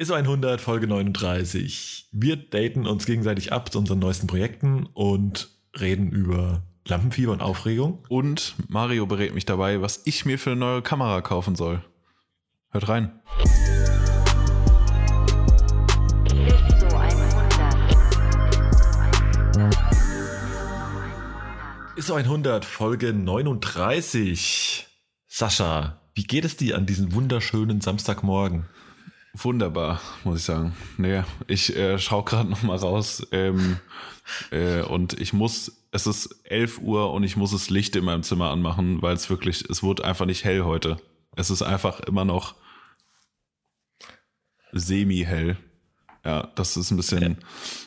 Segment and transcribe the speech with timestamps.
[0.00, 2.06] ISO 100, Folge 39.
[2.12, 8.04] Wir daten uns gegenseitig ab zu unseren neuesten Projekten und reden über Lampenfieber und Aufregung.
[8.08, 11.82] Und Mario berät mich dabei, was ich mir für eine neue Kamera kaufen soll.
[12.70, 13.18] Hört rein.
[16.68, 17.48] ISO 100.
[21.96, 24.86] ISO 100, Folge 39.
[25.26, 28.66] Sascha, wie geht es dir an diesem wunderschönen Samstagmorgen?
[29.34, 30.74] Wunderbar, muss ich sagen.
[30.96, 33.78] Nee, ich äh, schaue gerade noch mal raus ähm,
[34.50, 38.22] äh, und ich muss, es ist 11 Uhr und ich muss das Licht in meinem
[38.22, 40.96] Zimmer anmachen, weil es wirklich, es wurde einfach nicht hell heute.
[41.36, 42.56] Es ist einfach immer noch
[44.72, 45.56] semi-hell.
[46.24, 47.38] Ja, das ist ein bisschen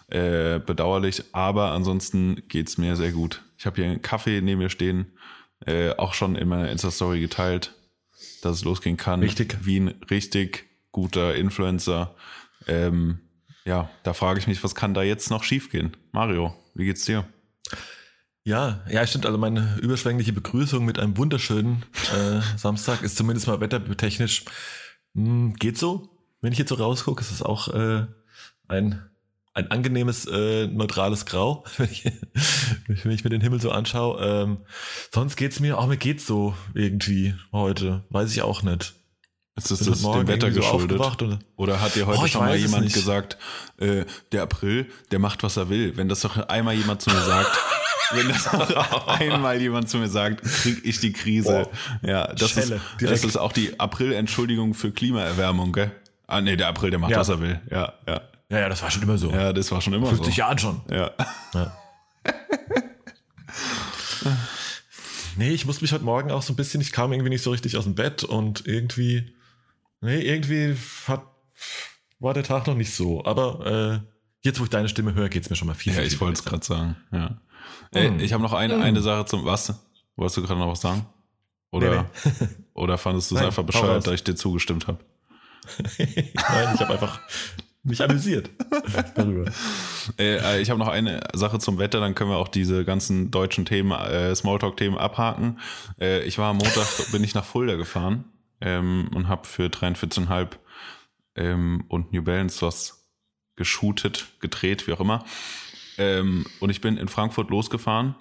[0.07, 3.43] äh, bedauerlich, aber ansonsten geht's mir sehr gut.
[3.57, 5.17] Ich habe hier einen Kaffee neben mir stehen,
[5.65, 7.75] äh, auch schon in meiner Insta-Story geteilt,
[8.41, 9.19] dass es losgehen kann.
[9.19, 9.57] Richtig.
[9.61, 12.15] Wie ein richtig guter Influencer.
[12.67, 13.19] Ähm,
[13.65, 15.95] ja, da frage ich mich, was kann da jetzt noch schiefgehen?
[16.11, 17.25] Mario, wie geht's dir?
[18.43, 19.25] Ja, ja, stimmt.
[19.25, 24.45] Also meine überschwängliche Begrüßung mit einem wunderschönen äh, Samstag ist zumindest mal wettertechnisch
[25.13, 26.09] mh, geht so.
[26.41, 28.07] Wenn ich jetzt so rausgucke, ist es auch äh,
[28.67, 29.11] ein
[29.53, 32.05] ein angenehmes äh, neutrales Grau, wenn ich,
[32.87, 34.21] wenn ich mir den Himmel so anschaue.
[34.23, 34.59] Ähm,
[35.13, 38.93] sonst geht's mir, auch mir geht's so irgendwie heute, weiß ich auch nicht.
[39.63, 40.99] Ist das, das dem Wetter so geschuldet?
[40.99, 43.37] und- Oder hat dir heute Oh, schon mal jemand gesagt,
[43.77, 45.95] äh, der April, der macht, was er will?
[45.97, 47.49] Wenn das doch einmal jemand zu mir sagt,
[48.11, 51.67] wenn das doch einmal jemand zu mir sagt, krieg ich die Krise.
[52.01, 53.23] Ja, das ist, Schelle, das direkt.
[53.25, 55.91] ist auch die April-Entschuldigung für Klimaerwärmung, gell?
[56.27, 57.19] Ah, nee, der April, der macht, Ja.
[57.19, 57.59] was er will.
[57.69, 58.21] Ja, ja.
[58.49, 59.31] Ja, ja, das war schon immer so.
[59.31, 60.39] Ja, das war schon immer 50 so.
[60.39, 60.81] Jahren schon.
[60.89, 61.11] Ja.
[61.53, 61.77] Ja.
[65.37, 67.51] nee, ich musste mich heute Morgen auch so ein bisschen, ich kam irgendwie nicht so
[67.51, 69.33] richtig aus dem Bett und irgendwie,
[70.01, 70.75] nee, irgendwie
[71.07, 71.23] hat,
[72.19, 73.23] war der Tag noch nicht so.
[73.25, 73.65] Aber
[74.03, 74.07] äh,
[74.43, 76.33] jetzt, wo ich deine Stimme höre, geht's mir schon mal viel, Ja, viel, ich wollte
[76.33, 76.49] es besser.
[76.51, 76.95] gerade sagen.
[77.11, 77.41] Ja.
[77.91, 78.19] Ey, Hm.
[78.19, 78.81] ich habe noch eine, Hm.
[78.81, 79.45] eine Sache zum.
[79.45, 79.73] Was?
[80.15, 81.05] Wolltest du gerade noch was sagen?
[81.71, 84.99] Oder, Nee, oder fandest du es einfach bescheuert, dass ich dir zugestimmt habe?
[85.87, 87.21] Nein, ich habe einfach
[87.83, 88.49] mich amüsiert
[89.15, 89.49] darüber.
[90.19, 93.31] Äh, äh, ich habe noch eine Sache zum Wetter, dann können wir auch diese ganzen
[93.31, 95.59] deutschen Themen, äh, Smalltalk-Themen abhaken.
[95.99, 98.25] Äh, ich war am Montag, bin ich nach Fulda gefahren
[98.61, 100.57] ähm, und habe für 43,5
[101.35, 103.09] ähm, und New Balance was
[103.55, 105.25] geshootet, gedreht, wie auch immer.
[105.97, 108.15] Ähm, und ich bin in Frankfurt losgefahren,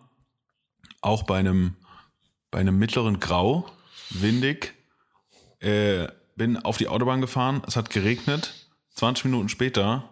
[1.01, 1.77] auch bei einem,
[2.51, 3.71] bei einem mittleren Grau,
[4.11, 4.75] windig,
[5.61, 8.55] äh, bin auf die Autobahn gefahren, es hat geregnet.
[8.97, 10.11] 20 Minuten später,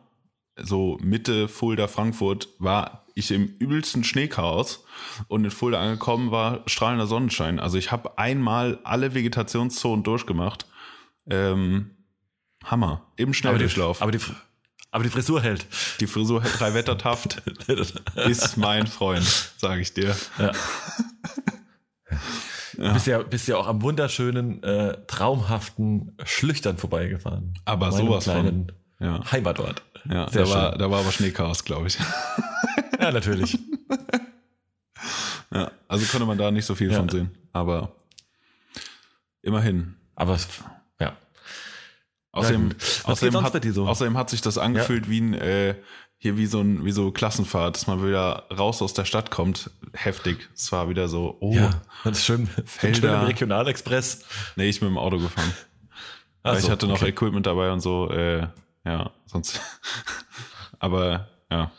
[0.63, 4.85] so Mitte Fulda, Frankfurt, war ich im übelsten Schneechaos
[5.27, 7.59] und in Fulda angekommen war strahlender Sonnenschein.
[7.59, 10.67] Also ich habe einmal alle Vegetationszonen durchgemacht.
[11.29, 11.97] Ähm,
[12.65, 13.11] Hammer.
[13.17, 14.03] Im Schnelldurchlauf.
[14.03, 14.21] aber, die,
[14.91, 15.67] aber die Frisur hält.
[16.01, 17.43] Die Frisur drei Wettertaft
[18.17, 20.17] ist mein Freund, sage ich dir.
[20.39, 20.53] Ja.
[22.77, 27.55] Du bist ja, bist ja auch am wunderschönen, äh, traumhaften Schlüchtern vorbeigefahren.
[27.65, 28.71] Aber sowas von.
[29.01, 29.83] Ja, Heimatort.
[30.11, 31.99] ja Sehr da, war, da war aber Schneechaos, glaube ich.
[33.01, 33.57] Ja, natürlich.
[35.53, 36.99] Ja, also konnte man da nicht so viel Ja.
[36.99, 37.31] von sehen.
[37.53, 37.93] Aber
[39.43, 39.95] immerhin.
[40.17, 40.37] Aber
[41.01, 41.17] ja.
[42.33, 43.87] Außerdem, außerdem, hat, so?
[43.87, 45.77] außerdem hat sich das angefühlt wie ein, äh,
[46.19, 49.71] hier wie so ein, wie so Klassenfahrt, dass man wieder raus aus der Stadt kommt.
[49.95, 50.49] Heftig.
[50.55, 52.49] Es war wieder so, oh, Ja, das ist schön.
[52.65, 52.97] Felder.
[52.99, 54.25] Schön im Regionalexpress.
[54.57, 55.53] nee, ich bin mit dem Auto gefahren.
[56.43, 57.11] Ach Weil so, ich hatte noch okay.
[57.11, 58.49] Equipment dabei und so, äh,
[58.89, 59.61] ja, sonst.
[60.79, 61.71] Aber ja.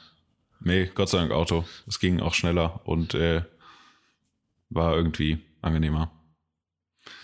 [0.62, 1.64] Nee, Gott sei Dank Auto.
[1.88, 3.44] Es ging auch schneller und äh,
[4.70, 6.12] war irgendwie angenehmer.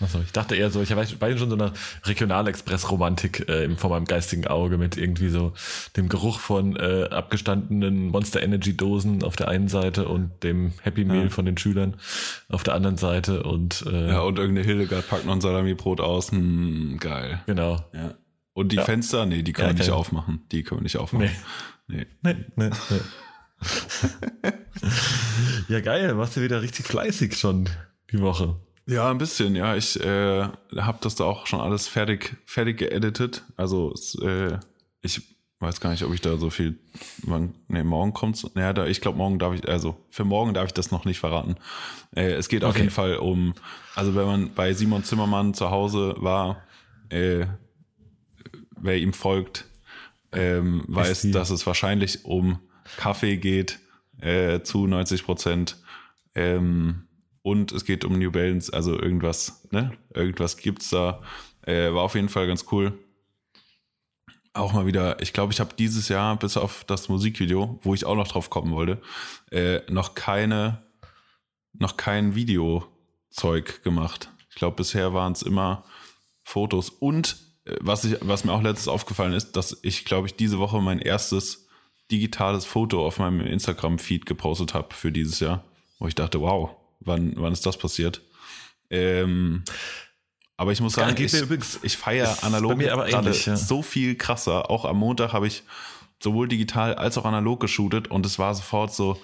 [0.00, 1.72] Achso, ich dachte eher so, ich war war schon so eine
[2.04, 5.52] Regionalexpress-Romantik äh, vor meinem geistigen Auge mit irgendwie so
[5.96, 11.04] dem Geruch von äh, abgestandenen Monster Energy Dosen auf der einen Seite und dem Happy
[11.04, 11.30] Meal Ja.
[11.30, 11.96] von den Schülern
[12.48, 16.32] auf der anderen Seite und äh, Ja, und irgendeine Hildegard packt noch ein Salamibrot aus.
[16.32, 17.42] Hm, geil.
[17.46, 17.84] genau.
[17.92, 18.14] Ja.
[18.56, 18.84] Und die Ja.
[18.84, 20.40] Fenster, nee, die können Ja, wir nicht aufmachen.
[20.50, 21.28] Die können wir nicht aufmachen.
[21.88, 22.06] Nee.
[22.22, 22.70] Nee, nee, nee.
[25.68, 27.68] ja, geil, warst du wieder richtig fleißig schon
[28.12, 28.56] die Woche.
[28.86, 29.76] Ja, ein bisschen, ja.
[29.76, 30.42] Ich äh,
[30.76, 33.42] habe das da auch schon alles fertig, fertig geeditet.
[33.56, 33.92] Also
[34.22, 34.58] äh,
[35.02, 35.20] ich
[35.60, 36.78] weiß gar nicht, ob ich da so viel.
[37.24, 38.46] Wann, nee, morgen kommt's.
[38.54, 41.18] Naja, da, ich glaube, morgen darf ich, also für morgen darf ich das noch nicht
[41.18, 41.56] verraten.
[42.14, 42.80] Äh, es geht auf Okay.
[42.80, 43.54] jeden Fall um,
[43.94, 46.62] also wenn man bei Simon Zimmermann zu Hause war,
[47.10, 47.46] äh,
[48.76, 49.64] wer ihm folgt,
[50.32, 52.58] ähm, weiß, die- dass es wahrscheinlich um
[52.96, 53.78] Kaffee geht,
[54.20, 55.76] äh, zu 90 Prozent.
[56.34, 57.06] Ähm,
[57.42, 59.92] und es geht um New Balance, also irgendwas, ne?
[60.14, 61.22] Irgendwas gibt's da.
[61.62, 62.98] Äh, war auf jeden Fall ganz cool.
[64.52, 68.06] auch mal wieder, ich glaube, ich habe dieses Jahr bis auf das Musikvideo, wo ich
[68.06, 69.02] auch noch drauf kommen wollte,
[69.50, 70.82] äh, noch keine,
[71.74, 74.30] noch kein Videozeug gemacht.
[74.48, 75.84] Ich glaube, bisher waren es immer
[76.42, 77.36] Fotos und
[77.80, 80.98] was ich, was mir auch letztens aufgefallen ist, dass ich, glaube ich, diese Woche mein
[80.98, 81.66] erstes
[82.10, 85.64] digitales Foto auf meinem Instagram-Feed gepostet habe für dieses Jahr,
[85.98, 86.70] wo ich dachte, wow,
[87.00, 88.20] wann, wann ist das passiert?
[88.90, 89.64] Ähm,
[90.56, 93.56] aber ich muss sagen, ich, übrigens- ich feiere analog ähnlich, ja.
[93.56, 94.70] so viel krasser.
[94.70, 95.64] Auch am Montag habe ich
[96.22, 99.20] sowohl digital als auch analog geshootet und es war sofort so,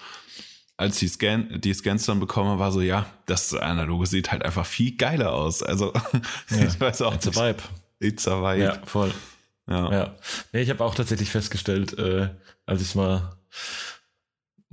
[0.77, 4.67] als die, Scan, die Scans dann bekommen, war so, ja, das analoge sieht halt einfach
[4.67, 5.63] viel geiler aus.
[5.63, 5.93] Also
[6.51, 7.39] ich weiß auch It's a nicht.
[7.41, 7.63] vibe.
[8.03, 8.63] It's a vibe.
[8.63, 9.13] Ja, voll.
[9.69, 9.93] Ja.
[9.93, 10.17] Ja.
[10.53, 12.31] Nee, ich habe auch tatsächlich festgestellt, äh,
[12.67, 13.37] als ich mal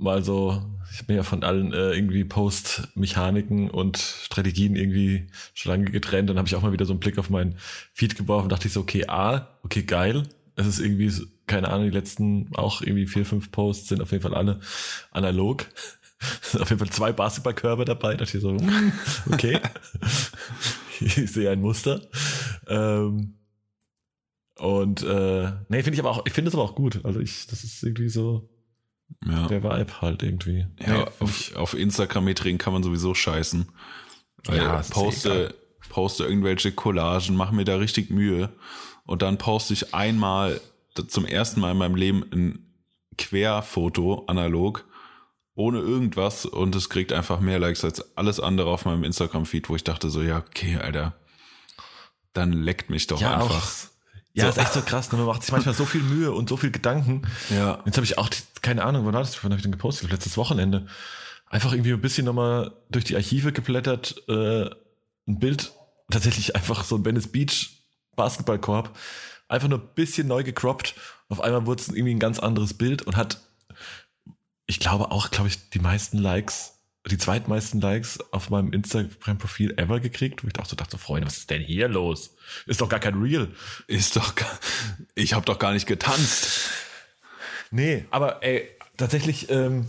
[0.00, 0.62] mal so,
[0.92, 6.30] ich bin ja von allen äh, irgendwie Post-Mechaniken und Strategien irgendwie schon lange getrennt.
[6.30, 7.56] Dann habe ich auch mal wieder so einen Blick auf meinen
[7.92, 10.22] Feed geworfen, dachte ich so, okay, A, okay, geil.
[10.56, 11.12] Es ist irgendwie,
[11.46, 14.60] keine Ahnung, die letzten auch irgendwie vier, fünf Posts sind auf jeden Fall alle
[15.10, 15.66] analog.
[16.42, 18.12] Es sind auf jeden Fall zwei Basketballkörbe dabei.
[18.12, 18.56] Da dachte ich so,
[19.30, 19.60] okay.
[21.00, 22.00] ich sehe ein Muster.
[22.70, 23.34] Ähm,
[24.56, 27.00] und äh, nee, finde ich aber auch, ich finde es aber auch gut.
[27.04, 28.48] Also ich, das ist irgendwie so
[29.26, 29.46] Ja.
[29.48, 30.66] der Vibe halt irgendwie.
[30.80, 33.66] Ja, Nee, auf, auf Instagram-Metriken kann man sowieso scheißen.
[34.44, 35.54] Weil Ja, ist poste,
[35.88, 38.50] poste irgendwelche Collagen, mache mir da richtig Mühe
[39.04, 40.60] und dann poste ich einmal
[41.08, 42.66] zum ersten Mal in meinem Leben ein
[43.18, 44.84] Querfoto analog
[45.54, 49.76] ohne irgendwas und es kriegt einfach mehr Likes als alles andere auf meinem Instagram-Feed, wo
[49.76, 51.14] ich dachte so, ja, okay, Alter,
[52.32, 53.56] dann leckt mich doch ja, einfach.
[53.56, 53.90] auch.
[54.32, 54.50] Ja, So.
[54.50, 55.10] ist echt so krass.
[55.10, 55.18] Ne?
[55.18, 57.22] Man macht sich manchmal so viel Mühe und so viel Gedanken.
[57.50, 57.82] Ja.
[57.84, 58.30] Jetzt habe ich auch,
[58.62, 59.42] keine Ahnung, wann war das?
[59.42, 60.10] Wann habe ich denn gepostet?
[60.10, 60.86] Letztes Wochenende.
[61.46, 64.22] Einfach irgendwie ein bisschen nochmal durch die Archive geblättert.
[64.28, 64.70] Äh,
[65.26, 65.72] ein Bild,
[66.10, 67.70] tatsächlich einfach so ein Venice Beach
[68.14, 68.96] Basketballkorb.
[69.48, 70.94] Einfach nur ein bisschen neu gecroppt.
[71.28, 73.40] Auf einmal wurde es irgendwie ein ganz anderes Bild und hat,
[74.66, 80.00] ich glaube auch, glaube ich, die meisten Likes, die zweitmeisten Likes auf meinem Instagram-Profil ever
[80.00, 80.44] gekriegt.
[80.44, 82.34] Wo ich auch so dachte, Freunde, was ist denn hier los?
[82.66, 83.48] Ist doch gar kein Real.
[83.86, 84.58] Ist doch, gar-
[85.14, 86.68] ich habe doch gar nicht getanzt.
[87.70, 89.86] Nee, aber ey, tatsächlich, ähm,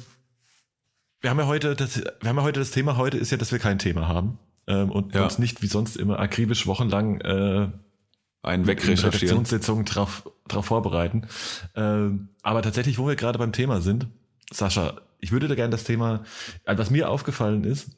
[1.19, 3.51] wir haben ja heute, das, wir haben ja heute das Thema heute ist ja, dass
[3.51, 5.23] wir kein Thema haben ähm, und Ja.
[5.23, 7.69] uns nicht wie sonst immer akribisch wochenlang äh,
[8.43, 9.43] Einen in wegrecherchieren.
[9.85, 11.27] Drauf, drauf vorbereiten.
[11.75, 14.07] Ähm, aber tatsächlich, wo wir gerade beim Thema sind,
[14.51, 16.23] Sascha, ich würde da gerne das Thema,
[16.65, 17.91] also was mir aufgefallen ist,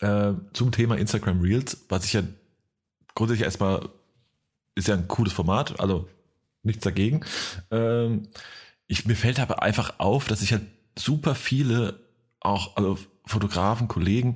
[0.00, 2.22] äh, zum Thema Instagram Reels, was ich ja
[3.14, 3.88] grundsätzlich erstmal,
[4.74, 6.08] ist ja ein cooles Format, also
[6.62, 7.24] nichts dagegen.
[7.70, 8.28] Ähm,
[8.86, 10.66] ich, mir fällt aber einfach auf, dass sich halt
[10.98, 12.00] super viele,
[12.40, 14.34] auch also Fotografen, Kollegen,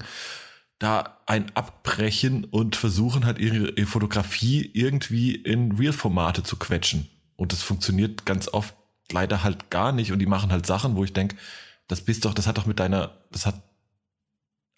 [0.78, 7.08] da ein abbrechen und versuchen halt ihre, ihre Fotografie irgendwie in Real-Formate zu quetschen.
[7.37, 8.75] Und das funktioniert ganz oft
[9.11, 10.12] leider halt gar nicht.
[10.12, 11.37] Und die machen halt Sachen, wo ich denke,
[11.88, 13.62] das bist doch, das hat doch mit deiner, das hat,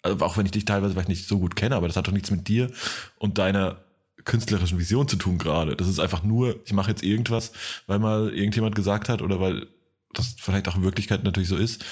[0.01, 2.11] also auch wenn ich dich teilweise vielleicht nicht so gut kenne, aber das hat doch
[2.11, 2.71] nichts mit dir
[3.17, 3.83] und deiner
[4.25, 5.75] künstlerischen Vision zu tun gerade.
[5.75, 7.51] Das ist einfach nur, ich mache jetzt irgendwas,
[7.87, 9.67] weil mal irgendjemand gesagt hat oder weil
[10.13, 11.85] das vielleicht auch in Wirklichkeit natürlich so ist,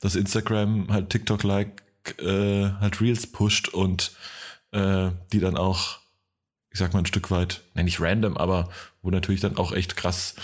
[0.00, 1.82] dass Instagram halt TikTok-like
[2.18, 4.12] äh, halt Reels pusht und
[4.72, 5.98] äh, die dann auch,
[6.70, 8.70] ich sag mal ein Stück weit, nenne ich random, aber
[9.02, 10.34] wo natürlich dann auch echt krass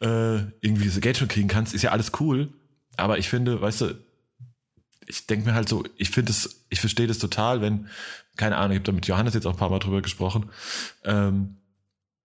[0.00, 2.52] äh, irgendwie so Geld schon kriegen kannst, ist ja alles cool.
[2.96, 3.94] Aber ich finde, weißt du,
[5.06, 7.88] ich denke mir halt so, ich finde es, ich verstehe das total, wenn,
[8.36, 10.50] keine Ahnung, ich habe da mit Johannes jetzt auch ein paar Mal drüber gesprochen.
[11.04, 11.56] Ähm,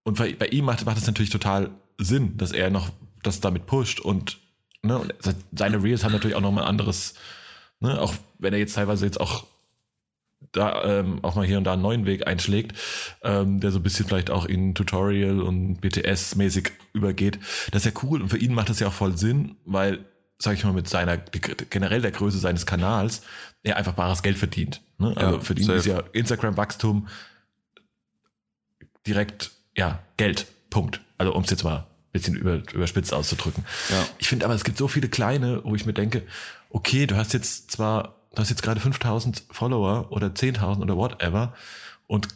[0.02, 2.90] und bei, bei ihm macht, macht es natürlich total Sinn, dass er noch
[3.22, 4.38] das damit pusht und,
[4.82, 5.14] ne, und
[5.52, 7.14] seine Reels haben natürlich auch noch mal ein anderes,
[7.80, 9.44] ne, auch wenn er jetzt teilweise jetzt auch
[10.52, 12.76] da ähm, auch mal hier und da einen neuen Weg einschlägt,
[13.22, 17.38] ähm, der so ein bisschen vielleicht auch in Tutorial und BTS-mäßig übergeht.
[17.70, 20.04] Das ist ja cool und für ihn macht das ja auch voll Sinn, weil,
[20.40, 23.22] sag ich mal, mit seiner generell der Größe seines Kanals
[23.62, 24.80] er einfach bares Geld verdient.
[24.98, 25.12] Ne?
[25.16, 25.78] Also Ja, für ihn safe.
[25.78, 27.08] ist ja Instagram-Wachstum
[29.06, 30.46] direkt, ja, Geld.
[30.70, 31.00] Punkt.
[31.18, 33.64] Also um es jetzt mal ein bisschen über, überspitzt auszudrücken.
[33.90, 34.06] Ja.
[34.18, 36.22] Ich finde aber, es gibt so viele kleine, wo ich mir denke,
[36.70, 41.54] okay, du hast jetzt zwar, du hast jetzt gerade 5000 Follower oder 10.000 oder whatever
[42.06, 42.28] und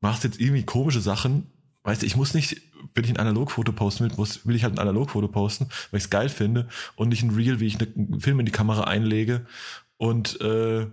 [0.00, 1.50] machst jetzt irgendwie komische Sachen.
[1.82, 2.60] Weißt du, ich muss nicht,
[2.94, 6.04] wenn ich ein Analogfoto posten will, muss, will ich halt ein Analogfoto posten, weil ich
[6.04, 8.84] es geil finde und nicht ein Reel, wie ich ne- einen Film in die Kamera
[8.84, 9.46] einlege
[9.96, 10.86] und äh,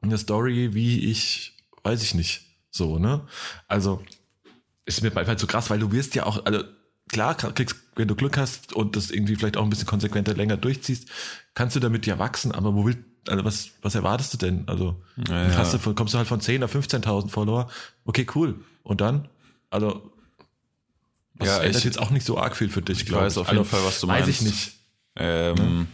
[0.00, 3.26] eine Story, wie ich, weiß ich nicht, so, ne?
[3.68, 4.02] Also,
[4.84, 6.64] ist mir einfach zu krass, weil du wirst ja auch, also
[7.10, 10.56] klar, kriegst, wenn du Glück hast und das irgendwie vielleicht auch ein bisschen konsequenter länger
[10.56, 11.08] durchziehst,
[11.54, 14.66] kannst du damit ja wachsen, aber wo will, also was, was erwartest du denn?
[14.66, 17.70] Also, Ja, hast du kommst du halt von 10 auf 15.000 Follower,
[18.04, 18.64] okay, cool.
[18.82, 19.28] Und dann?
[19.70, 20.11] Also,
[21.42, 23.38] Das Ja, ändert ich- jetzt auch nicht so arg viel für dich, Ich glaub weiß
[23.38, 24.40] auf jeden Fall, was du Weiß meinst.
[24.42, 24.72] ich nicht.
[25.16, 25.86] Ähm,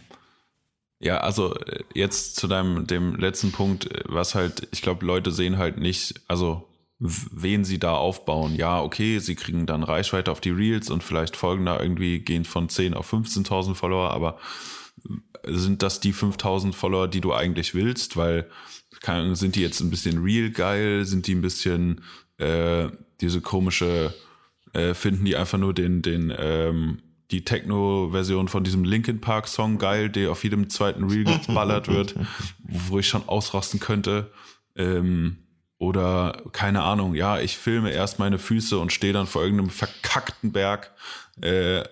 [1.00, 5.30] Ja, also äh, jetzt zu deinem dem letzten Punkt, äh, was halt, ich glaube, Leute
[5.30, 8.56] sehen halt nicht, also wen sie da aufbauen.
[8.56, 12.44] Ja, okay, sie kriegen dann Reichweite auf die Reels und vielleicht folgen da irgendwie, gehen
[12.44, 14.38] von 10 auf 15.000 Follower, aber
[15.46, 18.16] sind das die 5.000 Follower, die du eigentlich willst?
[18.16, 18.50] Weil,
[19.34, 21.04] sind die jetzt ein bisschen real geil?
[21.04, 22.00] Sind die ein bisschen
[22.38, 22.88] äh,
[23.20, 24.12] diese komische,
[24.72, 26.98] äh, finden die einfach nur den, den, ähm,
[27.30, 32.14] die Techno-Version von diesem Linkin Park-Song geil, der auf jedem zweiten Reel geballert wird,
[32.62, 34.30] wo ich schon ausrasten könnte.
[34.76, 35.38] Ähm,
[35.78, 40.52] oder keine Ahnung, ja, ich filme erst meine Füße und stehe dann vor irgendeinem verkackten
[40.52, 40.90] Berg
[41.40, 41.84] äh,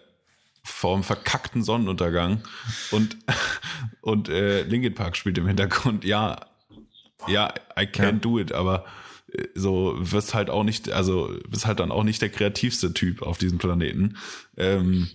[0.65, 2.43] vor einem verkackten Sonnenuntergang
[2.91, 3.17] und,
[4.01, 6.05] und äh, Linkin Park spielt im Hintergrund.
[6.05, 6.41] Ja,
[7.29, 8.13] ja, I can't Ja.
[8.13, 8.85] do it, aber
[9.55, 13.39] so wirst halt auch nicht, also bist halt dann auch nicht der kreativste Typ auf
[13.39, 14.17] diesem Planeten.
[14.57, 15.09] Ähm,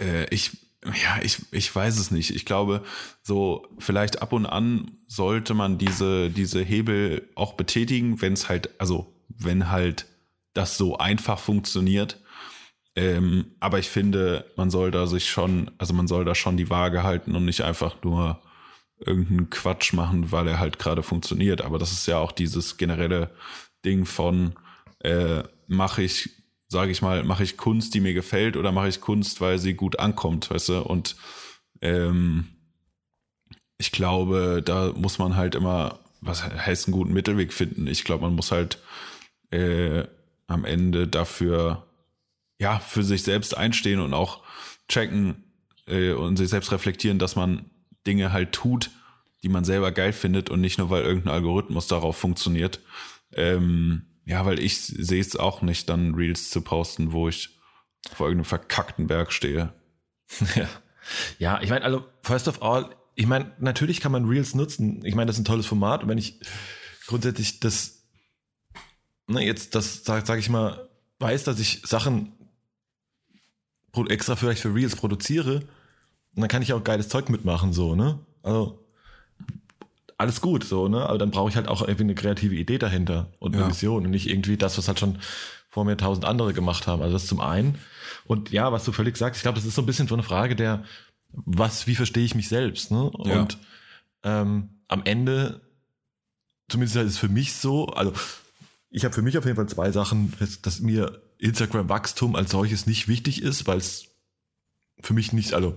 [0.00, 2.34] äh, ich, ja, ich, ich weiß es nicht.
[2.34, 2.82] Ich glaube,
[3.22, 8.70] so vielleicht ab und an sollte man diese, diese Hebel auch betätigen, wenn es halt,
[8.80, 10.06] also wenn halt
[10.54, 12.20] das so einfach funktioniert.
[12.96, 16.70] Ähm, aber ich finde, man soll da sich schon, also man soll da schon die
[16.70, 18.42] Waage halten und nicht einfach nur
[19.00, 21.62] irgendeinen Quatsch machen, weil er halt gerade funktioniert.
[21.62, 23.30] Aber das ist ja auch dieses generelle
[23.84, 24.54] Ding von,
[25.00, 26.30] äh, mache ich,
[26.68, 29.74] sage ich mal, mache ich Kunst, die mir gefällt, oder mache ich Kunst, weil sie
[29.74, 30.82] gut ankommt, weißt du?
[30.82, 31.16] Und
[31.80, 32.48] ähm,
[33.78, 37.86] ich glaube, da muss man halt immer, was heißt einen guten Mittelweg finden?
[37.86, 38.78] Ich glaube, man muss halt
[39.50, 40.04] äh,
[40.48, 41.86] am Ende dafür,
[42.60, 44.42] ja, für sich selbst einstehen und auch
[44.88, 45.44] checken
[45.86, 47.70] äh, und sich selbst reflektieren, dass man
[48.08, 48.90] Dinge halt tut,
[49.42, 52.80] die man selber geil findet und nicht nur, weil irgendein Algorithmus darauf funktioniert.
[53.32, 57.50] Ähm, ja, weil ich sehe es auch nicht, dann Reels zu posten, wo ich
[58.14, 59.72] vor irgendeinem verkackten Berg stehe.
[60.54, 60.68] Ja,
[61.38, 65.04] ja ich meine, also, first of all, ich meine, natürlich kann man Reels nutzen.
[65.04, 66.02] Ich meine, das ist ein tolles Format.
[66.02, 66.38] Und wenn ich
[67.06, 68.04] grundsätzlich das,
[69.26, 70.88] ne, jetzt das, sag, sag ich mal,
[71.18, 72.32] weiß, dass ich Sachen
[74.08, 75.66] extra vielleicht für Reels produziere,
[76.38, 78.20] und dann kann ich auch geiles Zeug mitmachen, so, ne?
[78.44, 78.78] Also,
[80.18, 81.04] alles gut, so, ne?
[81.04, 83.68] Aber dann brauche ich halt auch irgendwie eine kreative Idee dahinter und eine Ja.
[83.68, 85.18] Vision und nicht irgendwie das, was halt schon
[85.68, 87.02] vor mir tausend andere gemacht haben.
[87.02, 87.76] Also das zum einen.
[88.24, 90.22] Und ja, was du völlig sagst, ich glaube, das ist so ein bisschen so eine
[90.22, 90.84] Frage der,
[91.32, 93.10] was, wie verstehe ich mich selbst, ne?
[93.24, 93.40] Ja.
[93.40, 93.58] Und
[94.22, 95.60] ähm, am Ende,
[96.68, 98.12] zumindest ist es für mich so, also
[98.90, 102.86] ich habe für mich auf jeden Fall zwei Sachen, dass, dass mir Instagram-Wachstum als solches
[102.86, 104.04] nicht wichtig ist, weil es
[105.00, 105.76] für mich nicht, also,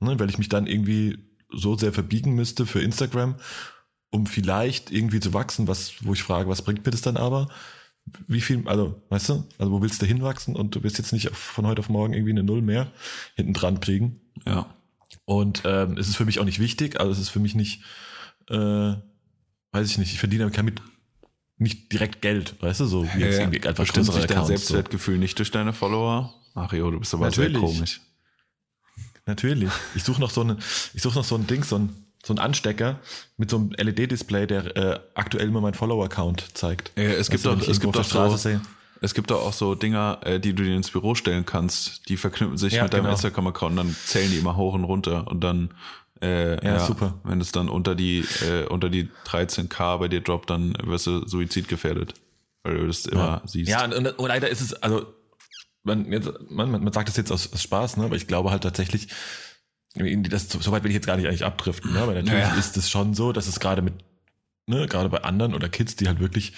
[0.00, 1.18] ne, weil ich mich dann irgendwie
[1.50, 3.36] so sehr verbiegen müsste für Instagram,
[4.10, 7.48] um vielleicht irgendwie zu wachsen, was, wo ich frage, was bringt mir das dann aber?
[8.26, 11.30] Wie viel, also, weißt du, also wo willst du hinwachsen und du wirst jetzt nicht
[11.30, 12.90] von heute auf morgen irgendwie eine Null mehr
[13.34, 14.20] hinten dran kriegen.
[14.46, 14.66] Ja.
[15.24, 17.82] Und ähm, es ist für mich auch nicht wichtig, also es ist für mich nicht,
[18.48, 18.94] äh,
[19.72, 20.80] weiß ich nicht, ich verdiene damit
[21.58, 24.48] nicht direkt Geld, weißt du, so wie jetzt irgendwie einfach größere sich dein Accounts.
[24.48, 24.56] So.
[24.56, 26.32] Selbstwertgefühl nicht durch deine Follower?
[26.54, 27.52] Ach jo, du bist aber Natürlich.
[27.52, 28.00] sehr komisch.
[29.28, 29.70] Natürlich.
[29.94, 30.56] Ich suche noch so eine,
[30.94, 31.90] ich suche noch so ein Ding, so ein,
[32.24, 32.98] so ein Anstecker
[33.36, 36.92] mit so einem LED-Display, der äh, aktuell mir mein Follower-Account zeigt.
[36.96, 38.38] Äh, es gibt doch, es gibt doch so,
[39.00, 42.08] es gibt doch auch so Dinger, äh, die du dir ins Büro stellen kannst.
[42.08, 43.12] Die verknüpfen sich Ja, mit deinem genau.
[43.12, 45.74] Instagram-Account und dann zählen die immer hoch und runter und dann,
[46.22, 47.14] äh, ja, super.
[47.22, 51.28] Wenn es dann unter die, äh, unter die 13k bei dir droppt, dann wirst du
[51.28, 52.14] suizidgefährdet.
[52.62, 53.70] Weil du das immer siehst.
[53.70, 55.06] Ja, und, und, und leider ist es, also,
[55.88, 58.04] man, jetzt, man, man sagt das jetzt aus, aus Spaß, ne?
[58.04, 59.08] aber ich glaube halt tatsächlich,
[59.94, 62.06] das, so weit will ich jetzt gar nicht eigentlich abdriften, ne?
[62.06, 62.58] weil natürlich Naja.
[62.58, 63.94] ist es schon so, dass es gerade mit,
[64.66, 66.52] ne, gerade bei anderen oder Kids, die halt wirklich,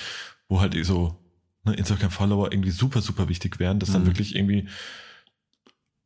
[0.49, 1.17] wo halt so
[1.65, 4.07] ne, Instagram-Follower irgendwie super, super wichtig wären, dass dann Mhm.
[4.07, 4.69] wirklich irgendwie,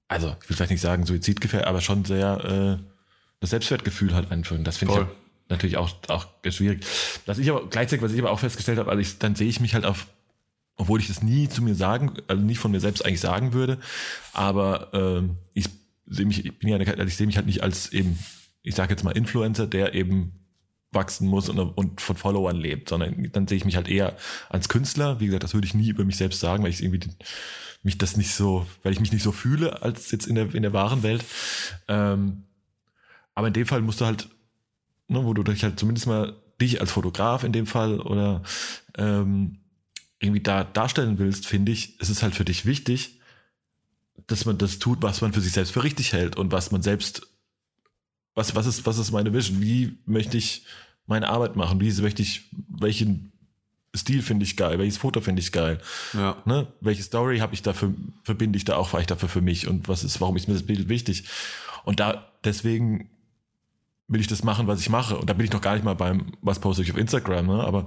[0.08, 2.84] also ich will vielleicht nicht sagen Suizidgefährdet, aber schon sehr äh,
[3.40, 4.64] das Selbstwertgefühl halt einführen.
[4.64, 6.86] Das finde ich natürlich auch, auch schwierig.
[7.26, 9.60] Was ich aber gleichzeitig, was ich aber auch festgestellt habe, also ich, dann sehe ich
[9.60, 10.06] mich halt auf,
[10.76, 13.78] obwohl ich das nie zu mir sagen, also nie von mir selbst eigentlich sagen würde,
[14.32, 15.66] aber ähm, ich
[16.06, 18.18] sehe mich, ich bin ja, eine- also ich sehe mich halt nicht als eben,
[18.62, 20.32] ich sage jetzt mal Influencer, der eben
[20.90, 24.16] wachsen muss und, und von Followern lebt, sondern dann sehe ich mich halt eher
[24.48, 25.18] als Künstler.
[25.20, 27.14] Wie gesagt, das würde ich nie über mich selbst sagen, weil ich irgendwie den,
[27.82, 30.62] mich das nicht so, weil ich mich nicht so fühle als jetzt in der in
[30.62, 31.24] der wahren Welt.
[31.88, 32.44] Ähm,
[33.34, 34.28] aber in dem Fall musst du halt,
[35.08, 38.42] ne, wo du dich halt zumindest mal dich als Fotograf in dem Fall oder
[38.96, 39.58] ähm,
[40.24, 43.20] irgendwie da darstellen willst, finde ich, ist es halt für dich wichtig,
[44.26, 46.82] dass man das tut, was man für sich selbst für richtig hält und was man
[46.82, 47.26] selbst,
[48.34, 49.60] was, was ist, was ist meine Vision?
[49.60, 50.64] Wie möchte ich
[51.06, 51.80] meine Arbeit machen?
[51.80, 53.32] Wie möchte ich, welchen
[53.96, 55.78] Stil finde ich geil, welches Foto finde ich geil.
[56.14, 56.42] Ja.
[56.46, 56.66] Ne?
[56.80, 60.02] Welche Story habe ich dafür, verbinde ich da auch vielleicht dafür für mich und was
[60.02, 61.28] ist, warum ist mir das Bild wichtig?
[61.84, 63.10] Und da, deswegen
[64.08, 65.16] will ich das machen, was ich mache.
[65.16, 67.64] Und da bin ich noch gar nicht mal beim, was poste ich auf Instagram, ne?
[67.64, 67.86] Aber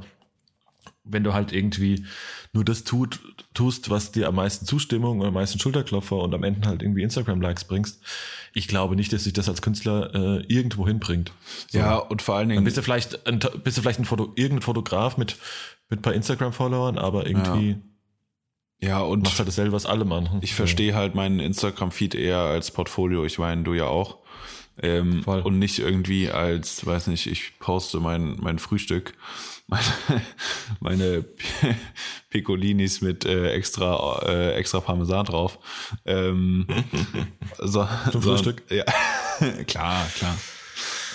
[1.10, 2.06] wenn du halt irgendwie
[2.54, 3.20] nur das tut,
[3.54, 7.04] tust, was dir am meisten Zustimmung und am meisten Schulterklopfer und am Ende halt irgendwie
[7.04, 8.02] Instagram-Likes bringst,
[8.54, 11.32] ich glaube nicht, dass sich das als Künstler äh, irgendwo hinbringt.
[11.70, 11.78] So.
[11.78, 14.34] Ja, und vor allen Dann Dingen, bist du vielleicht ein, bist du vielleicht ein Foto,
[14.36, 15.38] irgendein Fotograf mit,
[15.90, 17.78] mit ein paar Instagram-Followern, aber irgendwie
[18.80, 20.40] ja, und machst halt dasselbe, was alle machen.
[20.42, 23.26] ich verstehe halt meinen Instagram-Feed eher als Portfolio.
[23.26, 24.20] Ich meine, du ja auch.
[24.80, 29.16] Ähm, und nicht irgendwie als, weiß nicht, ich poste mein, mein Frühstück,
[29.68, 30.22] meine,
[30.80, 31.26] meine
[32.30, 35.60] Piccolinis mit äh, extra, äh, extra Parmesan drauf.
[36.06, 36.68] Ähm,
[37.60, 38.64] so, Zum so- Frühstück?
[38.70, 38.86] Ja,
[39.68, 40.38] klar, klar.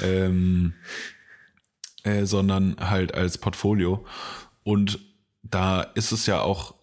[0.03, 0.75] Ähm,
[2.05, 4.05] äh, sondern halt als Portfolio.
[4.65, 4.99] Und
[5.43, 6.75] da ist es ja auch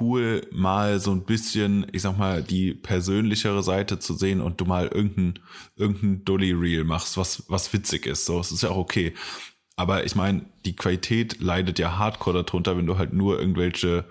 [0.00, 4.66] cool, mal so ein bisschen, ich sag mal, die persönlichere Seite zu sehen und du
[4.66, 5.38] mal irgendein,
[5.76, 8.26] irgendein Dolly-Reel machst, was, was witzig ist.
[8.26, 9.14] So, es ist ja auch okay.
[9.78, 14.06] Aber ich meine, die Qualität leidet ja hardcore darunter, wenn du halt nur irgendwelche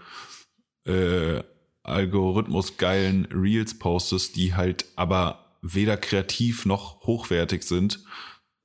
[0.86, 1.44] äh,
[1.84, 8.00] algorithmusgeilen Reels postest, die halt aber weder kreativ noch hochwertig sind.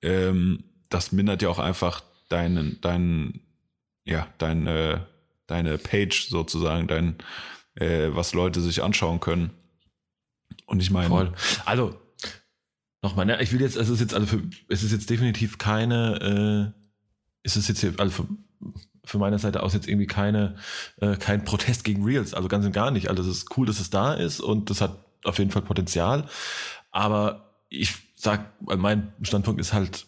[0.01, 3.41] Ähm, das mindert ja auch einfach deinen, deinen,
[4.05, 5.09] ja, deine,
[5.49, 7.17] deine Page sozusagen, dein,
[7.75, 9.51] äh, was Leute sich anschauen können.
[10.67, 11.33] Und ich meine, Voll.
[11.65, 11.99] Also,
[13.03, 16.75] nochmal, ne, ich will jetzt, es ist jetzt, also für, es ist jetzt definitiv keine,
[16.77, 16.82] äh,
[17.43, 18.29] es ist jetzt hier, also für,
[19.05, 20.57] für meine Seite aus jetzt irgendwie keine,
[21.01, 23.09] äh, kein Protest gegen Reels, also ganz und gar nicht.
[23.09, 26.29] Also es ist cool, dass es da ist und das hat auf jeden Fall Potenzial.
[26.91, 30.07] Aber ich sag, mein Standpunkt ist halt,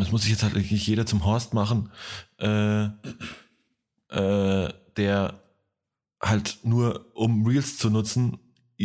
[0.00, 1.90] es muss sich jetzt halt nicht jeder zum Horst machen,
[2.38, 2.84] äh,
[4.08, 5.40] äh, der
[6.20, 8.38] halt nur um Reels zu nutzen,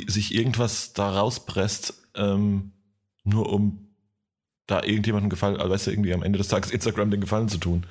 [0.08, 2.74] sich irgendwas da rauspresst, ähm,
[3.24, 3.87] nur um
[4.67, 7.58] da irgendjemandem Gefallen, also weißt du, irgendwie am Ende des Tages Instagram den Gefallen zu
[7.58, 7.86] tun.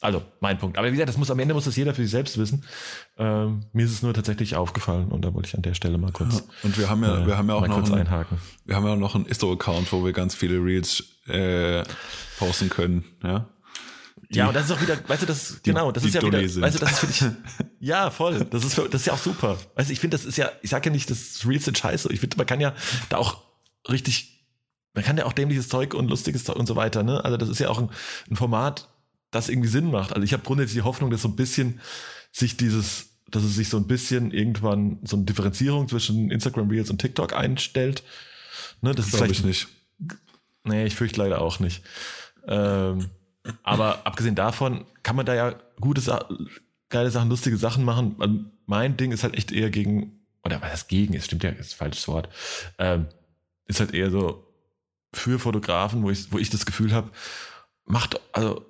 [0.00, 0.78] Also, mein Punkt.
[0.78, 2.64] Aber wie gesagt, das muss am Ende muss das jeder für sich selbst wissen.
[3.18, 6.10] Ähm, mir ist es nur tatsächlich aufgefallen und da wollte ich an der Stelle mal
[6.10, 8.38] kurz, und wir haben ja, äh, wir haben ja auch noch einen, einhaken.
[8.64, 11.84] wir haben ja auch noch einen Isto-Account, wo wir ganz viele Reels äh,
[12.38, 13.48] posten können, ja.
[14.34, 16.38] Ja, und das ist auch wieder, weißt du, das, genau, das die ist ja wieder,
[16.38, 16.62] Dulli sind.
[16.62, 17.36] weißt du, das ist für dich,
[17.80, 19.58] ja, voll, das ist, für, das ist ja auch super.
[19.76, 22.10] Weißt du, ich finde, das ist ja, ich sage ja nicht, dass Reels sind scheiße.
[22.12, 22.74] Ich finde, man kann ja
[23.10, 23.42] da auch
[23.90, 24.31] richtig,
[24.94, 27.24] man kann ja auch dämliches Zeug und lustiges Zeug und so weiter, ne?
[27.24, 27.90] Also das ist ja auch ein,
[28.30, 28.88] ein Format,
[29.30, 30.12] das irgendwie Sinn macht.
[30.12, 31.80] Also ich habe grundsätzlich die Hoffnung, dass so ein bisschen
[32.30, 36.90] sich dieses, dass es sich so ein bisschen irgendwann so eine Differenzierung zwischen Instagram Reels
[36.90, 38.02] und TikTok einstellt.
[38.82, 39.68] Ne, das ist Glaube ich nicht.
[40.64, 41.82] Nee, ich fürchte leider auch nicht.
[42.46, 43.10] Ähm,
[43.62, 46.28] aber abgesehen davon kann man da ja gute, Sa
[46.88, 48.14] geile Sachen, lustige Sachen machen.
[48.16, 51.50] Und Mein Ding ist halt echt eher gegen, oder was das gegen ist, stimmt ja,
[51.50, 52.28] ist ein falsches Wort.
[52.78, 53.06] Ähm,
[53.66, 54.51] ist halt eher so
[55.14, 57.10] für Fotografen, wo ich, wo ich das Gefühl habe,
[57.84, 58.64] macht, also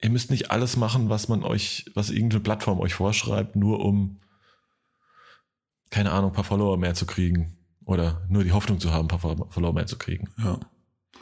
[0.00, 4.18] ihr müsst nicht alles machen, was man euch, was irgendeine Plattform euch vorschreibt, nur um,
[5.90, 7.56] keine Ahnung, ein paar Follower mehr zu kriegen.
[7.84, 10.28] Oder nur die Hoffnung zu haben, ein paar Follower mehr zu kriegen.
[10.38, 10.58] Ja.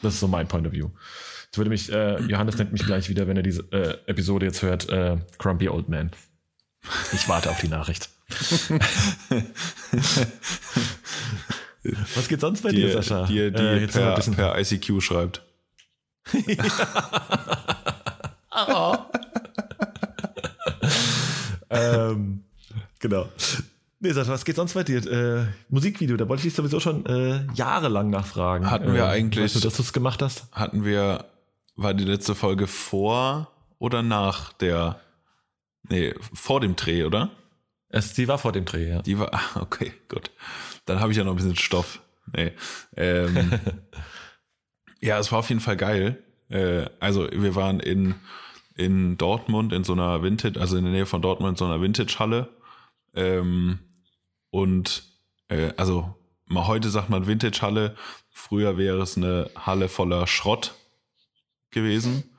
[0.00, 0.90] Das ist so mein Point of View.
[1.44, 4.62] Jetzt würde mich, äh, Johannes nennt mich gleich wieder, wenn er diese äh, Episode jetzt
[4.62, 6.10] hört, äh, Grumpy Old Man.
[7.12, 8.10] Ich warte auf die Nachricht.
[12.14, 13.26] Was geht sonst bei Die, dir, Sascha?
[13.26, 15.42] die, die Äh, per, per ICQ schreibt.
[21.70, 22.44] ähm,
[22.98, 23.28] genau.
[24.00, 25.04] Nee, Sascha, was geht sonst bei dir?
[25.06, 28.70] Äh, Musikvideo, da wollte ich dich sowieso schon äh, jahrelang nachfragen.
[28.70, 30.46] Hatten wir äh, eigentlich- Weißt du, dass du es gemacht hast?
[30.52, 31.24] Hatten wir,
[31.76, 35.00] war die letzte Folge vor oder nach der,
[35.88, 37.30] nee, vor dem Dreh, oder?
[37.94, 39.02] Es, die war vor dem Dreh, ja.
[39.02, 40.32] Die war, ah, okay, gut.
[40.84, 42.02] Dann habe ich ja noch ein bisschen Stoff.
[42.32, 42.50] Nee.
[42.96, 43.52] Ähm,
[45.00, 46.20] ja, es war auf jeden Fall geil.
[46.48, 48.16] Äh, also wir waren in,
[48.74, 51.80] in Dortmund in so einer Vintage, also in der Nähe von Dortmund in so einer
[51.80, 52.48] Vintage-Halle.
[53.14, 53.78] Ähm,
[54.50, 55.04] und
[55.46, 57.94] äh, also mal heute sagt man Vintage-Halle.
[58.28, 60.74] Früher wäre es eine Halle voller Schrott
[61.70, 62.33] gewesen.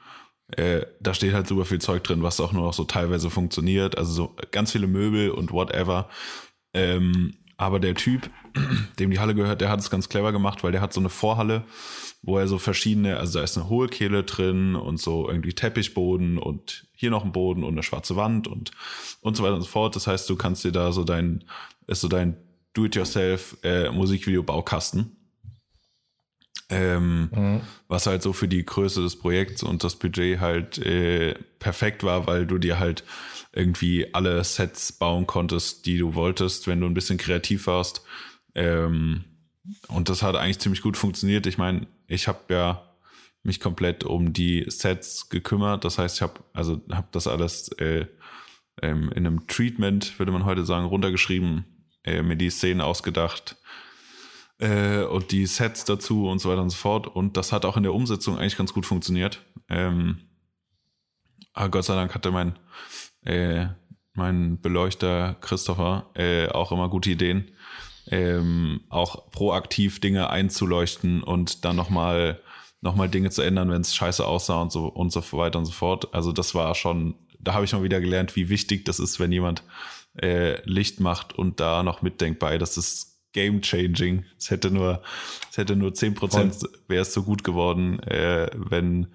[0.48, 3.98] Äh, da steht halt super viel Zeug drin, was auch nur noch so teilweise funktioniert.
[3.98, 6.10] Also so ganz viele Möbel und whatever.
[6.74, 8.30] Ähm, aber der Typ,
[9.00, 11.10] dem die Halle gehört, der hat es ganz clever gemacht, weil der hat so eine
[11.10, 11.64] Vorhalle,
[12.22, 16.88] wo er so verschiedene, also da ist eine Hohlkehle drin und so irgendwie Teppichboden und
[16.94, 18.72] hier noch ein Boden und eine schwarze Wand und,
[19.22, 19.96] und so weiter und so fort.
[19.96, 21.44] Das heißt, du kannst dir da so dein,
[21.88, 22.38] ist so dein
[22.74, 25.16] Do-it-yourself äh, Musikvideo-Baukasten.
[26.70, 27.62] Ähm, Mhm.
[27.88, 32.26] Was halt so für die Größe des Projekts und das Budget halt äh, perfekt war,
[32.28, 33.04] weil du dir halt
[33.54, 38.04] irgendwie alle Sets bauen konntest, die du wolltest, wenn du ein bisschen kreativ warst.
[38.56, 39.24] Ähm,
[39.88, 41.46] und das hat eigentlich ziemlich gut funktioniert.
[41.48, 42.82] Ich meine, ich habe ja
[43.44, 45.86] mich komplett um die Sets gekümmert.
[45.86, 48.08] Das heißt, ich habe also habe das alles äh,
[48.82, 51.66] ähm, in einem Treatment, würde man heute sagen, runtergeschrieben,
[52.04, 53.56] äh, mir die Szenen ausgedacht
[54.60, 57.08] äh, und die Sets dazu und so weiter und so fort.
[57.08, 59.42] Und das hat auch in der Umsetzung eigentlich ganz gut funktioniert.
[59.70, 60.22] Ähm,
[61.54, 62.58] aber Gott sei Dank hatte mein,
[63.24, 63.68] äh,
[64.14, 67.52] mein Beleuchter Christopher äh, auch immer gute Ideen.
[68.08, 72.40] Ähm, auch proaktiv Dinge einzuleuchten und dann nochmal
[72.82, 75.66] noch mal Dinge zu ändern, wenn es scheiße aussah und so und so weiter und
[75.66, 76.14] so fort.
[76.14, 79.32] Also das war schon, da habe ich mal wieder gelernt, wie wichtig das ist, wenn
[79.32, 79.64] jemand
[80.22, 82.60] äh, Licht macht und da noch mitdenkt bei.
[82.60, 84.24] Das ist game changing.
[84.40, 85.04] Es hätte nur,
[85.52, 89.08] es hätte nur 10% wäre es so gut geworden, äh, wenn,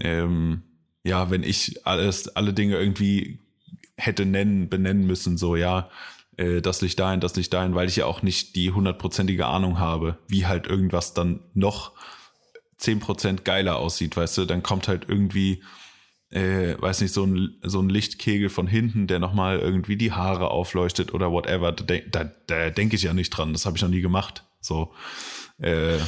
[0.00, 0.62] ähm,
[1.04, 3.38] ja, wenn ich alles, alle Dinge irgendwie
[3.96, 5.88] hätte nennen, benennen müssen, so, ja,
[6.36, 9.78] äh, das Licht dahin, das Licht dahin, weil ich ja auch nicht die hundertprozentige Ahnung
[9.78, 11.92] habe, wie halt irgendwas dann noch
[12.80, 15.62] 10% geiler aussieht, weißt du, dann kommt halt irgendwie,
[16.34, 20.50] äh, weiß nicht, so ein, so ein Lichtkegel von hinten, der nochmal irgendwie die Haare
[20.50, 21.72] aufleuchtet oder whatever.
[21.72, 23.52] Da, denk- da, da denke ich ja nicht dran.
[23.52, 24.44] Das habe ich noch nie gemacht.
[24.60, 24.92] So.
[25.58, 25.98] Äh,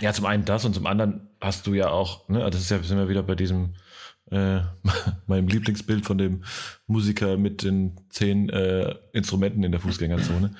[0.00, 2.82] Ja, zum einen das und zum anderen hast du ja auch, ne, das ist ja,
[2.82, 3.74] sind wir wieder bei diesem,
[4.30, 4.60] äh,
[5.26, 6.42] meinem Lieblingsbild von dem
[6.86, 10.54] Musiker mit den zehn äh, Instrumenten in der Fußgängerzone.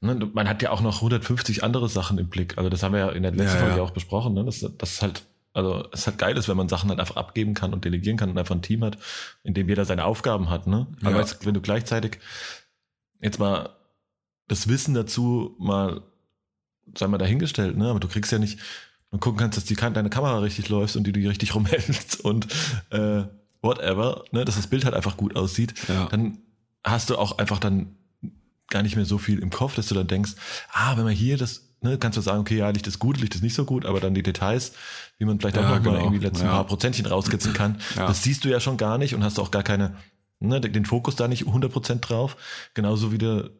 [0.00, 2.58] Ne, man hat ja auch noch 150 andere Sachen im Blick.
[2.58, 3.82] Also das haben wir ja in der letzten Ja, Folge ja.
[3.82, 4.44] auch besprochen, ne?
[4.44, 5.22] dass das ist halt,
[5.54, 8.30] also es halt geil ist, wenn man Sachen halt einfach abgeben kann und delegieren kann
[8.30, 8.98] und einfach ein Team hat,
[9.44, 10.66] in dem jeder seine Aufgaben hat.
[10.66, 10.86] Ne?
[11.02, 11.18] Aber Ja.
[11.20, 12.18] jetzt, wenn du gleichzeitig
[13.20, 13.70] jetzt mal
[14.48, 16.02] das Wissen dazu mal,
[16.98, 17.88] sei mal dahingestellt, ne?
[17.90, 18.58] aber du kriegst ja nicht,
[19.10, 22.46] und gucken kannst, dass die, deine Kamera richtig läuft und die du richtig rumhältst und
[22.90, 23.24] äh,
[23.60, 24.44] whatever, ne?
[24.46, 26.06] dass das Bild halt einfach gut aussieht, Ja.
[26.06, 26.38] dann
[26.82, 27.94] hast du auch einfach dann
[28.68, 30.32] gar nicht mehr so viel im Kopf, dass du dann denkst,
[30.72, 33.34] ah, wenn man hier das, ne, kannst du sagen, okay, ja, Licht ist gut, Licht
[33.34, 34.72] ist nicht so gut, aber dann die Details,
[35.18, 35.98] wie man vielleicht auch Ja, noch mal genau.
[36.00, 36.52] irgendwie die letzten Ja.
[36.52, 38.06] paar Prozentchen rauskitzeln kann, Ja.
[38.06, 39.96] das siehst du ja schon gar nicht und hast auch gar keine,
[40.40, 42.36] ne, den Fokus da nicht 100% drauf.
[42.74, 43.50] Genauso wie du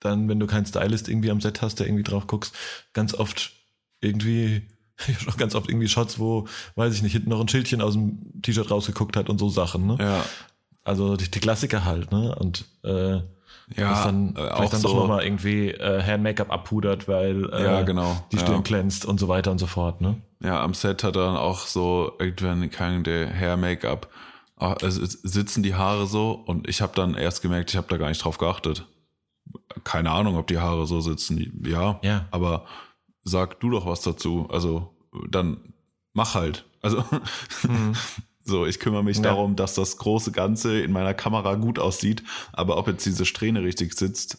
[0.00, 2.54] dann, wenn du keinen Stylist irgendwie am Set hast, der irgendwie drauf guckst,
[2.92, 3.52] ganz oft
[4.00, 4.62] irgendwie,
[5.08, 7.94] ich schon ganz oft irgendwie Shots, wo, weiß ich nicht, hinten noch ein Schildchen aus
[7.94, 9.96] dem T-Shirt rausgeguckt hat und so Sachen, ne?
[10.00, 10.24] ja.
[10.86, 12.34] Also die, die Klassiker halt, ne?
[12.34, 13.22] Und äh,
[13.76, 14.88] Ja, das dann äh, vielleicht auch dann so.
[14.88, 18.16] doch nochmal irgendwie äh, Hand-Make-up abpudert, weil äh, Ja, genau.
[18.32, 18.60] die Stirn Ja.
[18.60, 20.20] glänzt und so weiter und so fort, ne?
[20.42, 24.08] Ja, am Set hat er dann auch so irgendwann kein der Hair-Make-up.
[24.56, 27.86] Ah, Es es sitzen die Haare so und ich habe dann erst gemerkt, ich habe
[27.88, 28.86] da gar nicht drauf geachtet.
[29.82, 31.62] Keine Ahnung, ob die Haare so sitzen.
[31.66, 32.26] Ja, Ja.
[32.30, 32.66] aber
[33.24, 34.46] sag du doch was dazu.
[34.50, 34.94] Also
[35.30, 35.72] dann
[36.12, 36.64] mach halt.
[36.82, 37.02] Also
[38.44, 39.22] so, ich kümmere mich Ja.
[39.24, 43.62] darum, dass das große Ganze in meiner Kamera gut aussieht, aber ob jetzt diese Strähne
[43.62, 44.38] richtig sitzt,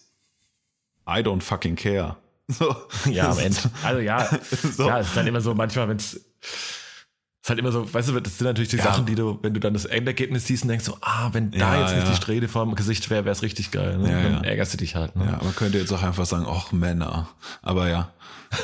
[1.08, 2.18] I don't fucking care.
[2.48, 2.76] So.
[3.10, 3.58] Ja, am Ende.
[3.84, 4.28] Also ja,
[4.72, 4.88] So.
[4.88, 8.20] ja, es ist dann immer so, manchmal, wenn es ist halt immer so, weißt du,
[8.20, 8.84] das sind natürlich die Ja.
[8.84, 11.58] Sachen, die du, wenn du dann das Endergebnis siehst und denkst so, ah, wenn da
[11.58, 13.98] Ja, jetzt nicht die Strähne vorm Gesicht wäre, wäre es richtig geil.
[14.00, 14.12] Ne?
[14.12, 15.16] Ja, dann ärgerst du dich halt.
[15.16, 15.26] Ne?
[15.26, 17.30] Ja, man könnte jetzt auch einfach sagen, ach Männer.
[17.62, 18.12] Aber ja.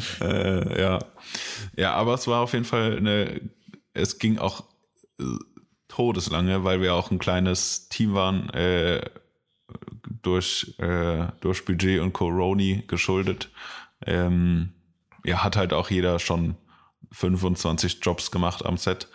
[0.20, 0.98] Äh, ja.
[1.76, 3.40] Ja, aber es war auf jeden Fall eine,
[3.92, 4.64] es ging auch
[5.18, 5.24] äh,
[5.88, 9.02] todeslange, weil wir auch ein kleines Team waren, äh,
[10.22, 13.50] durch, äh, durch Budget und Coroni geschuldet.
[14.06, 14.72] Ähm,
[15.24, 16.56] ja, hat halt auch jeder schon
[17.12, 19.08] 25 Jobs gemacht am Set.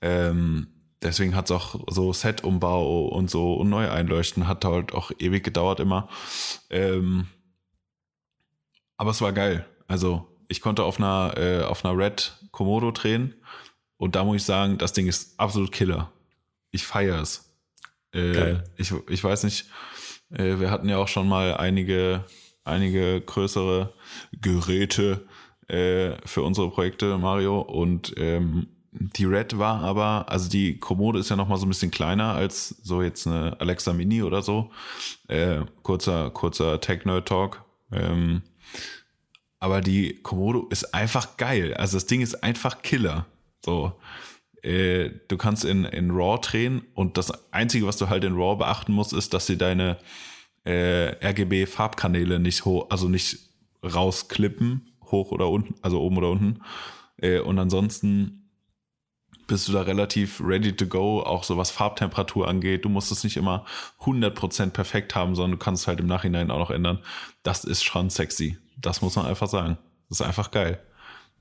[0.00, 0.68] Ähm,
[1.02, 5.44] deswegen hat es auch so Set-Umbau und so und neu einleuchten hat halt auch ewig
[5.44, 6.08] gedauert immer.
[6.70, 7.28] Ähm,
[8.96, 9.66] aber es war geil.
[9.88, 13.34] Also ich konnte auf einer, äh, auf einer Red Komodo drehen
[13.96, 16.12] und da muss ich sagen, das Ding ist absolut Killer.
[16.70, 17.54] Ich feiere es.
[18.12, 18.56] Äh.
[18.76, 19.66] Ich, ich weiß nicht,
[20.30, 22.24] äh, wir hatten ja auch schon mal einige,
[22.64, 23.92] einige größere
[24.32, 25.26] Geräte
[25.68, 27.60] äh, für unsere Projekte, Mario.
[27.60, 31.70] Und ähm, die Red war aber, also die Kommode ist ja noch mal so ein
[31.70, 34.70] bisschen kleiner als so jetzt eine Alexa Mini oder so.
[35.28, 37.64] Äh, kurzer, kurzer Tech-Nerd-Talk.
[37.92, 38.42] Ähm,
[39.66, 41.74] aber die Komodo ist einfach geil.
[41.74, 43.26] Also das Ding ist einfach Killer.
[43.64, 43.94] So.
[44.62, 48.58] Äh, du kannst in, in RAW drehen und das Einzige, was du halt in RAW
[48.58, 49.98] beachten musst, ist, dass sie deine
[50.62, 53.40] äh, RGB-Farbkanäle nicht hoch, also nicht
[53.82, 56.60] rausklippen, hoch oder unten, also oben oder unten.
[57.16, 58.48] Äh, und ansonsten
[59.48, 62.84] bist du da relativ ready to go, auch so was Farbtemperatur angeht.
[62.84, 63.64] Du musst es nicht immer
[64.02, 67.00] 100% perfekt haben, sondern du kannst es halt im Nachhinein auch noch ändern.
[67.42, 68.58] Das ist schon sexy.
[68.76, 69.78] Das muss man einfach sagen.
[70.08, 70.78] Das ist einfach geil.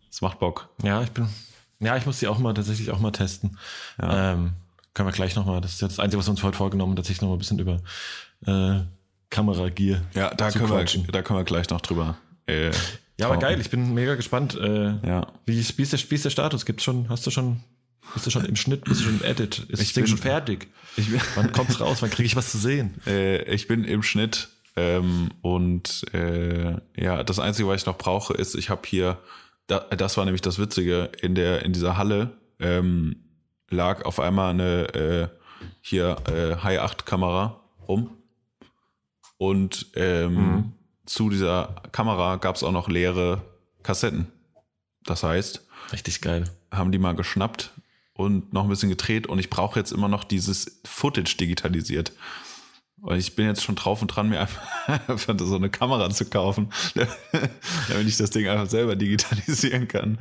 [0.10, 0.70] Das macht Bock.
[0.84, 1.28] Ja, ich bin.
[1.80, 3.58] Ja, ich muss die auch mal tatsächlich auch mal testen.
[4.02, 4.34] Ja.
[4.34, 4.54] Ähm,
[4.94, 7.22] können wir gleich nochmal, das ist jetzt das Einzige, was wir uns heute vorgenommen, tatsächlich
[7.22, 7.82] nochmal ein bisschen über
[8.48, 8.80] äh,
[9.30, 10.02] Kameragier.
[10.14, 11.08] Ja, da zu können, wir, quatschen.
[11.12, 12.18] da können wir gleich noch drüber.
[12.48, 12.72] Äh,
[13.20, 14.56] Ja, aber geil, ich bin mega gespannt.
[14.56, 15.28] Äh, Ja.
[15.46, 16.66] wie, ist, wie, ist der, wie ist der Status?
[16.66, 17.62] Gibt's schon, hast du schon,
[18.14, 19.60] bist du schon im Schnitt, bist du schon im Edit?
[19.70, 20.68] Ist Ich das Ding bin- schon fertig?
[20.96, 22.02] Ich bin, Wann kommt's raus?
[22.02, 22.96] Wann kriege ich was zu sehen?
[23.06, 28.34] äh, ich bin im Schnitt ähm, und äh, ja, das Einzige, was ich noch brauche,
[28.34, 29.18] ist, ich habe hier,
[29.68, 33.24] da, das war nämlich das Witzige, in der in dieser Halle ähm,
[33.70, 35.28] lag auf einmal eine äh,
[35.82, 38.18] hier äh, High 8 Kamera rum
[39.38, 40.74] und ähm,
[41.06, 43.42] zu dieser Kamera gab es auch noch leere
[43.84, 44.28] Kassetten.
[45.04, 46.46] Das heißt, Richtig geil.
[46.72, 47.72] haben die mal geschnappt
[48.14, 52.12] und noch ein bisschen gedreht und ich brauche jetzt immer noch dieses Footage digitalisiert.
[53.06, 56.72] Und ich bin jetzt schon drauf und dran, mir einfach, so eine Kamera zu kaufen,
[57.88, 60.18] damit ich das Ding einfach selber digitalisieren kann.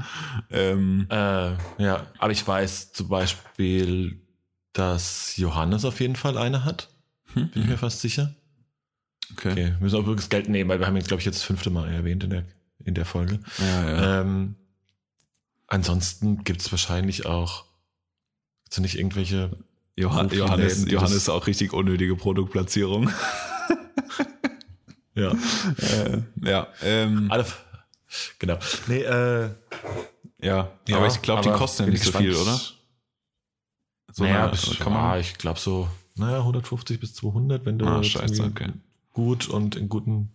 [0.51, 4.20] Ähm, Äh, ja, aber ich weiß zum Beispiel,
[4.75, 6.90] dass Johannes auf jeden Fall eine hat.
[7.35, 8.35] Bin ich mir fast sicher.
[9.33, 9.53] okay.
[9.53, 11.44] Okay, wir müssen auch übrigens Geld nehmen, weil wir haben ihn, glaube ich, jetzt das
[11.44, 12.44] fünfte Mal erwähnt in der,
[12.85, 13.40] in der Folge.
[13.59, 14.20] Ja, ja.
[14.20, 14.57] Ähm,
[15.68, 17.64] ansonsten gibt's wahrscheinlich auch,
[18.77, 19.57] nicht irgendwelche,
[19.96, 23.11] Johann, so Johannes, Läden, Johannes auch richtig unnötige Produktplatzierung.
[25.14, 27.46] ja, äh, ja, ähm, alle,
[28.38, 28.59] genau.
[28.88, 29.50] Nee, äh,
[30.40, 32.24] ja, ja, aber ich glaube, die kosten ja nicht so gespannt.
[32.26, 32.61] viel, oder?
[34.12, 35.14] So naja, bis, Kamera?
[35.14, 38.72] ja, ich glaube so, naja, 150 bis 200, wenn du Ah, scheiße, okay.
[39.12, 40.30] gut und in gutem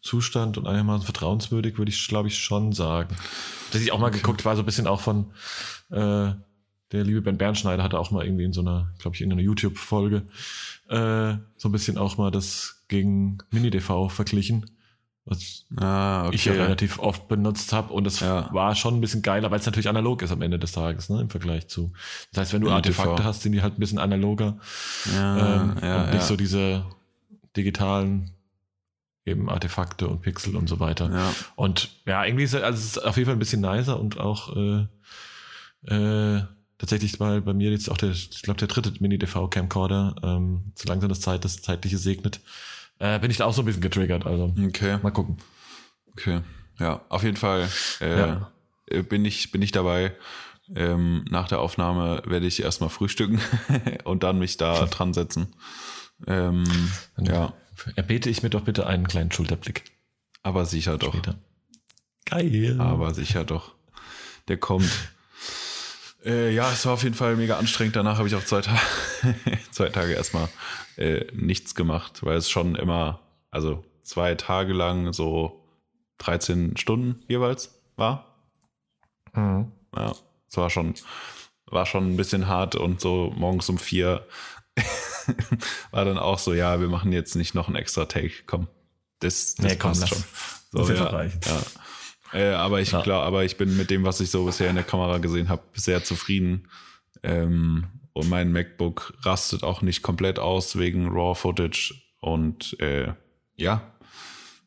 [0.00, 3.16] Zustand und einigermaßen vertrauenswürdig, würde ich, glaube ich, schon sagen.
[3.72, 5.32] Dass ich auch mal geguckt war, so ein bisschen auch von
[5.90, 6.32] äh,
[6.92, 9.42] der liebe Ben Bernschneider hatte auch mal irgendwie in so einer, glaube ich, in einer
[9.42, 10.22] YouTube-Folge
[10.88, 14.64] äh, so ein bisschen auch mal das gegen Mini-DV verglichen,
[15.26, 16.34] was Ah, okay.
[16.36, 18.48] ich ja relativ oft benutzt habe und das Ja.
[18.54, 21.20] war schon ein bisschen geiler, weil es natürlich analog ist am Ende des Tages, ne,
[21.20, 21.92] im Vergleich zu.
[22.32, 22.70] Das heißt, wenn du.
[22.70, 24.56] Artefakte hast, sind die halt ein bisschen analoger
[25.14, 26.86] ja, ähm, ja, und nicht so diese
[27.56, 28.30] digitalen
[29.26, 31.10] eben Artefakte und Pixel und so weiter.
[31.12, 31.34] ja.
[31.56, 34.18] Und ja, irgendwie ist es- also es ist auf jeden Fall ein bisschen nicer und
[34.18, 34.86] auch äh,
[35.94, 36.42] äh,
[36.78, 41.08] tatsächlich mal bei mir jetzt auch der, ich glaube, der dritte Mini-DV-Camcorder, ähm, so langsam
[41.08, 42.40] das Zeit, das Zeitliche segnet,
[42.98, 44.26] äh, bin ich da auch so ein bisschen getriggert.
[44.26, 44.98] Also Okay.
[45.02, 45.36] mal gucken.
[46.12, 46.40] Okay,
[46.80, 47.68] ja, auf jeden Fall
[48.00, 48.52] äh, Ja.
[48.86, 50.14] äh, bin, ich, bin ich dabei.
[50.74, 53.40] Ähm, nach der Aufnahme werde ich erstmal frühstücken
[54.04, 55.54] und dann mich da dran setzen.
[56.26, 56.64] Ähm,
[57.20, 57.52] ja,
[57.94, 59.84] Erbete ich mir doch bitte einen kleinen Schulterblick
[60.42, 61.12] aber sicher doch.
[61.12, 61.36] später.
[62.24, 62.76] Geil.
[62.80, 63.74] Aber sicher doch.
[64.48, 64.90] Der kommt.
[66.24, 67.96] Äh, ja, es war auf jeden Fall mega anstrengend.
[67.96, 68.76] Danach habe ich auch zwei, Ta
[69.70, 70.48] zwei Tage erstmal
[70.96, 75.64] äh, nichts gemacht, weil es schon immer, also zwei Tage lang so
[76.18, 78.34] 13 Stunden jeweils war.
[79.34, 79.70] Mhm.
[79.94, 80.12] Ja,
[80.48, 80.94] es war schon,
[81.66, 84.26] war schon ein bisschen hart und so morgens um vier
[85.90, 88.66] war dann auch so, ja, wir machen jetzt nicht noch einen extra Take, komm.
[89.20, 90.24] Das, das Nee, komm, passt lass- schon.
[90.70, 91.40] So, jetzt ja, auch reichen.
[91.44, 91.62] ja.
[92.32, 93.02] Äh, aber ich Ja.
[93.02, 95.62] klar, aber ich bin mit dem, was ich so bisher in der Kamera gesehen habe,
[95.74, 96.68] sehr zufrieden.
[97.22, 101.94] Ähm, und mein MacBook rastet auch nicht komplett aus wegen RAW Footage.
[102.20, 103.12] Und äh,
[103.56, 103.92] ja,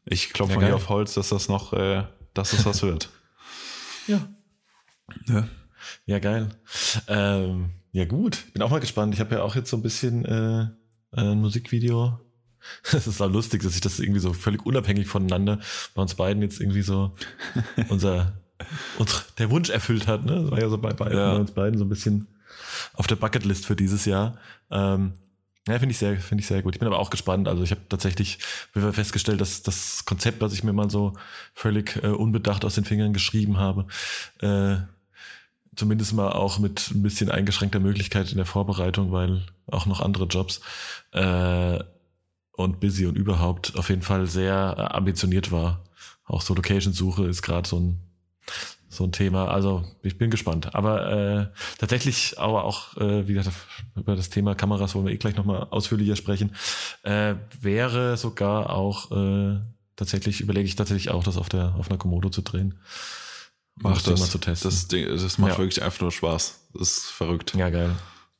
[0.05, 3.09] ich klopfe mal hier auf Holz, dass das noch, äh, dass es was wird.
[4.07, 4.27] Ja.
[5.27, 5.47] Ja.
[6.05, 6.49] Ja, geil.
[7.07, 8.45] Ähm, ja, gut.
[8.53, 9.13] Bin auch mal gespannt.
[9.13, 10.67] Ich habe ja auch jetzt so ein bisschen äh,
[11.11, 12.19] ein Musikvideo.
[12.93, 15.59] Es ist auch lustig, dass sich das irgendwie so völlig unabhängig voneinander
[15.95, 17.15] bei uns beiden jetzt irgendwie so
[17.89, 18.33] unser,
[18.97, 20.25] unser der Wunsch erfüllt hat.
[20.25, 20.41] Ne?
[20.41, 21.33] Das war ja so bei, beiden, Ja.
[21.33, 22.27] bei uns beiden so ein bisschen
[22.93, 24.37] auf der Bucketlist für dieses Jahr.
[24.69, 25.13] Ähm,
[25.67, 26.73] ja, finde ich sehr, finde ich sehr gut.
[26.75, 27.47] Ich bin aber auch gespannt.
[27.47, 28.39] Also ich habe tatsächlich
[28.73, 31.13] festgestellt, dass das Konzept, was ich mir mal so
[31.53, 33.85] völlig äh, unbedacht aus den Fingern geschrieben habe,
[34.39, 34.77] äh,
[35.75, 40.25] zumindest mal auch mit ein bisschen eingeschränkter Möglichkeit in der Vorbereitung, weil auch noch andere
[40.25, 40.61] Jobs
[41.11, 41.79] äh,
[42.53, 45.83] und busy und überhaupt auf jeden Fall sehr äh, ambitioniert war.
[46.25, 47.99] Auch so Location-Suche ist gerade so ein
[48.89, 49.47] so ein Thema.
[49.47, 50.75] Also ich bin gespannt.
[50.75, 51.47] Aber äh,
[51.79, 53.55] tatsächlich aber auch, äh, wie gesagt,
[53.95, 56.53] über das Thema Kameras wollen wir eh gleich nochmal ausführlicher sprechen.
[57.03, 59.59] Äh, wäre sogar auch äh,
[59.95, 62.79] tatsächlich, überlege ich tatsächlich auch, das auf der auf einer Komodo zu drehen.
[63.81, 64.19] Um Mach Ding das.
[64.19, 64.69] mal zu testen.
[64.69, 65.57] Das, Ding, das macht Ja.
[65.59, 66.67] wirklich einfach nur Spaß.
[66.73, 67.53] Das ist verrückt.
[67.55, 67.95] ja, geil.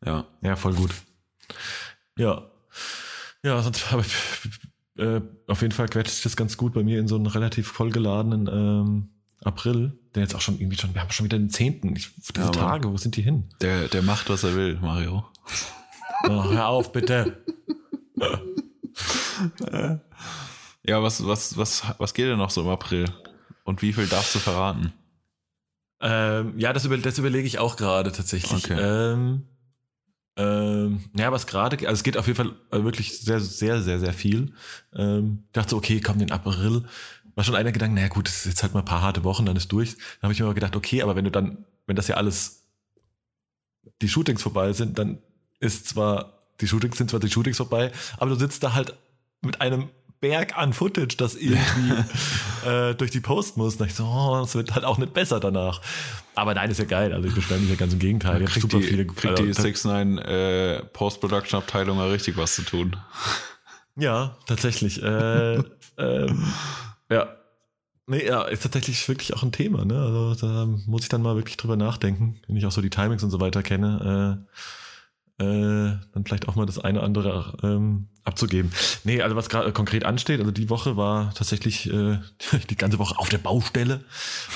[0.05, 0.25] Ja.
[0.41, 0.91] Ja, voll gut.
[2.17, 2.43] Ja.
[3.43, 6.99] Ja, sonst habe ich äh, auf jeden Fall quetscht sich das ganz gut bei mir
[6.99, 9.09] in so einen relativ vollgeladenen ähm,
[9.43, 11.95] April, der jetzt auch schon irgendwie schon, wir haben schon wieder den 10.
[11.95, 12.51] Ich, diese Ja.
[12.51, 13.49] Tage, wo sind die hin?
[13.61, 15.25] Der, der macht, was er will, Mario.
[16.29, 17.43] Oh, hör auf, bitte.
[20.83, 23.05] Ja, was, was, was, was geht denn noch so im April?
[23.63, 24.93] Und wie viel darfst du verraten?
[26.01, 28.65] Ähm, ja, das, über, das überlege ich auch gerade tatsächlich.
[28.65, 28.79] Okay.
[28.79, 29.47] Ähm,
[30.37, 33.99] ähm, ja, was gerade, also es geht auf jeden Fall äh, wirklich sehr, sehr, sehr,
[33.99, 34.53] sehr viel.
[34.95, 36.85] Ähm, ich dachte so, okay, komm, den April.
[37.35, 39.45] War schon einer Gedanke, naja gut, das ist jetzt halt mal ein paar harte Wochen,
[39.45, 39.95] dann ist durch.
[39.95, 42.63] Dann habe ich mir aber gedacht, okay, aber wenn du dann, wenn das ja alles
[44.01, 45.19] die Shootings vorbei sind, dann
[45.59, 48.95] ist zwar, die Shootings sind zwar die Shootings vorbei, aber du sitzt da halt
[49.41, 49.89] mit einem
[50.21, 51.93] Berg an Footage, das irgendwie
[52.65, 53.75] äh, durch die Post muss.
[53.75, 55.81] Und ich so, oh, das wird halt auch nicht besser danach.
[56.35, 57.13] Aber nein, ist ja geil.
[57.13, 58.41] Also ich beschwere mich ja ganz im Gegenteil.
[58.41, 62.55] Ich Kriegt super die, viele kriegt die also, 6 9 äh, Post-Production-Abteilung mal richtig was
[62.55, 62.95] zu tun.
[63.97, 65.01] Ja, tatsächlich.
[65.03, 65.55] Äh,
[65.97, 66.47] ähm,
[67.09, 67.35] ja.
[68.07, 69.95] Nee, ja, ist tatsächlich wirklich auch ein Thema, ne?
[69.95, 73.23] Also da muss ich dann mal wirklich drüber nachdenken, wenn ich auch so die Timings
[73.23, 74.55] und so weiter kenne, äh,
[75.43, 78.71] dann vielleicht auch mal das eine andere ähm, abzugeben.
[79.03, 82.19] Nee, also was gerade konkret ansteht, also die Woche war tatsächlich äh,
[82.69, 84.03] die ganze Woche auf der Baustelle.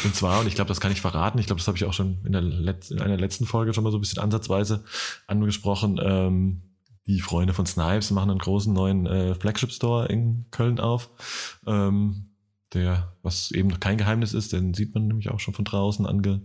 [0.03, 1.93] Und zwar, und ich glaube, das kann ich verraten, ich glaube, das habe ich auch
[1.93, 4.83] schon in, der in einer letzten Folge schon mal so ein bisschen ansatzweise
[5.27, 5.99] angesprochen.
[6.03, 6.61] Ähm,
[7.07, 11.09] die Freunde von Snipes machen einen großen neuen äh, Flagship-Store in Köln auf.
[11.67, 12.31] Ähm,
[12.73, 16.05] der, was eben noch kein Geheimnis ist, den sieht man nämlich auch schon von draußen
[16.05, 16.41] ange,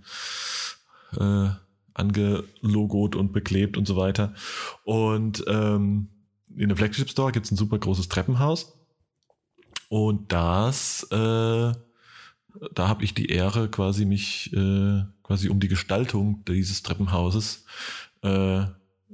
[1.18, 1.50] äh,
[1.94, 4.35] angelogot und beklebt und so weiter.
[4.85, 6.09] Und ähm,
[6.57, 8.76] in dem Flagship Store gibt es ein super großes Treppenhaus.
[9.88, 11.72] Und das, äh,
[12.74, 17.64] da habe ich die Ehre, quasi mich äh, quasi um die Gestaltung dieses Treppenhauses
[18.22, 18.64] äh,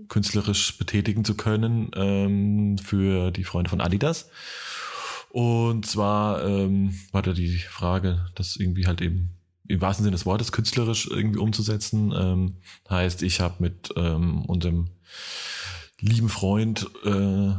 [0.08, 4.30] künstlerisch betätigen zu können ähm, für die Freunde von Adidas.
[5.30, 9.35] Und zwar ähm, war da die Frage, das irgendwie halt eben
[9.68, 12.12] im wahrsten Sinne des Wortes künstlerisch irgendwie umzusetzen.
[12.16, 12.56] Ähm,
[12.88, 14.88] heißt, ich habe mit ähm, unserem
[16.00, 17.52] lieben Freund, äh,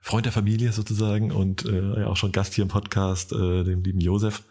[0.00, 4.00] Freund der Familie sozusagen und äh, auch schon Gast hier im Podcast, äh, dem lieben
[4.00, 4.42] Josef,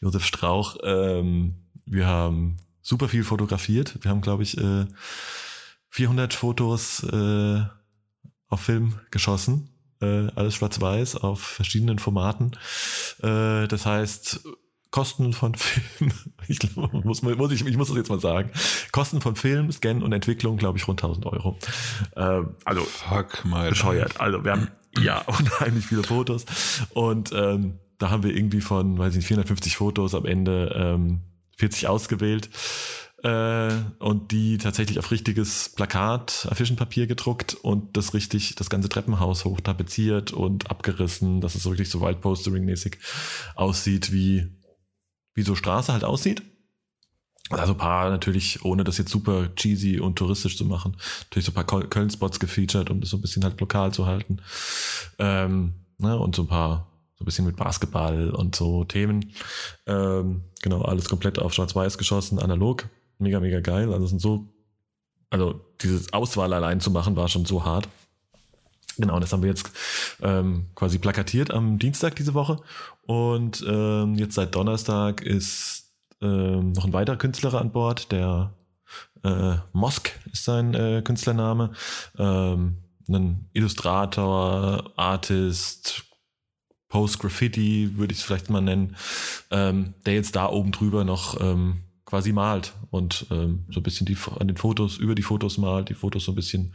[0.00, 0.76] Josef Strauch.
[0.82, 3.98] Ähm, wir haben super viel fotografiert.
[4.02, 4.86] Wir haben, glaube ich, äh,
[5.90, 7.62] 400 Fotos äh,
[8.48, 9.70] auf Film geschossen.
[10.00, 12.52] Äh, alles schwarz-weiß auf verschiedenen Formaten.
[13.22, 14.40] Äh, das heißt,
[14.96, 16.10] Kosten von Film,
[16.48, 18.50] ich, muss, muss ich, ich muss das jetzt mal sagen,
[18.92, 21.58] Kosten von Film, Scan und Entwicklung, glaube ich, rund 1000 Euro.
[22.16, 24.18] Äh, also Fuck bescheuert.
[24.18, 26.46] Also wir haben ja unheimlich viele Fotos.
[26.94, 31.20] Und ähm, da haben wir irgendwie von, weiß ich nicht, 450 Fotos am Ende ähm,
[31.58, 32.48] 40 ausgewählt.
[33.22, 39.44] Äh, und die tatsächlich auf richtiges Plakat, Affischenpapier gedruckt und das richtig, das ganze Treppenhaus
[39.44, 42.96] hoch tapeziert und abgerissen, dass es so wirklich so Wildpostering-mäßig
[43.56, 44.55] aussieht, wie,
[45.36, 46.42] wie so Straße halt aussieht.
[47.50, 50.96] Also ein paar natürlich, ohne das jetzt super cheesy und touristisch zu machen,
[51.26, 54.38] natürlich so ein paar Köln-Spots gefeatured, um das so ein bisschen halt lokal zu halten.
[55.20, 59.32] Ähm, ne, und so ein paar, so ein bisschen mit Basketball und so Themen.
[59.86, 62.88] Ähm, genau, alles komplett auf Schwarz-Weiß geschossen, analog.
[63.18, 63.92] Mega, mega geil.
[63.92, 64.48] Also sind so,
[65.30, 67.88] also diese Auswahl allein zu machen, war schon so hart.
[68.98, 69.70] Genau, das haben wir jetzt
[70.22, 72.60] ähm, quasi plakatiert am Dienstag diese Woche.
[73.02, 78.54] Und ähm, jetzt seit Donnerstag ist ähm, noch ein weiterer Künstler an Bord, der
[79.22, 81.72] äh, Mosk ist sein äh, Künstlername.
[82.18, 82.78] Ähm,
[83.08, 86.04] ein Illustrator, Artist,
[86.88, 88.96] Post-Graffiti würde ich es vielleicht mal nennen,
[89.50, 94.06] ähm, der jetzt da oben drüber noch ähm, quasi malt und ähm, so ein bisschen
[94.06, 96.72] die an den Fotos, über die Fotos malt, die Fotos so ein bisschen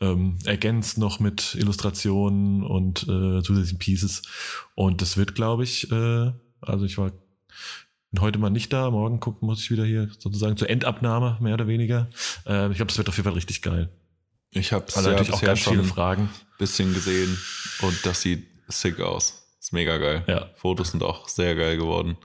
[0.00, 4.22] ähm, ergänzt noch mit Illustrationen und äh, zusätzlichen Pieces.
[4.74, 7.10] Und das wird, glaube ich, äh, also ich war
[8.10, 11.54] bin heute mal nicht da, morgen gucken muss ich wieder hier sozusagen zur Endabnahme, mehr
[11.54, 12.08] oder weniger.
[12.46, 13.88] Äh, ich glaube, das wird auf jeden Fall richtig geil.
[14.50, 16.28] Ich habe Also ja natürlich auch ganz viele Fragen.
[16.58, 17.38] bisschen gesehen
[17.82, 19.46] und das sieht sick aus.
[19.60, 20.24] Ist mega geil.
[20.26, 20.50] Ja.
[20.56, 22.16] Fotos sind auch sehr geil geworden.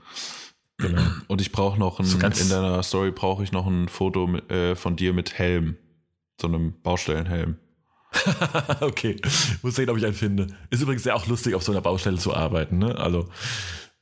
[0.78, 1.02] Genau.
[1.26, 4.76] Und ich brauche noch ein, in deiner Story brauche ich noch ein Foto mit, äh,
[4.76, 5.76] von dir mit Helm.
[6.40, 7.56] So einem Baustellenhelm.
[8.80, 9.16] okay,
[9.62, 10.48] muss sehen, ob ich einen finde.
[10.70, 12.78] Ist übrigens ja auch lustig, auf so einer Baustelle zu arbeiten.
[12.78, 12.96] Ne?
[12.96, 13.28] Also,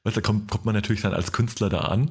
[0.02, 2.10] weißt, da kommt, kommt man natürlich dann als Künstler da an.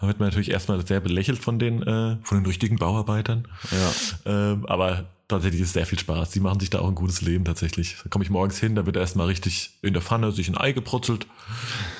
[0.00, 3.48] Da wird man natürlich erstmal sehr belächelt von den, äh, von den richtigen Bauarbeitern.
[3.70, 4.32] Ja.
[4.32, 6.30] Ähm, aber tatsächlich ist es sehr viel Spaß.
[6.30, 7.96] Die machen sich da auch ein gutes Leben tatsächlich.
[8.02, 10.72] Da komme ich morgens hin, da wird erstmal richtig in der Pfanne sich ein Ei
[10.72, 11.26] gebrutzelt.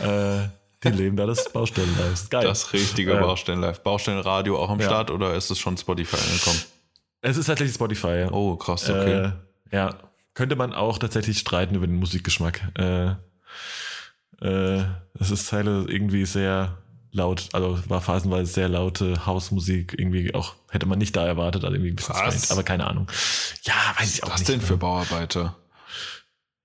[0.01, 0.49] Äh,
[0.85, 1.93] die leben da das Baustellen.
[1.99, 2.45] Das ist geil.
[2.45, 3.21] Das richtige Ja.
[3.21, 3.81] Baustellen live.
[3.83, 4.87] Baustellenradio auch am Ja.
[4.87, 6.61] Start oder ist es schon Spotify angekommen?
[7.21, 8.31] Es ist tatsächlich Spotify, ja.
[8.33, 9.25] Oh, krass, okay.
[9.25, 9.33] Äh,
[9.77, 9.97] ja,
[10.35, 12.61] könnte man auch tatsächlich streiten über den Musikgeschmack.
[12.79, 13.15] Äh,
[14.41, 14.85] äh,
[15.19, 16.79] es ist Teile irgendwie sehr,
[17.11, 21.75] laut, also war phasenweise sehr laute Hausmusik, irgendwie auch, hätte man nicht da erwartet, also
[21.75, 22.35] irgendwie ein bisschen Was?
[22.45, 23.09] strange, aber keine Ahnung.
[23.65, 24.51] Ja, weiß ich auch Was nicht.
[24.51, 24.79] denn für ne?
[24.79, 25.57] Bauarbeiter?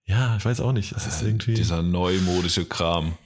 [0.06, 0.92] Ja, ich weiß auch nicht.
[0.92, 1.54] Es ist irgendwie.
[1.54, 3.18] Dieser neumodische Kram.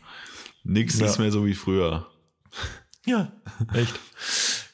[0.68, 1.06] Nix Ja.
[1.06, 2.08] ist mehr so wie früher.
[3.06, 3.32] Ja,
[3.74, 3.98] echt.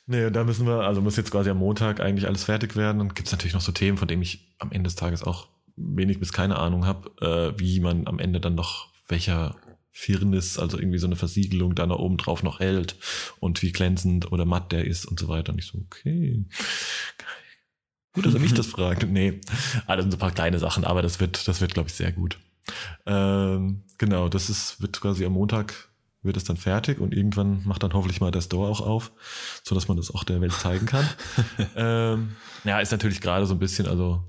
[0.08, 2.98] Nee, da müssen wir, also muss jetzt quasi am Montag eigentlich alles fertig werden.
[3.00, 5.48] Dann gibt es natürlich noch so Themen, von denen ich am Ende des Tages auch
[5.76, 9.56] wenig bis keine Ahnung habe, äh, wie man am Ende dann noch welcher
[9.92, 12.96] Firnis, also irgendwie so eine Versiegelung da noch oben drauf noch hält
[13.40, 15.54] und wie glänzend oder matt der ist und so weiter.
[15.54, 16.44] Und ich so, okay.
[18.14, 19.08] Gut, dass er mich das fragt.
[19.08, 19.42] Nee,
[19.86, 21.96] ah, das sind so ein paar kleine Sachen, aber das wird, das wird, glaube ich,
[21.96, 22.40] sehr gut.
[23.06, 25.90] Ähm, genau, das ist, wird quasi am Montag
[26.22, 29.12] wird es dann fertig und irgendwann macht dann hoffentlich mal der Store auch auf,
[29.64, 31.08] so dass man das auch der Welt zeigen kann.
[31.76, 34.24] ähm, ja, ist natürlich gerade so ein bisschen, also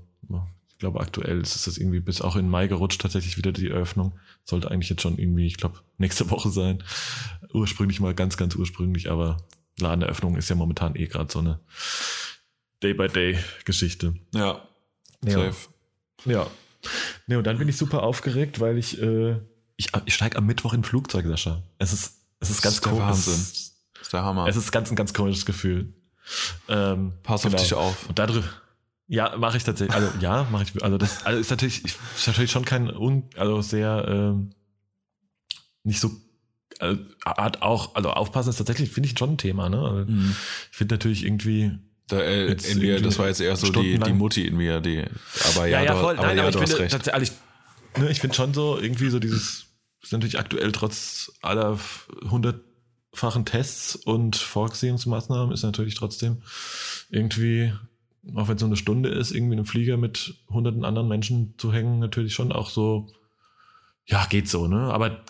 [0.75, 4.19] ich glaube aktuell ist es irgendwie bis auch in Mai gerutscht tatsächlich wieder die Eröffnung.
[4.43, 6.83] Sollte eigentlich jetzt schon irgendwie, ich glaube, nächste Woche sein.
[7.53, 9.37] Ursprünglich mal ganz, ganz ursprünglich, aber
[9.79, 11.61] Ladeneröffnung ist ja momentan eh gerade so eine
[12.83, 14.15] Day-by-Day-Geschichte.
[14.33, 14.67] Ja.
[15.23, 15.31] Ja.
[15.31, 15.55] Safe.
[16.25, 16.47] Ja.
[17.27, 19.39] Nee, und dann bin ich super aufgeregt, weil ich, äh,
[19.77, 21.61] ich, ich steige am Mittwoch in ein Flugzeug, Sascha.
[21.79, 22.99] Es ist, es ist ganz komisch.
[22.99, 23.33] Wahnsinn.
[23.33, 24.47] Es ist, Das ist der Hammer.
[24.47, 25.93] es ist ganz, ein ganz komisches Gefühl.
[26.67, 28.09] Ähm, Pass auf dich auf.
[28.09, 28.43] Und darüber,
[29.07, 29.95] ja, mache ich tatsächlich.
[29.95, 30.83] Also ja, mache ich.
[30.83, 34.49] Also das also ist natürlich, ist natürlich schon kein, un, also sehr ähm,
[35.83, 36.11] nicht so.
[36.79, 39.79] Also, hat auch, also aufpassen ist tatsächlich, finde ich schon ein Thema, ne?
[39.81, 40.35] Also, Mhm.
[40.71, 41.71] Ich finde natürlich irgendwie,
[42.07, 45.03] Da, äh, Jetzt irgendwie das war jetzt eher so die, die Mutti in mir, die.
[45.43, 46.91] Aber ja, du, aber Nein, ja, aber ich du hast finde recht.
[46.91, 47.31] tatsächlich,
[47.97, 49.65] ne, ich finde schon so irgendwie so dieses,
[50.03, 51.79] ist natürlich aktuell trotz aller
[52.29, 56.43] hundertfachen Tests und Vorsehungsmaßnahmen ist natürlich trotzdem
[57.09, 57.73] irgendwie,
[58.35, 61.55] auch wenn es so eine Stunde ist, irgendwie in einem Flieger mit hunderten anderen Menschen
[61.57, 63.07] zu hängen, natürlich schon auch so,
[64.05, 64.93] ja, geht so, ne?
[64.93, 65.23] Aber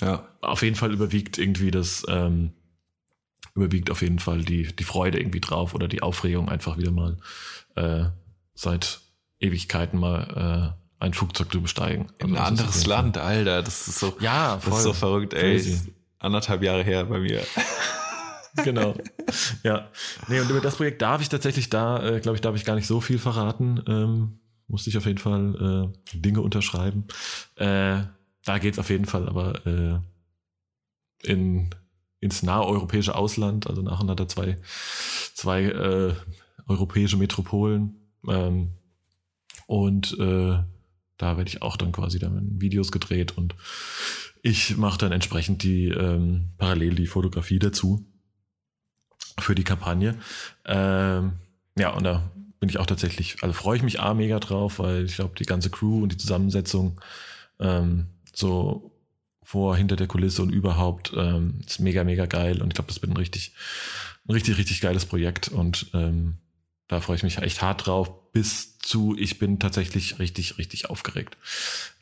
[0.00, 0.26] Ja.
[0.40, 2.52] auf jeden Fall überwiegt irgendwie das, ähm,
[3.58, 7.16] überwiegt auf jeden Fall die, die Freude irgendwie drauf oder die Aufregung einfach wieder mal
[7.76, 8.04] äh,
[8.54, 9.00] seit
[9.40, 12.06] Ewigkeiten mal äh, ein Flugzeug zu besteigen.
[12.18, 13.62] In ein Also auf anderes jeden Fall- Land, Alter.
[13.62, 15.54] Das ist so, Ja, das ist so verrückt, ey.
[15.56, 15.92] Crazy.
[16.18, 17.42] Anderthalb Jahre her bei mir.
[18.64, 18.94] genau.
[19.62, 19.88] Ja.
[20.26, 22.74] Nee, und über das Projekt darf ich tatsächlich da, äh, glaube ich, darf ich gar
[22.74, 23.80] nicht so viel verraten.
[23.86, 27.04] Ähm, musste ich auf jeden Fall äh, Dinge unterschreiben.
[27.54, 28.02] Äh,
[28.44, 29.98] da geht's auf jeden Fall aber äh,
[31.22, 31.70] in,
[32.20, 34.58] ins nahe europäische Ausland, also nacheinander zwei,
[35.34, 36.14] zwei äh,
[36.66, 37.96] europäische Metropolen.
[38.28, 38.72] Ähm,
[39.66, 40.58] und äh,
[41.18, 43.54] da werde ich auch dann quasi dann Videos gedreht und
[44.42, 48.06] ich mache dann entsprechend die ähm, parallel die Fotografie dazu
[49.38, 50.16] für die Kampagne.
[50.64, 51.32] Ähm,
[51.76, 55.04] ja, und da bin ich auch tatsächlich, also freue ich mich A mega drauf, weil
[55.04, 57.00] ich glaube, die ganze Crew und die Zusammensetzung
[57.60, 58.87] ähm, so
[59.48, 62.60] vor, hinter der Kulisse und überhaupt ähm, ist mega, mega geil.
[62.60, 63.54] Und ich glaube, das wird ein richtig,
[64.26, 65.48] ein richtig, richtig geiles Projekt.
[65.48, 66.34] Und ähm,
[66.86, 71.38] da freue ich mich echt hart drauf, bis zu, ich bin tatsächlich richtig, richtig aufgeregt.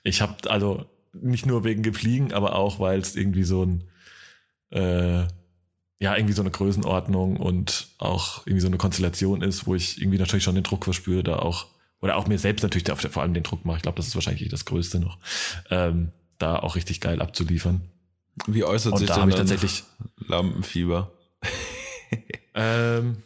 [0.03, 3.85] Ich habe also nicht nur wegen Gefliegen, aber auch, weil es irgendwie so ein,
[4.71, 5.21] äh,
[6.01, 10.19] ja, irgendwie so eine Größenordnung und auch irgendwie so eine Konstellation ist, wo ich irgendwie
[10.19, 11.69] natürlich schon den Druck verspüre, da auch,
[12.01, 13.77] oder auch mir selbst natürlich vor allem den Druck mache.
[13.77, 15.19] Ich glaube, das ist wahrscheinlich das Größte noch,
[15.71, 17.83] ähm, da auch richtig geil abzuliefern.
[18.47, 19.85] Wie äußert Und sich da denn habe ich tatsächlich,
[20.19, 21.11] Lampenfieber?
[22.55, 23.23] ähm,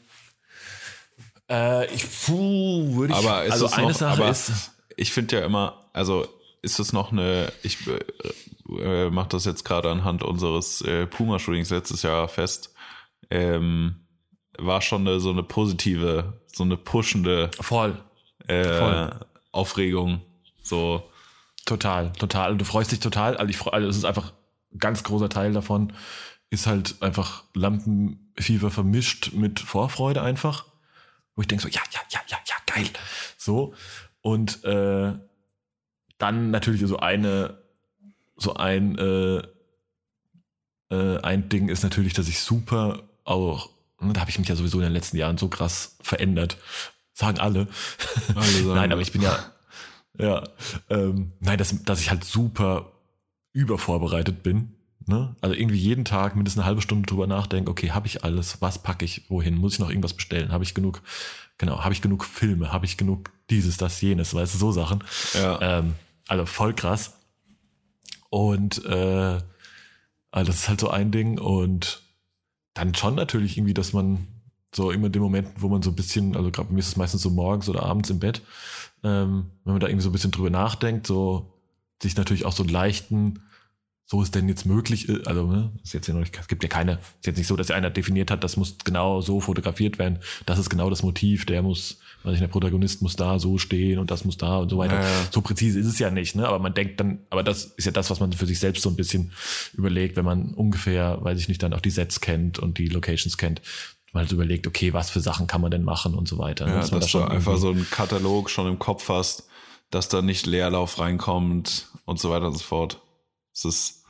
[1.51, 5.45] äh, ich, puh, würde ich, Aber ist also eine noch, Sache ist, ich finde ja
[5.45, 6.27] immer, also
[6.63, 11.71] ist es noch eine, ich äh, äh, mache das jetzt gerade anhand unseres äh, Puma-Shootings
[11.71, 12.73] letztes Jahr fest,
[13.31, 14.07] ähm,
[14.59, 17.99] war schon eine, so eine positive, so eine pushende voll,
[18.47, 19.21] äh, Voll.
[19.53, 20.23] Aufregung.
[20.63, 21.10] So,
[21.67, 22.53] Total, total.
[22.53, 23.37] Und du freust dich total.
[23.37, 24.33] Also ich also es ist einfach
[24.73, 25.93] ein ganz großer Teil davon,
[26.51, 30.67] ist halt einfach Lampenfieber vermischt mit Vorfreude einfach.
[31.37, 32.91] Wo ich denke so, ja, ja, ja, ja, ja, geil.
[33.37, 33.75] So.
[34.21, 35.13] Und äh,
[36.19, 37.59] dann natürlich so eine,
[38.37, 39.43] so ein, äh,
[40.91, 44.57] äh, ein Ding ist natürlich, dass ich super auch, ne, da habe ich mich ja
[44.57, 46.59] sowieso in den letzten Jahren so krass verändert.
[47.13, 47.69] Sagen alle.
[48.35, 49.53] Alle sagen Nein, aber ich bin ja,
[50.21, 50.45] ja,
[50.89, 52.93] ähm, nein, dass, dass ich halt super
[53.53, 54.75] übervorbereitet bin.
[55.07, 55.35] Ne?
[55.41, 58.83] Also irgendwie jeden Tag mindestens eine halbe Stunde drüber nachdenke, okay, habe ich alles, was
[58.83, 61.03] packe ich, wohin, muss ich noch irgendwas bestellen, habe ich genug,
[61.59, 65.03] genau, habe ich genug Filme, habe ich genug dieses, das, jenes, weißt du, so Sachen.
[65.35, 65.95] ja, Ähm,
[66.29, 67.15] also voll krass.
[68.29, 69.41] Und äh,
[70.31, 72.03] also das ist halt so ein Ding und
[72.75, 74.29] dann schon natürlich irgendwie, dass man
[74.75, 76.89] so immer in den Momenten, wo man so ein bisschen, also gerade bei mir ist
[76.89, 78.43] es meistens so morgens oder abends im Bett,
[79.03, 81.53] ähm, wenn man da irgendwie so ein bisschen drüber nachdenkt, so
[82.03, 83.41] sich natürlich auch so einen leichten,
[84.11, 85.29] so es denn jetzt möglich ist.
[85.29, 87.55] Also, ne, ist jetzt ja noch nicht, es gibt ja keine, ist jetzt nicht so,
[87.55, 90.19] dass einer definiert hat, das muss genau so fotografiert werden.
[90.47, 94.01] Das ist genau das Motiv, der muss, weiß ich, der Protagonist muss da so stehen
[94.01, 94.97] und das muss da und so weiter.
[94.97, 95.29] Ja, ja.
[95.31, 96.49] So präzise ist es ja nicht, ne?
[96.49, 98.89] Aber man denkt dann, aber das ist ja das, was man für sich selbst so
[98.91, 99.31] ein bisschen
[99.75, 103.37] überlegt, wenn man ungefähr, weiß ich nicht, dann auch die Sets kennt und die Locations
[103.39, 103.63] kennt.
[104.13, 106.67] Man halt so überlegt, okay, was für Sachen kann man denn machen und so weiter.
[106.67, 109.49] Ja, Dass man dass da du einfach so einen Katalog schon im Kopf hast,
[109.91, 113.01] dass da nicht Leerlauf reinkommt und so weiter und so fort.
[113.53, 114.05] Es ist,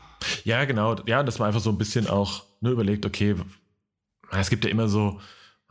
[0.45, 0.97] Ja, genau.
[1.07, 3.37] Ja, dass man einfach so ein bisschen auch ne, überlegt, okay,
[4.33, 5.21] es gibt ja immer so,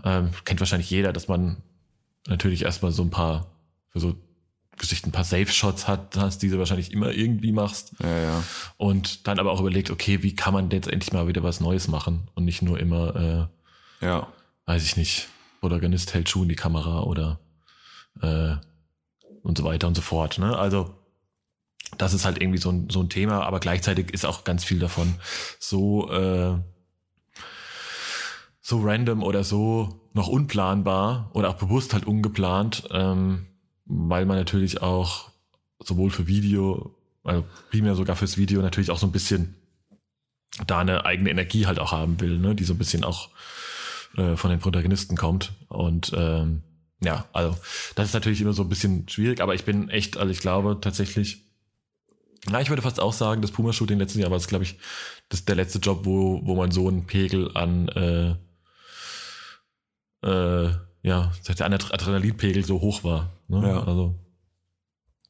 [0.04, 1.64] ähm, kennt wahrscheinlich jeder, dass man
[2.28, 3.48] natürlich erstmal so ein paar,
[3.90, 4.16] für so
[4.78, 7.94] Geschichten ein paar Safe-Shots hat, hast, die du wahrscheinlich immer irgendwie machst.
[8.02, 8.44] ja, ja.
[8.78, 11.88] Und dann aber auch überlegt, okay, wie kann man jetzt endlich mal wieder was Neues
[11.88, 13.50] machen und nicht nur immer,
[14.02, 14.28] Ja,
[14.66, 15.28] weiß ich nicht,
[15.60, 17.40] Protagonist hält Schuh in die Kamera oder
[18.22, 18.56] äh,
[19.44, 20.38] und so weiter und so fort.
[20.38, 20.58] Ne?
[20.58, 20.96] Also
[21.98, 24.80] das ist halt irgendwie so ein, so ein Thema, aber gleichzeitig ist auch ganz viel
[24.80, 25.16] davon
[25.60, 26.58] so, äh,
[28.62, 33.48] so random oder so noch unplanbar oder auch bewusst halt ungeplant, ähm,
[33.86, 35.30] weil man natürlich auch
[35.80, 39.56] sowohl für Video, also primär sogar fürs Video natürlich auch so ein bisschen
[40.68, 42.54] da eine eigene Energie halt auch haben will, ne?
[42.54, 43.30] die so ein bisschen auch
[44.18, 45.54] äh, von den Protagonisten kommt.
[45.68, 46.62] Und ähm,
[47.02, 47.58] ja, also
[47.96, 50.78] das ist natürlich immer so ein bisschen schwierig, aber ich bin echt, also ich glaube
[50.82, 51.46] tatsächlich,
[52.50, 54.78] na, ich würde fast auch sagen, das Puma-Shooting letztes Jahr war es, glaube ich,
[55.30, 58.36] das der letzte Job, wo, wo man so einen Pegel an äh,
[60.22, 60.72] äh,
[61.04, 63.30] ja, der Adrenalinpegel so hoch war.
[63.48, 63.62] Ne?
[63.68, 63.84] Ja.
[63.84, 64.16] Also,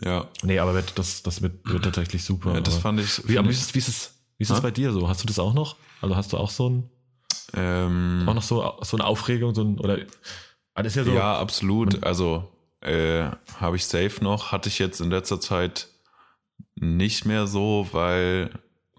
[0.02, 0.28] ja.
[0.44, 2.54] nee, aber wird, das, das wird, wird tatsächlich super.
[2.56, 3.28] ja das fand ich.
[3.28, 4.62] wie, fand wie ich ist, es- wie ist es, wie ist es Hä?
[4.62, 5.08] bei dir so?
[5.08, 5.76] Hast du das auch noch?
[6.02, 6.90] Also hast du auch so ein,
[7.54, 10.00] ähm, auch noch so, so eine Aufregung, so ein, oder,
[10.74, 12.04] ah, das ist ja so, ja, absolut.
[12.04, 12.50] Also
[12.82, 13.30] äh,
[13.60, 14.52] habe ich safe noch.
[14.52, 15.88] Hatte ich jetzt in letzter Zeit
[16.76, 18.52] nicht mehr so, weil,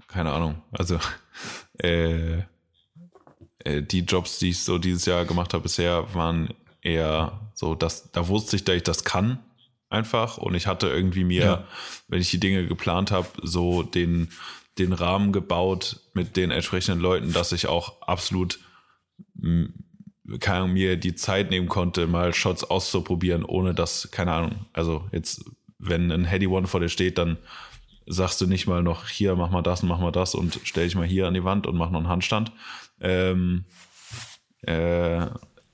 [0.09, 0.99] keine Ahnung, also
[1.83, 2.39] äh,
[3.65, 8.11] äh, die Jobs, die ich so dieses Jahr gemacht habe bisher, waren eher so, dass
[8.13, 9.39] da wusste ich, dass ich das kann
[9.91, 11.65] einfach und ich hatte irgendwie mir, Ja.
[12.09, 14.31] wenn ich die Dinge geplant habe, so den
[14.79, 18.61] den Rahmen gebaut mit den entsprechenden Leuten, dass ich auch absolut
[19.43, 25.45] Ahnung, mir die Zeit nehmen konnte, mal Shots auszuprobieren, ohne dass, keine Ahnung, also jetzt,
[25.79, 27.39] wenn ein Heady One vor dir steht, dann
[28.07, 30.85] sagst du nicht mal noch, hier, mach mal das und mach mal das und stell
[30.85, 32.53] dich mal hier an die Wand und mach noch einen Handstand.
[33.01, 33.65] Ähm,
[34.63, 35.27] äh,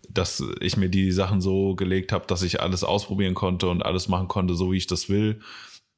[0.08, 4.08] dass ich mir die Sachen so gelegt habe, dass ich alles ausprobieren konnte und alles
[4.08, 5.40] machen konnte, so wie ich das will,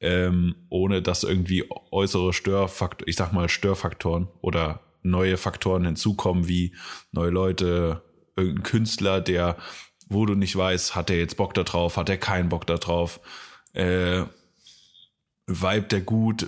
[0.01, 6.75] ähm, ohne dass irgendwie äußere Störfaktoren, ich sag mal Störfaktoren oder neue Faktoren hinzukommen, wie
[7.11, 8.03] neue Leute,
[8.35, 9.57] irgendein Künstler, der,
[10.07, 12.77] wo du nicht weißt, hat er jetzt Bock da drauf, hat er keinen Bock da
[12.77, 13.19] drauf,
[13.73, 14.23] äh,
[15.47, 16.47] vibe der gut,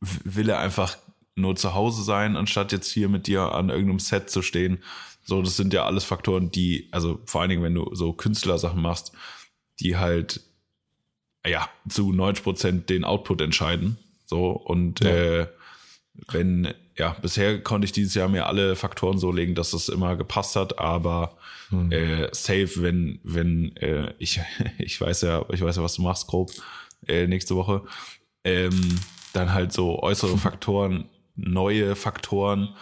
[0.00, 0.96] will er einfach
[1.34, 4.82] nur zu Hause sein, anstatt jetzt hier mit dir an irgendeinem Set zu stehen.
[5.24, 8.82] So, das sind ja alles Faktoren, die, also vor allen Dingen, wenn du so Künstlersachen
[8.82, 9.12] machst,
[9.80, 10.40] die halt,
[11.46, 13.98] ja, zu 90 Prozent den Output entscheiden.
[14.26, 15.10] So, und Ja.
[15.10, 15.46] äh,
[16.30, 20.14] wenn, ja, bisher konnte ich dieses Jahr mir alle Faktoren so legen, dass es immer
[20.16, 21.36] gepasst hat, aber
[21.90, 24.40] äh, safe, wenn, wenn, äh, ich,
[24.78, 26.50] ich weiß ja, ich weiß ja, was du machst, grob,
[27.08, 27.82] äh, nächste Woche,
[28.44, 28.98] ähm,
[29.32, 32.74] dann halt so äußere Faktoren, neue Faktoren,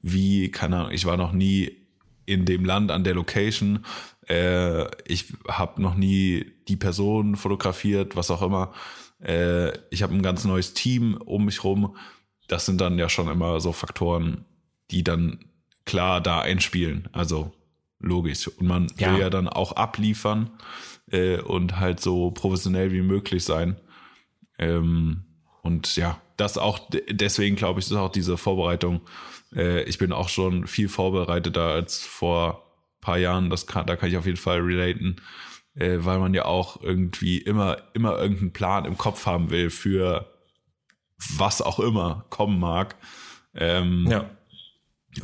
[0.00, 1.76] wie, keine Ahnung, ich war noch nie
[2.24, 3.84] in dem Land an der Location,
[4.28, 8.72] äh, ich habe noch nie die Person fotografiert, was auch immer.
[9.22, 11.96] Äh, ich habe ein ganz neues Team um mich rum.
[12.46, 14.44] Das sind dann ja schon immer so Faktoren,
[14.90, 15.38] die dann
[15.84, 17.08] klar da einspielen.
[17.12, 17.52] Also
[18.00, 18.48] logisch.
[18.48, 19.12] Und man Ja.
[19.12, 20.50] will ja dann auch abliefern
[21.10, 23.76] äh, und halt so professionell wie möglich sein.
[24.58, 25.24] Ähm,
[25.62, 29.00] und ja, das auch, de- deswegen glaube ich, ist auch diese Vorbereitung.
[29.54, 32.64] Äh, ich bin auch schon viel vorbereiteter als vor
[33.00, 33.50] paar Jahren.
[33.50, 35.16] Das kann, da kann ich auf jeden Fall relaten,
[35.74, 40.32] äh, weil man ja auch irgendwie immer, immer irgendeinen Plan im Kopf haben will für
[41.36, 42.96] was auch immer kommen mag.
[43.54, 44.30] Ähm, ja.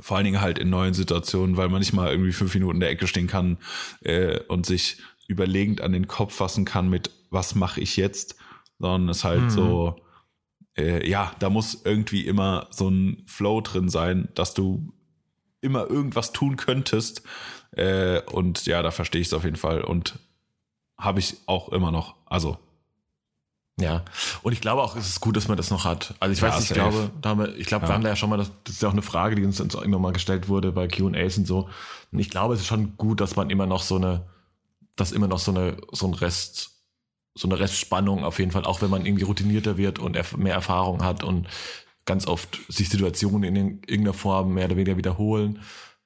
[0.01, 2.81] vor allen Dingen halt in neuen Situationen, weil man nicht mal irgendwie fünf Minuten in
[2.81, 3.59] der Ecke stehen kann
[4.01, 4.97] äh, und sich
[5.29, 8.37] überlegend an den Kopf fassen kann mit, was mache ich jetzt,
[8.79, 9.51] sondern es halt Mhm.
[9.51, 9.97] so,
[10.77, 14.93] äh, ja, da muss irgendwie immer so ein Flow drin sein, dass du
[15.61, 17.23] immer irgendwas tun könntest.
[17.77, 20.19] Äh, und ja, da verstehe ich es auf jeden Fall und
[20.99, 22.15] habe ich auch immer noch.
[22.27, 22.57] Also,
[23.81, 24.05] Ja,
[24.43, 26.15] und ich glaube auch, es ist gut, dass man das noch hat.
[26.21, 26.81] Also ich Ja, weiß nicht, ich safe.
[26.91, 27.89] glaube, da haben wir, ich glaube, Ja.
[27.91, 29.61] wir haben da ja schon mal, das, das ist ja auch eine Frage, die uns,
[29.61, 31.69] uns irgendwann mal gestellt wurde bei Q&As und so.
[32.13, 34.27] Und ich glaube, es ist schon gut, dass man immer noch so eine,
[34.95, 36.71] dass immer noch so eine, so ein Rest,
[37.35, 40.55] so eine Restspannung auf jeden Fall, auch wenn man irgendwie routinierter wird und erf- mehr
[40.55, 41.49] Erfahrung hat und
[42.05, 43.57] ganz oft sich Situationen in
[43.89, 45.61] irgendeiner Form mehr oder weniger wiederholen,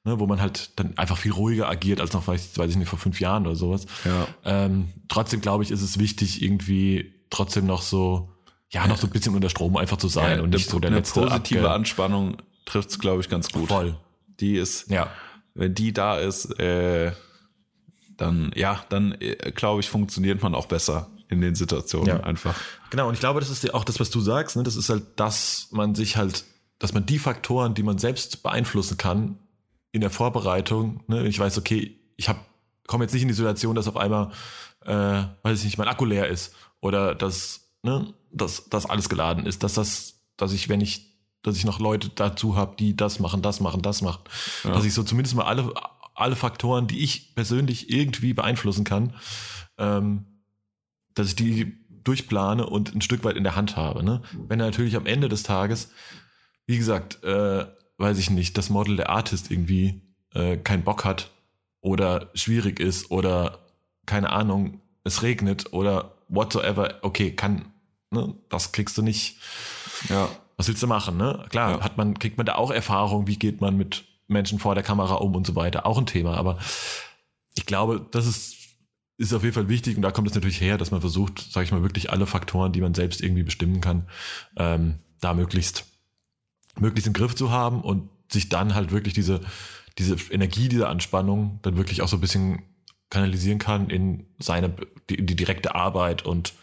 [0.05, 2.88] ne, wo man halt dann einfach viel ruhiger agiert als noch, weiß, weiß ich nicht,
[2.88, 3.86] vor fünf Jahren oder sowas.
[4.05, 4.26] Ja.
[4.44, 8.32] Ähm, trotzdem glaube ich, ist es wichtig, irgendwie trotzdem noch so,
[8.70, 10.88] ja, noch so ein bisschen unter Strom einfach zu sein Ja, und nicht so der
[10.88, 12.36] eine letzte positive Abge- Anspannung
[12.66, 13.68] trifft es, glaube ich, ganz gut.
[13.68, 13.96] Voll.
[14.40, 15.11] Die ist, Ja.
[15.55, 17.12] wenn die da ist, äh,
[18.16, 22.20] dann, ja, dann, äh, glaube ich, funktioniert man auch besser in den Situationen Ja.
[22.20, 22.55] einfach.
[22.90, 24.62] Genau, und ich glaube, das ist ja auch das, was du sagst, ne?
[24.62, 26.44] Das ist halt, dass man sich halt,
[26.78, 29.38] dass man die Faktoren, die man selbst beeinflussen kann,
[29.93, 32.41] in der Vorbereitung, ne, ich weiß, okay, ich habe
[32.89, 34.30] komme jetzt nicht in die Situation, dass auf einmal,
[34.84, 39.47] äh, weiß ich nicht, mein Akku leer ist oder dass, ne, dass das alles geladen
[39.47, 43.20] ist, dass das, dass ich, wenn ich, dass ich noch Leute dazu habe, die das
[43.20, 44.22] machen, das machen, das machen,
[44.64, 44.72] Ja.
[44.72, 45.72] dass ich so zumindest mal alle,
[46.14, 49.14] alle Faktoren, die ich persönlich irgendwie beeinflussen kann,
[49.76, 50.24] ähm,
[51.14, 54.03] dass ich die durchplane und ein Stück weit in der Hand habe.
[54.03, 54.22] Ne?
[54.49, 55.91] Wenn er natürlich am Ende des Tages,
[56.66, 57.66] wie gesagt, äh,
[57.99, 60.01] weiß ich nicht, das Model der Artist irgendwie
[60.34, 61.30] äh, keinen Bock hat
[61.80, 63.59] oder schwierig ist oder
[64.07, 67.66] keine Ahnung, es regnet oder whatsoever, okay, kann,
[68.11, 69.36] ne, das kriegst du nicht.
[70.09, 70.28] Ja.
[70.57, 71.44] Was willst du machen, ne?
[71.51, 71.80] Klar, Ja.
[71.84, 75.14] hat man, kriegt man da auch Erfahrung, wie geht man mit Menschen vor der Kamera
[75.14, 75.86] um und so weiter.
[75.86, 76.59] Auch ein Thema, aber
[77.55, 78.57] ich glaube, das ist,
[79.16, 81.64] ist auf jeden Fall wichtig und da kommt es natürlich her, dass man versucht, sage
[81.64, 84.09] ich mal, wirklich alle Faktoren, die man selbst irgendwie bestimmen kann,
[84.57, 85.86] ähm, da möglichst,
[86.81, 89.41] möglichst im Griff zu haben und sich dann halt wirklich diese,
[89.99, 92.62] diese Energie, diese Anspannung dann wirklich auch so ein bisschen
[93.11, 94.74] kanalisieren kann in seine,
[95.11, 96.55] in die direkte Arbeit und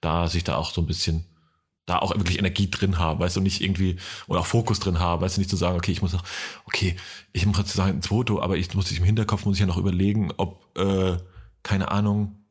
[0.00, 1.24] da sich da auch so ein bisschen
[1.86, 3.96] da auch wirklich Energie drin haben, weißt du, nicht irgendwie,
[4.28, 6.22] oder auch Fokus drin haben, weißt du, nicht zu sagen, okay, ich muss noch,
[6.64, 6.96] okay,
[7.32, 9.78] ich mache jetzt ein Foto, aber ich muss sich im Hinterkopf, muss ich ja noch
[9.78, 11.16] überlegen, ob, äh,
[11.64, 12.41] keine Ahnung,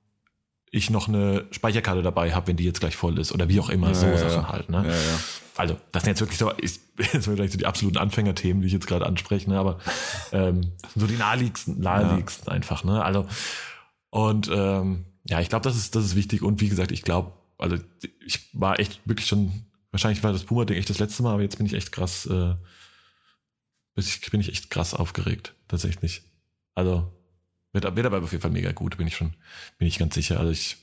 [0.72, 3.70] ich noch eine Speicherkarte dabei habe, wenn die jetzt gleich voll ist, oder wie auch
[3.70, 4.50] immer, so ja, Sachen ja.
[4.50, 4.84] halt, ne?
[4.86, 5.20] Ja, ja.
[5.58, 8.74] Also, das sind jetzt wirklich so, ist, jetzt vielleicht so die absoluten Anfängerthemen, die ich
[8.74, 9.60] jetzt gerade anspreche, ne?
[9.60, 9.80] aber
[10.32, 13.04] ähm, so die naheliegendsten, naheliegendsten einfach, ne?
[13.04, 13.28] Also,
[14.10, 16.42] und ähm, ja, ich glaube, das ist, das ist wichtig.
[16.42, 17.78] Und wie gesagt, ich glaube, also
[18.26, 21.58] ich war echt wirklich schon, wahrscheinlich war das Puma-Ding echt das letzte Mal, aber jetzt
[21.58, 22.56] bin ich echt krass, äh,
[24.32, 26.24] bin ich echt krass aufgeregt, tatsächlich.
[26.76, 27.12] Also,
[27.74, 29.34] wird, wird aber auf jeden Fall mega gut, bin ich schon,
[29.78, 30.40] bin ich ganz sicher.
[30.40, 30.78] Also ich,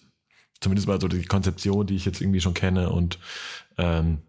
[0.61, 3.19] zumindest mal so die Konzeption, die ich jetzt irgendwie schon kenne und
[3.77, 4.23] ähm,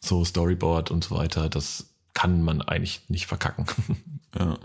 [0.00, 3.66] so Storyboard und so weiter, das kann man eigentlich nicht verkacken.
[4.38, 4.58] ja.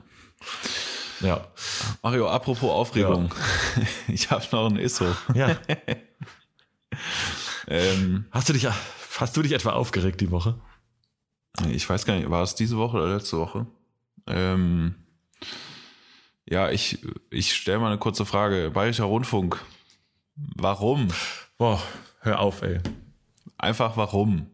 [1.21, 1.47] ja.
[2.01, 3.33] Mario, apropos Aufregung.
[4.07, 5.15] Ich habe noch ein ISO.
[5.33, 5.57] Ja.
[7.67, 10.59] Ähm, Hast du dich, hast du dich etwa aufgeregt die Woche?
[11.69, 13.67] ich weiß gar nicht, war es diese Woche oder letzte Woche?
[14.27, 14.95] Ähm,
[16.49, 18.71] ja, ich, ich stelle mal eine kurze Frage.
[18.73, 19.59] Bayerischer Rundfunk.
[20.35, 21.07] Warum?
[21.57, 21.81] Boah,
[22.21, 22.79] hör auf, ey.
[23.57, 24.47] Einfach warum?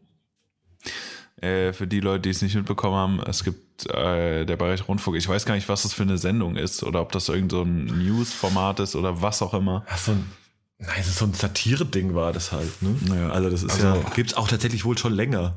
[1.36, 5.16] Äh, für die Leute, die es nicht mitbekommen haben, es gibt äh, der Bayerische Rundfunk.
[5.16, 7.62] Ich weiß gar nicht, was das für eine Sendung ist oder ob das irgend so
[7.62, 9.84] ein News-Format ist oder was auch immer.
[9.88, 10.24] Ach, so ein,
[10.78, 12.96] nein, so ein Satire-Ding war das halt, ne?
[13.14, 13.30] Ja.
[13.30, 15.56] Also das ist Also- ja, gibt's auch tatsächlich wohl schon länger.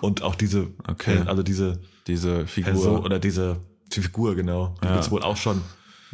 [0.00, 1.22] Und auch diese, Okay.
[1.26, 2.72] also diese Diese Figur.
[2.72, 3.60] Person oder diese
[3.92, 4.94] die Figur, genau, die Ja.
[4.94, 5.62] gibt's wohl auch schon.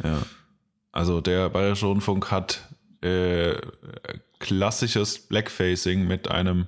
[0.03, 0.21] Ja.
[0.91, 2.61] Also der Bayerische Rundfunk hat
[3.01, 3.55] äh,
[4.39, 6.67] klassisches Blackfacing mit einem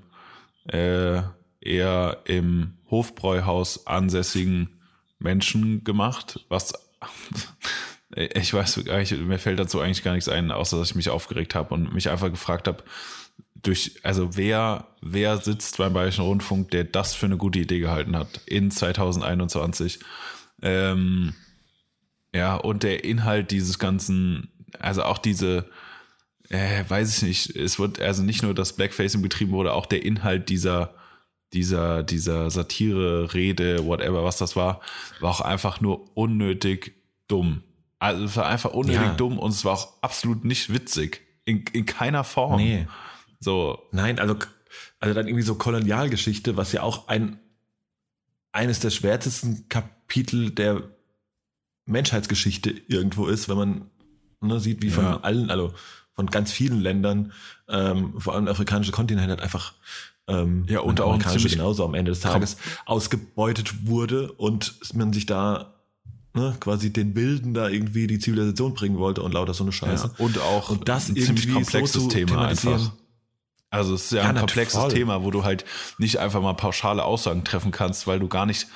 [0.68, 1.22] äh,
[1.62, 4.82] eher im Hofbräuhaus ansässigen
[5.20, 6.74] Menschen gemacht, was
[8.16, 11.10] ich weiß gar nicht, mir fällt dazu eigentlich gar nichts ein, außer dass ich mich
[11.10, 12.84] aufgeregt habe und mich einfach gefragt habe,
[13.56, 18.16] durch, also wer, wer sitzt beim Bayerischen Rundfunk, der das für eine gute Idee gehalten
[18.16, 20.00] hat in 2021?
[20.62, 21.34] Ähm,
[22.34, 24.50] ja, und der Inhalt dieses ganzen,
[24.80, 25.70] also auch diese,
[26.50, 30.04] äh, weiß ich nicht, es wird also nicht nur das Blackfacing betrieben wurde, auch der
[30.06, 30.94] Inhalt dieser,
[31.54, 34.82] dieser, dieser Satire, Rede, whatever, was das war,
[35.20, 36.94] war auch einfach nur unnötig
[37.28, 37.64] dumm.
[38.00, 39.14] Also es war einfach unnötig Ja.
[39.16, 41.22] dumm und es war auch absolut nicht witzig.
[41.46, 42.62] In, in keiner Form.
[43.40, 44.36] So, Nein, also,
[45.00, 47.40] also dann irgendwie so Kolonialgeschichte, was ja auch ein,
[48.52, 49.97] eines der schwärzesten Kapitel
[50.56, 50.84] der
[51.86, 53.92] Menschheitsgeschichte irgendwo ist, wenn man
[54.42, 55.20] ne, sieht, wie von Ja.
[55.22, 55.74] allen, also
[56.14, 57.32] von ganz vielen Ländern,
[57.70, 59.74] ähm, vor allem der afrikanische Kontinent halt einfach
[60.30, 65.26] ähm, Ja, und auch ziemlich- genauso am Ende des Tages ausgebeutet wurde und man sich
[65.26, 65.74] da
[66.34, 70.12] ne, quasi den Wilden da irgendwie die Zivilisation bringen wollte und lauter so eine Scheiße.
[70.18, 72.92] Ja, und auch Und das ein ziemlich komplexes so Thema einfach.
[73.70, 74.92] Also es ist ja, Ja, ein komplexes voll.
[74.92, 75.64] Thema, wo du halt
[75.98, 78.68] nicht einfach mal pauschale Aussagen treffen kannst, weil du gar nicht,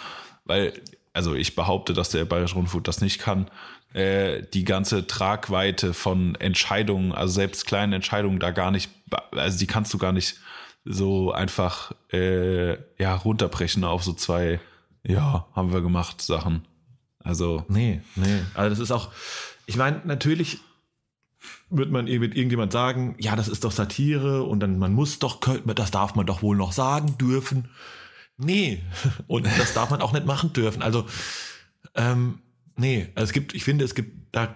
[0.45, 0.73] weil,
[1.13, 3.49] also ich behaupte, dass der Bayerische Rundfunk das nicht kann,
[3.93, 8.89] äh, die ganze Tragweite von Entscheidungen, also selbst kleinen Entscheidungen da gar nicht,
[9.31, 10.37] also die kannst du gar nicht
[10.85, 14.59] so einfach äh, ja runterbrechen auf so zwei,
[15.03, 16.65] ja, haben wir gemacht Sachen.
[17.19, 18.41] Also Nee, nee.
[18.53, 19.11] Also das ist auch,
[19.65, 20.59] ich meine, natürlich
[21.69, 25.39] wird man wird irgendjemand sagen, ja, das ist doch Satire und dann man muss doch,
[25.65, 27.69] das darf man doch wohl noch sagen dürfen.
[28.43, 28.81] Nee,
[29.27, 30.81] und das darf man auch nicht machen dürfen.
[30.81, 31.05] Also,
[31.95, 32.39] ähm,
[32.75, 34.55] nee, also es gibt, ich finde, es gibt da,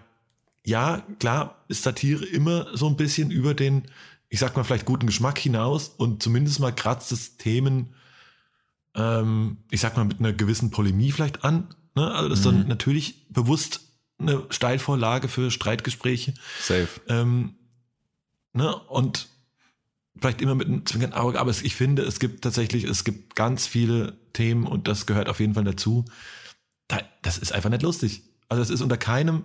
[0.65, 3.83] ja, klar ist Satire immer so ein bisschen über den,
[4.29, 7.93] ich sag mal, vielleicht guten Geschmack hinaus und zumindest mal kratzt es Themen,
[8.95, 11.67] ähm, ich sag mal, mit einer gewissen Polemie vielleicht an.
[11.95, 12.11] Ne?
[12.11, 13.81] Also das ist dann natürlich bewusst
[14.17, 16.33] eine Steilvorlage für Streitgespräche.
[16.61, 17.01] safe.
[17.07, 17.55] Ähm,
[18.53, 18.75] ne?
[18.75, 19.27] Und
[20.20, 23.68] vielleicht immer mit einem zwingenden Auge, aber ich finde, es gibt tatsächlich, es gibt ganz
[23.68, 26.05] viele Themen und das gehört auf jeden Fall dazu.
[26.88, 28.24] Da, das ist einfach nicht lustig.
[28.47, 29.43] Also es ist unter keinem,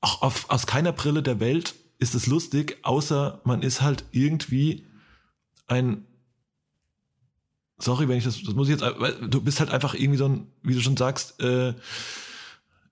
[0.00, 4.84] auch auf, aus keiner Brille der Welt ist es lustig, außer man ist halt irgendwie
[5.68, 6.04] ein
[7.82, 10.26] sorry, wenn ich das, das muss ich jetzt, weil du bist halt einfach irgendwie so
[10.26, 11.74] ein, wie du schon sagst, äh,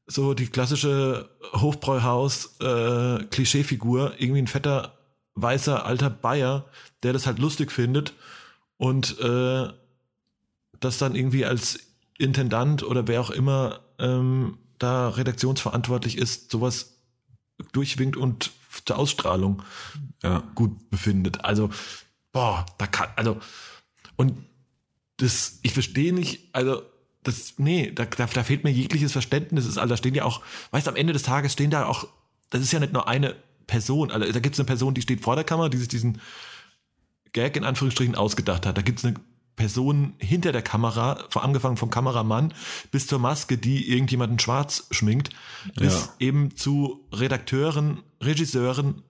[0.07, 4.99] so die klassische Hofbräuhaus äh, irgendwie ein fetter
[5.43, 6.67] weißer alter Bayer,
[7.03, 8.15] der das halt lustig findet
[8.77, 9.69] und äh,
[10.81, 11.79] das dann irgendwie als
[12.19, 16.97] Intendant oder wer auch immer ähm, da redaktionsverantwortlich ist, sowas
[17.73, 18.51] durchwinkt und
[18.85, 19.63] zur Ausstrahlung
[20.23, 20.43] Ja.
[20.55, 21.45] gut befindet.
[21.45, 21.71] Also,
[22.33, 23.39] boah, da kann, also,
[24.17, 24.45] und
[25.19, 26.83] das, ich verstehe nicht, also,
[27.23, 29.65] das, nee, da, da, da fehlt mir jegliches Verständnis.
[29.65, 31.87] Das ist, also, da stehen ja auch, weißt du, am Ende des Tages stehen da
[31.87, 32.07] auch,
[32.49, 33.37] das ist ja nicht nur eine
[33.71, 36.21] Person, also, da gibt es eine Person, die steht vor der Kamera, die sich diesen
[37.33, 38.77] Gag in Anführungsstrichen ausgedacht hat.
[38.77, 39.15] Da gibt es eine
[39.55, 42.53] Person hinter der Kamera, vor angefangen vom Kameramann
[42.91, 45.31] bis zur Maske, die irgendjemanden schwarz schminkt,
[45.77, 46.15] bis Ja.
[46.19, 49.03] eben zu Redakteuren, Regisseuren,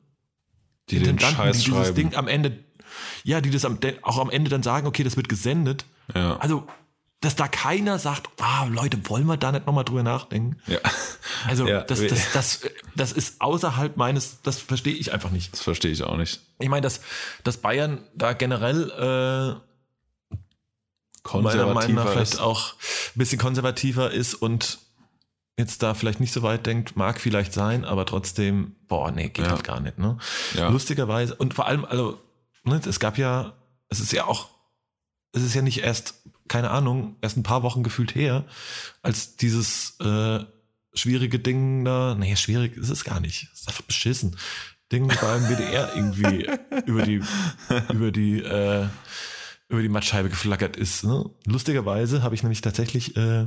[0.90, 1.94] Die den Intendanten, Scheiß die dieses schreiben.
[1.96, 2.64] Ding am Ende,
[3.24, 5.86] ja, die das am, auch am Ende dann sagen, okay, das wird gesendet.
[6.14, 6.36] Ja.
[6.38, 6.66] Also,
[7.20, 10.56] dass da keiner sagt, ah, Leute, wollen wir da nicht nochmal drüber nachdenken?
[10.66, 10.78] ja.
[11.46, 11.82] Also, Ja.
[11.82, 12.60] das, das, das,
[12.96, 15.52] das ist außerhalb meines, das verstehe ich einfach nicht.
[15.52, 16.40] Das verstehe ich auch nicht.
[16.58, 17.00] Ich meine, dass,
[17.44, 19.60] dass Bayern da generell äh,
[21.38, 22.40] meiner Meinung nach vielleicht ist.
[22.40, 22.72] auch
[23.14, 24.78] ein bisschen konservativer ist und
[25.58, 29.44] jetzt da vielleicht nicht so weit denkt, mag vielleicht sein, aber trotzdem, boah, nee, geht
[29.44, 29.50] Ja.
[29.52, 30.16] halt gar nicht, ne?
[30.54, 30.68] Ja.
[30.70, 32.18] Lustigerweise, und vor allem, also,
[32.64, 33.52] ne, es gab ja,
[33.88, 34.48] es ist ja auch,
[35.32, 36.14] es ist ja nicht erst,
[36.50, 38.44] keine Ahnung, erst ein paar Wochen gefühlt her,
[39.02, 40.40] als dieses äh,
[40.92, 44.36] schwierige Ding da, nee, schwierig ist es gar nicht, ist einfach beschissen.
[44.90, 46.50] Ding beim WDR irgendwie
[46.86, 47.22] über die,
[47.92, 48.88] über die, äh,
[49.68, 51.04] über die Mattscheibe geflackert ist.
[51.04, 51.30] Ne?
[51.46, 53.46] Lustigerweise habe ich nämlich tatsächlich äh,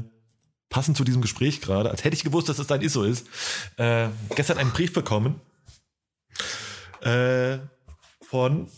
[0.70, 3.28] passend zu diesem Gespräch gerade, als hätte ich gewusst, dass es dein ISO ist,
[3.76, 5.42] äh, gestern einen Brief bekommen
[7.02, 7.58] äh,
[8.22, 8.70] von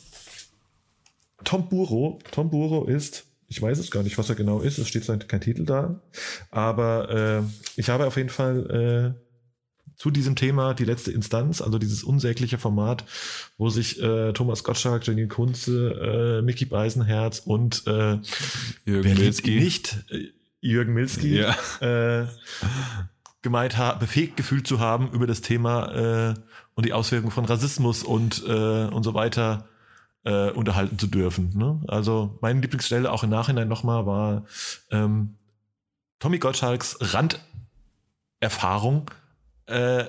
[1.43, 2.17] Tom Buro.
[2.31, 5.41] Tom Buro ist, ich weiß es gar nicht, was er genau ist, es steht kein
[5.41, 6.01] Titel da,
[6.51, 7.41] aber äh,
[7.79, 9.25] ich habe auf jeden Fall äh,
[9.95, 13.05] zu diesem Thema die letzte Instanz, also dieses unsägliche Format,
[13.57, 18.17] wo sich äh, Thomas Gottschalk, Janine Kunze, äh, Mickey Beisenherz und äh,
[18.85, 20.29] Jürgen ihn nicht äh,
[20.59, 21.55] Jürgen Milski Ja.
[21.79, 22.27] äh,
[23.41, 26.33] gemeint ha befähigt gefühlt zu haben, über das Thema äh,
[26.73, 29.69] und die Auswirkungen von Rassismus und, äh, und so weiter
[30.25, 31.51] äh, unterhalten zu dürfen.
[31.55, 31.81] Ne?
[31.87, 34.45] Also meine Lieblingsstelle auch im Nachhinein nochmal war
[34.91, 35.35] ähm,
[36.19, 36.97] Tommy Gottschalks
[38.41, 39.11] Randerfahrung,
[39.67, 40.05] äh,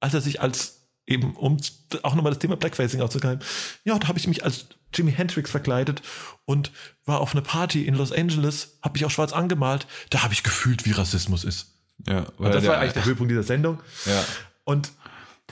[0.00, 0.76] als er sich als
[1.06, 1.58] eben, um
[2.02, 3.40] auch nochmal das Thema Blackfacing aufzugreifen,
[3.84, 6.02] ja, da habe ich mich als Jimi Hendrix verkleidet
[6.44, 6.72] und
[7.04, 10.42] war auf einer Party in Los Angeles, habe mich auch schwarz angemalt, da habe ich
[10.42, 11.72] gefühlt, wie Rassismus ist.
[12.06, 13.80] Ja, Und das war eigentlich der Höhepunkt dieser Sendung.
[14.04, 14.24] Ja.
[14.64, 14.92] Und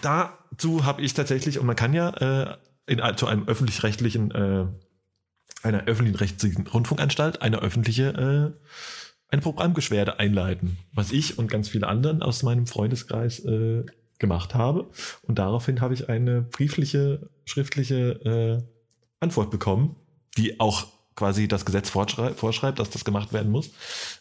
[0.01, 2.57] dazu habe ich tatsächlich, und man kann ja äh,
[2.87, 4.67] in, zu einem öffentlich-rechtlichen, äh,
[5.63, 8.71] einer öffentlichen rechtlichen Rundfunkanstalt eine öffentliche, äh,
[9.29, 13.85] eine Programmbeschwerde einleiten, was ich und ganz viele anderen aus meinem Freundeskreis äh,
[14.19, 14.91] gemacht habe.
[15.23, 18.63] Und daraufhin habe ich eine briefliche, schriftliche äh,
[19.21, 19.97] Antwort bekommen,
[20.37, 23.71] die auch quasi das Gesetz vorschrei- vorschreibt, dass das gemacht werden muss,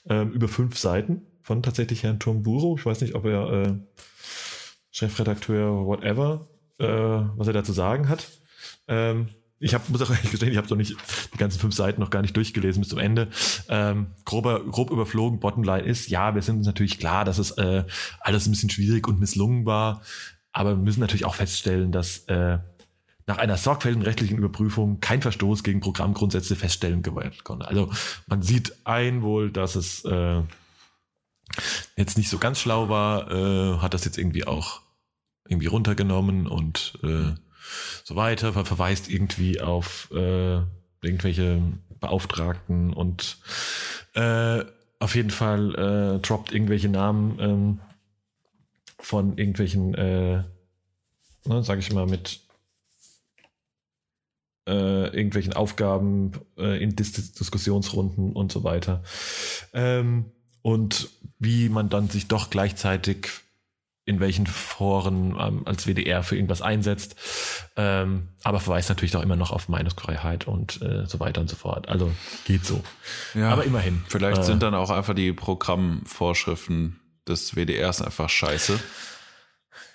[0.07, 2.75] ähm, über fünf Seiten von tatsächlich Herrn Tomburo.
[2.77, 3.73] Ich weiß nicht, ob er äh,
[4.91, 6.47] Chefredakteur, whatever,
[6.79, 8.29] äh, was er dazu sagen hat.
[8.87, 9.29] Ähm,
[9.59, 10.95] ich hab, muss auch ehrlich gestehen, ich habe nicht
[11.33, 13.29] die ganzen fünf Seiten noch gar nicht durchgelesen bis zum Ende.
[13.69, 17.85] Ähm, grober, grob überflogen, Bottomline ist, ja, wir sind uns natürlich klar, dass es äh,
[18.19, 20.01] alles ein bisschen schwierig und misslungen war,
[20.51, 22.59] aber wir müssen natürlich auch feststellen, dass äh,
[23.25, 27.65] nach einer sorgfältigen rechtlichen Überprüfung kein Verstoß gegen Programmgrundsätze feststellen konnte.
[27.65, 27.89] Also
[28.27, 30.41] man sieht ein wohl, dass es äh,
[31.95, 34.81] jetzt nicht so ganz schlau war, äh, hat das jetzt irgendwie auch
[35.47, 37.33] irgendwie runtergenommen und äh,
[38.03, 40.61] so weiter, ver- verweist irgendwie auf äh,
[41.01, 41.61] irgendwelche
[41.99, 43.37] Beauftragten und
[44.13, 44.63] äh,
[44.99, 47.79] auf jeden Fall äh, droppt irgendwelche Namen ähm,
[48.99, 50.43] von irgendwelchen, äh,
[51.45, 52.39] ne, sag ich mal, mit
[54.65, 59.03] äh, irgendwelchen Aufgaben äh, in Dis Diskussionsrunden und so weiter.
[59.73, 61.09] Ähm, und
[61.39, 63.29] wie man dann sich doch gleichzeitig
[64.05, 67.15] in welchen Foren ähm, als WDR für irgendwas einsetzt.
[67.77, 71.55] Ähm, aber verweist natürlich auch immer noch auf Meinungsfreiheit und äh, so weiter und so
[71.55, 71.87] fort.
[71.87, 72.11] Also
[72.45, 72.83] geht so.
[73.33, 74.03] Ja, aber immerhin.
[74.09, 78.79] Vielleicht Äh, sind dann auch einfach die Programmvorschriften des WDRs einfach scheiße.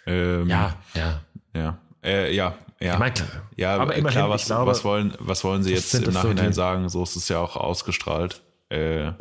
[0.06, 1.20] Ähm, Ja, ja.
[1.54, 1.78] Ja.
[2.02, 3.04] Äh, ja, ja.
[3.06, 3.28] Ich klar.
[3.56, 6.10] ja, aber immerhin, klar, ich was, glaube, was, wollen, was wollen sie jetzt im so
[6.12, 6.88] Nachhinein die- sagen?
[6.88, 8.40] So ist es ja auch ausgestrahlt.
[8.70, 9.12] Äh,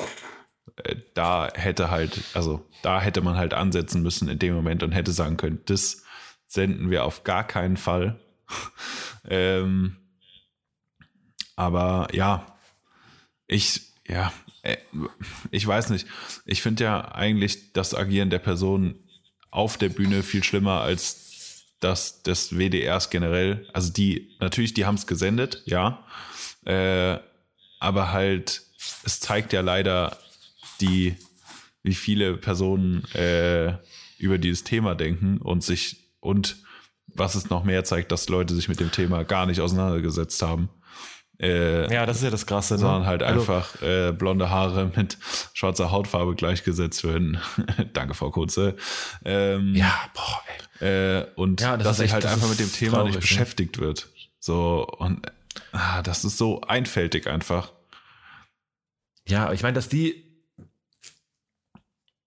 [1.13, 5.11] da hätte halt, also da hätte man halt ansetzen müssen in dem Moment und hätte
[5.11, 6.03] sagen können, das
[6.47, 8.20] senden wir auf gar keinen Fall.
[9.28, 9.97] ähm,
[11.55, 12.57] aber ja,
[13.47, 14.78] ich, ja, äh,
[15.51, 16.07] ich weiß nicht.
[16.45, 18.95] Ich finde ja eigentlich das Agieren der Person
[19.49, 23.68] auf der Bühne viel schlimmer als das des WDRs generell.
[23.74, 26.05] Also die, natürlich, die haben es gesendet, ja.
[26.65, 27.18] Äh,
[27.80, 28.63] aber halt,
[29.03, 30.18] es zeigt ja leider
[30.82, 31.15] die,
[31.84, 33.78] wie viele Personen äh,
[34.17, 36.57] über dieses Thema denken und sich und
[37.07, 40.69] was es noch mehr zeigt, dass Leute sich mit dem Thema gar nicht auseinandergesetzt haben.
[41.39, 42.73] Äh, Ja, das ist ja das Krasse.
[42.75, 42.80] Ne?
[42.80, 45.17] sondern halt Also, einfach äh, blonde Haare mit
[45.53, 47.39] schwarzer Hautfarbe gleichgesetzt werden.
[47.93, 48.75] Danke, Frau Kurze.
[49.23, 50.41] Ähm, ja, boah,
[50.80, 51.19] ey.
[51.21, 53.21] äh, und Ja, das dass echt- halt das einfach mit dem Thema traurig, nicht ne?
[53.21, 54.09] beschäftigt wird.
[54.39, 55.32] So, und
[55.71, 57.71] ah, das ist so einfältig einfach.
[59.28, 60.26] Ja, ich meine, dass die,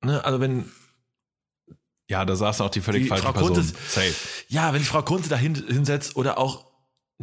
[0.03, 0.71] ne, also wenn,
[2.09, 3.55] Ja, da saßen auch die völlig Die falsche Frau Person.
[3.57, 4.15] Kunze- Safe.
[4.49, 6.67] ja, wenn die Frau Kunze da hin, hinsetzt oder auch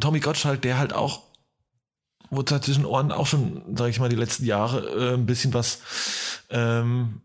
[0.00, 1.22] Tommy Gottschalk, der halt auch,
[2.30, 5.80] wo zwischen Ohren auch schon, sag ich mal, die letzten Jahre äh, ein bisschen was
[6.50, 7.20] ähm,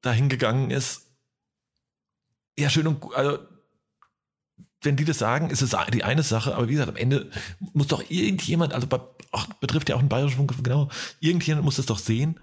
[0.00, 1.06] dahin gegangen ist.
[2.58, 3.38] Ja, schön und gut, also
[4.82, 7.30] wenn die das sagen, ist es die eine Sache, aber wie gesagt, am Ende
[7.72, 9.00] muss doch irgendjemand, also bei,
[9.30, 10.88] auch, betrifft ja auch einen bayerischen Funk, genau,
[11.20, 12.40] irgendjemand muss das doch sehen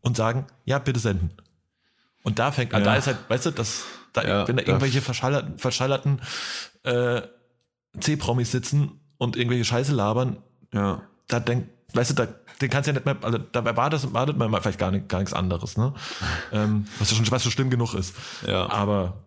[0.00, 1.30] und sagen, ja, bitte senden.
[2.22, 2.86] Und da fängt an, Ja.
[2.92, 6.20] da ist halt, weißt du, dass da, Ja, wenn da irgendwelche verschallerten, verschallerten
[6.84, 7.22] äh,
[8.00, 10.38] C-Promis sitzen und irgendwelche Scheiße labern,
[10.72, 11.02] Ja.
[11.28, 12.28] da denk, weißt du, da,
[12.60, 15.18] den kannst du ja nicht mehr, also da erwartet, erwartet man vielleicht gar, nicht, gar
[15.18, 15.94] nichts anderes, ne?
[16.52, 18.14] ähm, was ja schon, was schon schlimm genug ist.
[18.46, 18.68] Ja.
[18.70, 19.24] Aber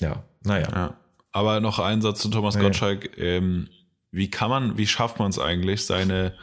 [0.00, 0.68] ja, naja.
[0.72, 0.94] Ja.
[1.32, 2.62] Aber noch ein Satz zu Thomas Nee.
[2.62, 3.16] Gottschalk.
[3.18, 3.68] Ähm,
[4.10, 6.34] wie kann man, wie schafft man es eigentlich, seine,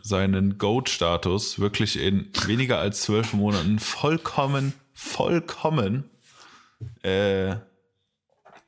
[0.00, 4.72] seinen Goat-Status wirklich in weniger als zwölf Monaten vollkommen,
[5.02, 6.08] vollkommen
[7.02, 7.56] äh,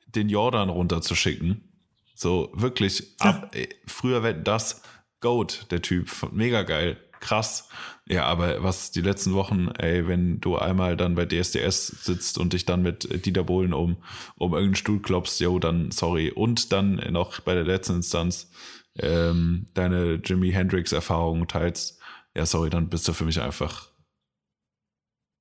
[0.07, 1.73] den Jordan runterzuschicken?
[2.15, 4.83] So wirklich ab, äh, früher wäre das
[5.21, 7.69] Goat, der Typ, mega geil, krass.
[8.07, 12.53] Ja, aber was die letzten Wochen, ey, wenn du einmal dann bei DSDS sitzt und
[12.53, 13.97] dich dann mit Dieter Bohlen um,
[14.37, 16.31] um irgendeinen Stuhl klopfst, jo, dann sorry.
[16.31, 18.51] Und dann noch bei der letzten Instanz
[18.99, 21.99] ähm, deine Jimi Hendrix-Erfahrungen teilst,
[22.37, 23.89] ja, sorry, dann bist du für mich einfach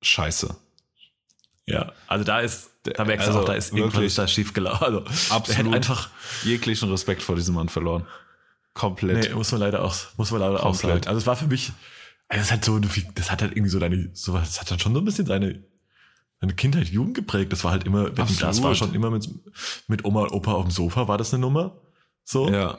[0.02, 0.56] scheiße.
[1.66, 4.84] Ja, also da ist, da merkst Also du auch, da ist wirklich da schief gelaufen.
[4.84, 5.74] Also, Absolut.
[5.74, 6.10] einfach,
[6.44, 8.06] Jeglichen Respekt vor diesem Mann verloren.
[8.74, 9.28] Komplett.
[9.30, 11.04] nee, muss man leider auch, muss man leider auch Komplett.
[11.04, 11.08] sagen.
[11.08, 11.72] Also es war für mich,
[12.28, 14.92] also das hat so, das hat halt irgendwie so deine, so, das hat dann schon
[14.94, 15.62] so ein bisschen seine,
[16.40, 17.52] seine Kindheit, Jugend geprägt.
[17.52, 19.28] Das war halt immer, wenn das war schon immer mit,
[19.86, 21.76] mit Oma und Opa auf dem Sofa, war das eine Nummer.
[22.24, 22.50] So.
[22.50, 22.78] Ja.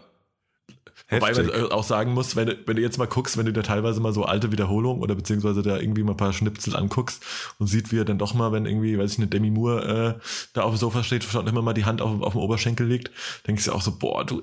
[1.10, 3.54] Wobei man äh, auch sagen muss, wenn du, wenn du jetzt mal guckst, wenn du
[3.54, 7.24] da teilweise mal so alte Wiederholungen oder beziehungsweise da irgendwie mal ein paar Schnipsel anguckst
[7.60, 10.26] und sieht, wie er dann doch mal, wenn irgendwie, weiß ich, eine Demi Moore äh,
[10.54, 13.12] da auf dem Sofa steht, schon immer mal die Hand auf, auf dem Oberschenkel legt,
[13.46, 14.42] denkst du auch so, boah, du.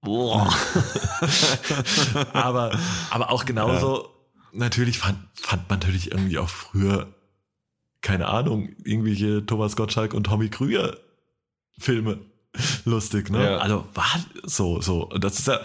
[0.00, 0.50] Boah.
[2.32, 2.78] aber,
[3.10, 4.08] aber auch genauso,
[4.52, 7.14] natürlich fand, fand man natürlich irgendwie auch früher,
[8.00, 10.96] keine Ahnung, irgendwelche Thomas Gottschalk und Tommy Krüger
[11.78, 12.29] Filme
[12.84, 13.44] lustig, ne?
[13.44, 13.56] Ja.
[13.58, 15.08] Also war so, so.
[15.08, 15.60] Und das ist ja,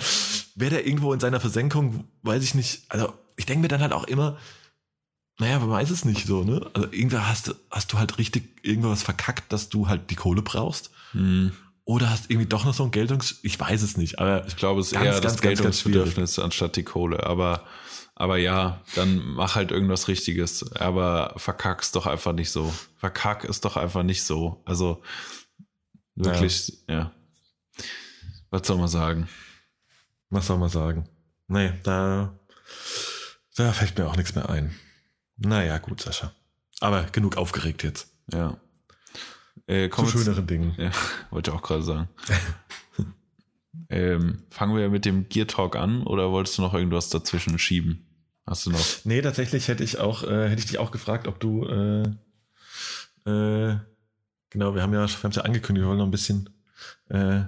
[0.56, 2.84] wäre der irgendwo in seiner Versenkung, weiß ich nicht.
[2.90, 4.38] Also ich denke mir dann halt auch immer,
[5.40, 6.70] naja, man weiß es nicht so, ne?
[6.74, 10.42] Also irgendwann hast du, hast du halt richtig irgendwas verkackt, dass du halt die Kohle
[10.42, 10.92] brauchst.
[11.12, 11.52] Hm.
[11.84, 13.40] Oder hast irgendwie doch noch so ein Geltungs...
[13.44, 16.40] Ich weiß es nicht, aber Ich glaube, es ist Ganz, eher ganz, das ganz Geltungsbedürfnis
[16.40, 17.24] anstatt die Kohle.
[17.26, 17.64] Aber,
[18.16, 20.72] aber ja, dann mach halt irgendwas Richtiges.
[20.78, 22.74] Aber verkack's doch einfach nicht so.
[22.98, 24.64] Verkack ist doch einfach nicht so.
[24.66, 25.04] Also
[26.16, 27.12] wirklich, ja.
[28.50, 29.28] Was soll man sagen?
[30.30, 31.08] was soll man sagen?
[31.48, 32.38] Nee, da,
[33.56, 34.76] da fällt mir auch nichts mehr ein.
[35.38, 36.34] Naja, gut, Sascha.
[36.82, 38.12] Aber genug aufgeregt jetzt.
[38.34, 38.58] Ja.
[39.68, 40.74] Äh, zu- schöneren Dingen.
[40.78, 40.92] Ja,
[41.30, 42.10] wollte ich auch gerade sagen.
[43.90, 48.06] Ähm, fangen wir mit dem Gear Talk an oder wolltest du noch irgendwas dazwischen schieben?
[48.46, 48.86] Hast du noch?
[49.06, 52.04] Nee, tatsächlich hätte ich auch, äh, hätte ich dich auch gefragt, ob du äh,
[53.30, 53.78] äh,
[54.50, 56.50] genau, wir haben ja, wir haben es ja angekündigt, wir wollen noch ein bisschen
[57.10, 57.42] äh,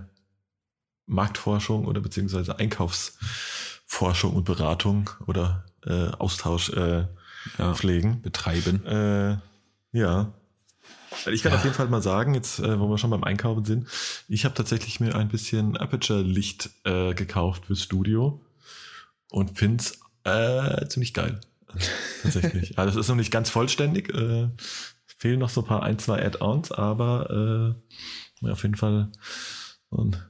[1.06, 7.06] Marktforschung oder beziehungsweise Einkaufsforschung und Beratung oder äh, Austausch äh,
[7.58, 7.74] Ja.
[7.74, 8.22] pflegen.
[8.22, 8.86] Betreiben.
[8.86, 9.38] Äh,
[9.98, 10.34] ja.
[11.12, 11.58] Also Ich kann Ja.
[11.58, 13.88] auf jeden Fall mal sagen, jetzt, äh, wo wir schon beim Einkaufen sind,
[14.28, 18.41] ich habe tatsächlich mir ein bisschen Aperture-Licht äh, gekauft fürs Studio
[19.32, 21.39] und finde es äh, ziemlich geil.
[22.24, 22.78] tatsächlich.
[22.78, 24.14] Also es ist noch nicht ganz vollständig.
[25.18, 27.76] Fehlen noch so ein paar ein, zwei Add-ons, aber
[28.43, 29.11] äh, auf jeden Fall.
[29.89, 30.30] Und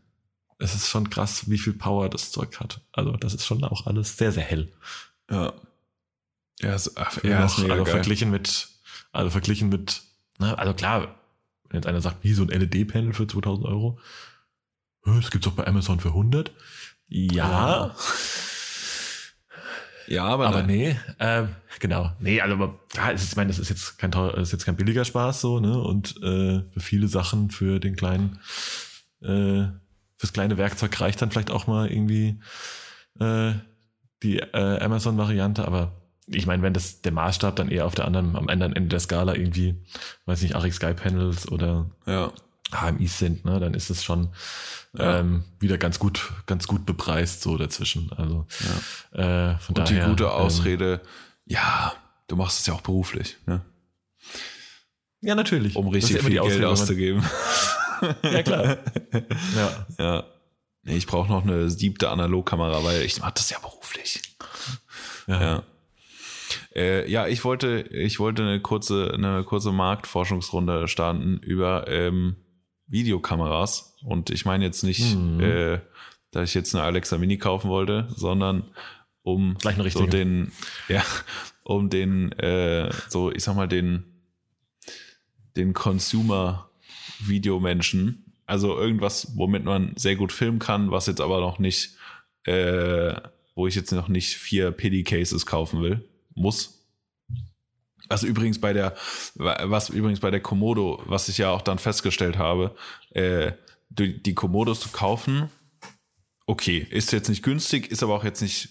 [0.60, 2.82] es ist schon krass, wie viel Power das Zeug hat.
[2.94, 4.72] Also das ist schon auch alles sehr, sehr hell.
[5.30, 5.54] Ja.
[6.60, 7.86] Ja, ist, ach, Ja, mega also geil.
[7.86, 8.70] verglichen mit,
[9.12, 10.02] also verglichen mit,
[10.40, 11.16] ne, also klar,
[11.70, 14.00] wenn jetzt einer sagt, wie so ein LED-Panel für 2000 Euro,
[15.04, 16.52] "Hä, das gibt's doch bei Amazon für 100.
[17.10, 17.96] Ja, Ja,
[20.16, 20.68] aber, aber nein.
[20.68, 21.50] nee, ähm,
[21.80, 24.52] genau, nee, also aber, ja, es ist, ich meine, das ist jetzt kein teuer, ist
[24.52, 28.40] jetzt kein billiger Spaß so, ne, und äh, für viele Sachen, für den kleinen,
[29.22, 29.68] äh,
[30.16, 32.40] fürs kleine Werkzeug reicht dann vielleicht auch mal irgendwie
[33.20, 33.54] äh,
[34.24, 35.92] die äh, Amazon-Variante, aber
[36.28, 39.00] ich meine, wenn das der Maßstab dann eher auf der anderen, am anderen Ende der
[39.00, 39.76] Skala irgendwie,
[40.26, 42.32] weiß nicht, Arix Sky Panels oder Ja.
[42.72, 44.30] HMIs sind, ne, dann ist es schon
[44.98, 45.20] Ja.
[45.20, 48.12] ähm, wieder ganz gut, ganz gut bepreist so dazwischen.
[48.14, 48.46] Also
[49.12, 50.04] äh, von Und daher.
[50.04, 51.02] die gute ähm, Ausrede,
[51.46, 51.94] ja,
[52.28, 53.62] du machst es ja auch beruflich, ne?
[55.22, 55.76] ja, natürlich.
[55.76, 57.24] um richtig ja viel Geld auszugeben.
[58.22, 58.78] Ja, klar.
[59.56, 59.86] ja.
[59.98, 60.24] Ja.
[60.84, 64.22] Nee, ich brauche noch eine siebte Analogkamera, weil ich mache das ja beruflich.
[65.26, 65.42] Ja.
[65.42, 65.64] Ja.
[66.76, 72.36] Äh, ja, ich wollte, ich wollte eine kurze, eine kurze Marktforschungsrunde starten über ähm,
[72.88, 73.96] Videokameras.
[74.04, 75.40] Und ich meine jetzt nicht, Mhm.
[75.42, 75.80] äh,
[76.32, 78.64] dass ich jetzt eine Alexa Mini kaufen wollte, sondern
[79.24, 80.52] um Gleich so den,
[80.88, 81.04] ja,
[81.64, 84.04] um den, äh, so, ich sag mal, den,
[85.56, 91.96] den Consumer-Videomenschen, also irgendwas, womit man sehr gut filmen kann, was jetzt aber noch nicht,
[92.46, 93.14] äh,
[93.56, 96.77] wo ich jetzt noch nicht vier PD-Cases kaufen will, muss.
[98.08, 98.96] Was übrigens bei der,
[99.36, 102.76] was übrigens bei der Komodo, was ich ja auch dann festgestellt habe,
[103.12, 103.52] äh,
[103.90, 105.50] die, die Komodos zu kaufen,
[106.46, 108.70] okay, ist jetzt nicht günstig, ist aber auch jetzt nicht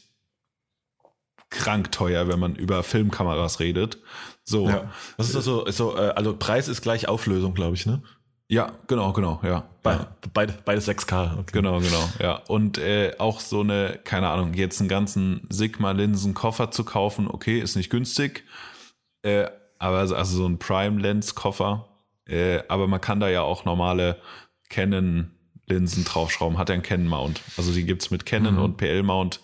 [1.51, 3.99] krank teuer, wenn man über Filmkameras redet.
[4.45, 4.93] So, ja.
[5.17, 8.03] Das ist also, so, äh, also Preis ist gleich Auflösung, glaube ich, ne?
[8.49, 9.65] ja, genau, genau, ja.
[9.83, 10.17] Be ja.
[10.33, 11.39] beide, beides 6K.
[11.39, 11.51] Okay.
[11.53, 12.37] Genau, genau, ja.
[12.49, 17.77] Und äh, auch so eine, keine Ahnung, jetzt einen ganzen Sigma-Linsen-Koffer zu kaufen, okay, ist
[17.77, 18.45] nicht günstig.
[19.27, 21.89] Äh, aber also, so ein Prime-Lens-Koffer.
[22.27, 24.21] Äh, aber man kann da ja auch normale
[24.71, 26.59] Canon-Linsen draufschrauben.
[26.59, 27.41] Hat ja einen Canon-Mount.
[27.57, 28.63] Also die gibt's mit Canon Mhm.
[28.63, 29.41] und PL-Mount.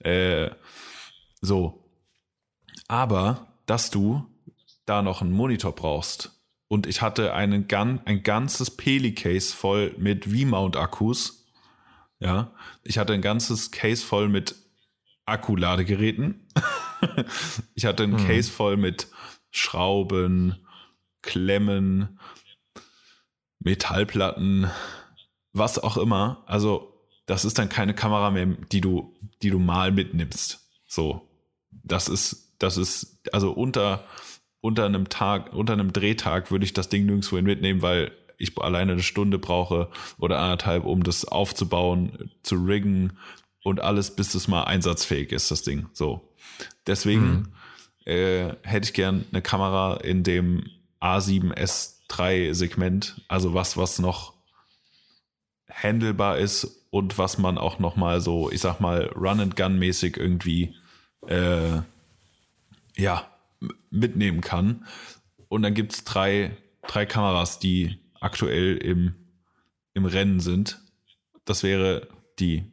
[0.00, 0.50] Äh,
[1.40, 1.84] so.
[2.88, 4.26] Aber, dass du
[4.86, 6.30] da noch einen Monitor brauchst.
[6.68, 7.66] Und ich hatte einen,
[8.04, 11.46] ein ganzes Peli-Case voll mit V-Mount-Akkus.
[12.18, 12.52] Ja,
[12.84, 14.54] ich hatte ein ganzes Case voll mit
[15.26, 16.46] Akkuladegeräten.
[17.74, 18.26] ich hatte ein Mhm.
[18.26, 19.08] Case voll mit
[19.52, 20.56] Schrauben,
[21.22, 22.18] Klemmen,
[23.60, 24.68] Metallplatten,
[25.52, 26.42] was auch immer.
[26.46, 26.92] Also,
[27.26, 30.68] das ist dann keine Kamera mehr, die du, die du mal mitnimmst.
[30.86, 31.28] So.
[31.70, 34.04] Das ist, das ist, also unter,
[34.60, 38.58] unter einem Tag, unter einem Drehtag würde ich das Ding nirgendwo hin mitnehmen, weil ich
[38.58, 43.18] alleine eine Stunde brauche oder anderthalb, um das aufzubauen, zu riggen
[43.62, 45.88] und alles, bis es mal einsatzfähig ist, das Ding.
[45.92, 46.34] So.
[46.86, 47.52] Deswegen
[48.04, 50.64] äh, hätte ich gern eine Kamera in dem
[51.00, 54.34] A7S3 Segment, also was, was noch
[55.70, 60.74] handelbar ist und was man auch noch mal so, ich sag mal, Run-and-Gun-mäßig irgendwie
[61.26, 61.80] äh,
[62.96, 63.30] ja,
[63.90, 64.86] mitnehmen kann.
[65.48, 69.14] Und dann gibt's drei, drei Kameras, die aktuell im,
[69.94, 70.80] im Rennen sind.
[71.44, 72.64] Das wäre die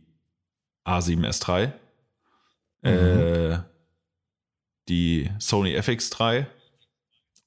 [0.85, 1.71] A7S3,
[2.81, 3.57] äh,
[4.89, 6.47] die Sony FX3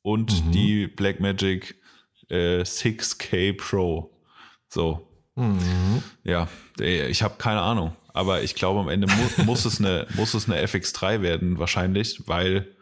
[0.03, 0.53] und Mhm.
[0.53, 1.75] die Blackmagic
[2.31, 4.11] äh, 6K Pro.
[4.69, 6.03] So, Mhm.
[6.25, 6.49] ja,
[6.81, 7.95] äh, ich habe keine Ahnung.
[8.15, 9.13] Aber ich glaube, am Ende mu
[9.45, 12.75] muss, es eine, muss es eine FX3 werden, wahrscheinlich, weil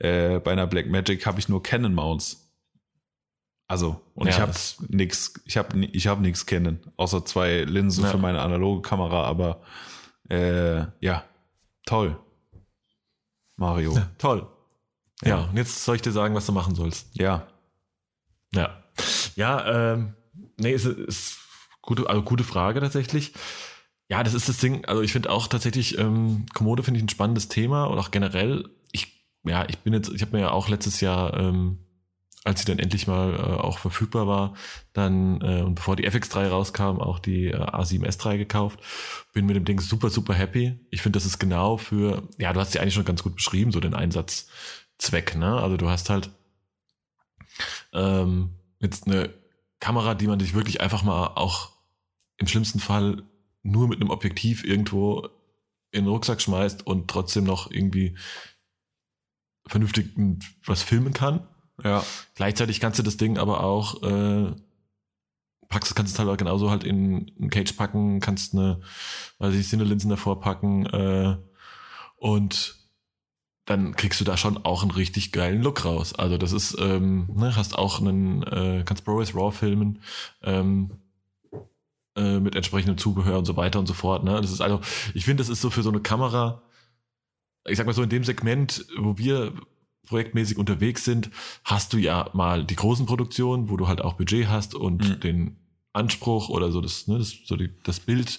[0.00, 2.44] äh, bei einer Blackmagic habe ich nur Canon Mounts.
[3.66, 4.52] Also, und Ja, ich habe
[4.88, 8.10] nix, ich habe ich hab nichts Canon, außer zwei Linsen Ja.
[8.10, 9.62] für meine analoge Kamera, aber
[10.30, 11.24] äh, ja,
[11.84, 12.18] toll.
[13.58, 13.94] Mario.
[13.94, 14.46] Ja, toll.
[15.22, 15.28] Ja.
[15.28, 15.44] Ja.
[15.50, 17.08] und jetzt soll ich dir sagen, was du machen sollst.
[17.14, 17.46] Ja,
[18.54, 18.82] Ja.
[19.36, 20.14] Ja, ähm,
[20.56, 21.38] nee, ist, ist
[21.82, 23.32] gute, also gute Frage tatsächlich.
[24.08, 24.84] Ja, das ist das Ding.
[24.86, 28.68] Also ich finde auch tatsächlich, ähm, Komodo finde ich ein spannendes Thema und auch generell,
[28.90, 31.78] ich, ja, ich bin jetzt, ich habe mir ja auch letztes Jahr, ähm,
[32.44, 34.54] als sie dann endlich mal äh, auch verfügbar war,
[34.92, 38.80] dann äh, und bevor die FX3 rauskam, auch die äh, A7S3 gekauft.
[39.32, 40.78] Bin mit dem Ding super, super happy.
[40.90, 43.72] Ich finde, das ist genau für, ja, du hast sie eigentlich schon ganz gut beschrieben,
[43.72, 45.60] so den Einsatzzweck, ne?
[45.60, 46.30] Also du hast halt
[47.92, 49.34] ähm, jetzt eine
[49.80, 51.72] Kamera, die man sich wirklich einfach mal auch
[52.38, 53.22] im schlimmsten Fall
[53.62, 55.28] nur mit einem Objektiv irgendwo
[55.90, 58.16] in den Rucksack schmeißt und trotzdem noch irgendwie
[59.66, 60.10] vernünftig
[60.64, 61.46] was filmen kann.
[61.82, 62.04] Ja.
[62.34, 64.52] Gleichzeitig kannst du das Ding aber auch, äh,
[65.68, 68.80] packst, kannst es halt genauso halt in einen Cage packen, kannst eine,
[69.38, 71.36] weiß ich, Cinelinsen davor packen, äh,
[72.16, 72.76] und
[73.64, 76.14] dann kriegst du da schon auch einen richtig geilen Look raus.
[76.14, 80.00] Also das ist, ähm, ne, hast auch einen, äh, kannst ProRes RAW filmen,
[80.42, 80.90] ähm,
[82.16, 84.24] äh, mit entsprechendem Zubehör und so weiter und so fort.
[84.24, 84.40] Ne?
[84.40, 84.80] Das ist also,
[85.14, 86.62] ich finde, das ist so für so eine Kamera,
[87.66, 89.52] ich sag mal so in dem Segment, wo wir
[90.08, 91.30] projektmäßig unterwegs sind,
[91.64, 95.20] hast du ja mal die großen Produktionen, wo du halt auch Budget hast und Mhm.
[95.20, 95.56] den
[95.92, 98.38] Anspruch oder so das, ne, das, so die, das Bild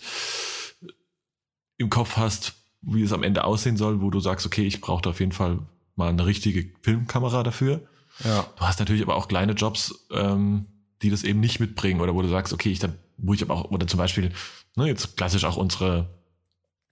[1.77, 5.01] im Kopf hast, wie es am Ende aussehen soll, wo du sagst, okay, ich brauche
[5.01, 5.59] da auf jeden Fall
[5.95, 7.81] mal eine richtige Filmkamera dafür.
[8.23, 8.45] Ja.
[8.57, 10.65] Du hast natürlich aber auch kleine Jobs, ähm,
[11.01, 13.53] die das eben nicht mitbringen oder wo du sagst, okay, ich dann, wo ich aber
[13.55, 14.31] auch, oder zum Beispiel,
[14.75, 16.09] ne, jetzt klassisch auch unsere,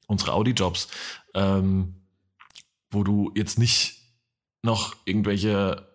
[0.07, 0.87] unsere Audi-Jobs,
[1.33, 1.95] ähm,
[2.91, 3.96] wo du jetzt nicht
[4.67, 5.87] noch irgendwelche,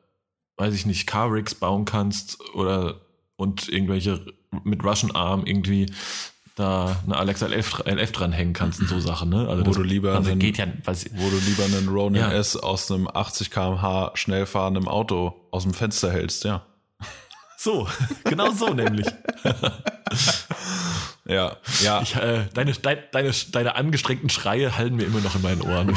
[0.57, 3.01] weiß ich nicht, Car-Rigs bauen kannst oder
[3.37, 4.25] und irgendwelche
[4.65, 5.87] mit Russian Arm irgendwie
[6.55, 9.49] da eine Alexa LF, LF dranhängen kannst und so Sachen, ne?
[9.49, 12.21] Also Wo das du lieber also einen- geht ja, weiß, Wo du lieber einen Ronin
[12.21, 12.33] Ja.
[12.33, 16.67] S aus einem 80 km/h schnell fahrenden Auto aus dem Fenster hältst, ja.
[17.57, 17.89] so,
[18.25, 19.07] genau so nämlich.
[21.25, 22.03] Ja, ja.
[22.03, 25.97] Ich, äh, deine, dein, deine, deine angestrengten Schreie hallen mir immer noch in meinen Ohren.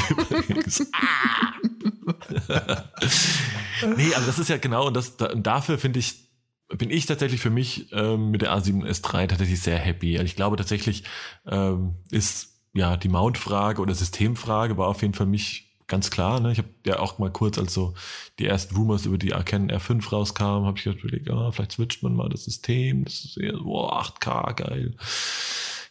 [3.96, 6.30] Nee, aber das ist ja genau, und, das, da, und dafür finde ich,
[6.68, 10.16] bin ich tatsächlich für mich ähm, mit der A7S3 tatsächlich sehr happy.
[10.16, 11.04] Also ich glaube tatsächlich
[11.46, 16.40] ähm, ist ja die Mount-Frage oder Systemfrage war auf jeden Fall mich ganz klar.
[16.40, 16.52] Ne?
[16.52, 17.94] Ich habe ja auch mal kurz, als so
[18.38, 22.02] die ersten Rumors über die Canon R5 rauskamen, habe ich gedacht, überlegt, ah, vielleicht switcht
[22.02, 23.04] man mal das System.
[23.04, 24.96] Das ist eher, boah, 8K, geil.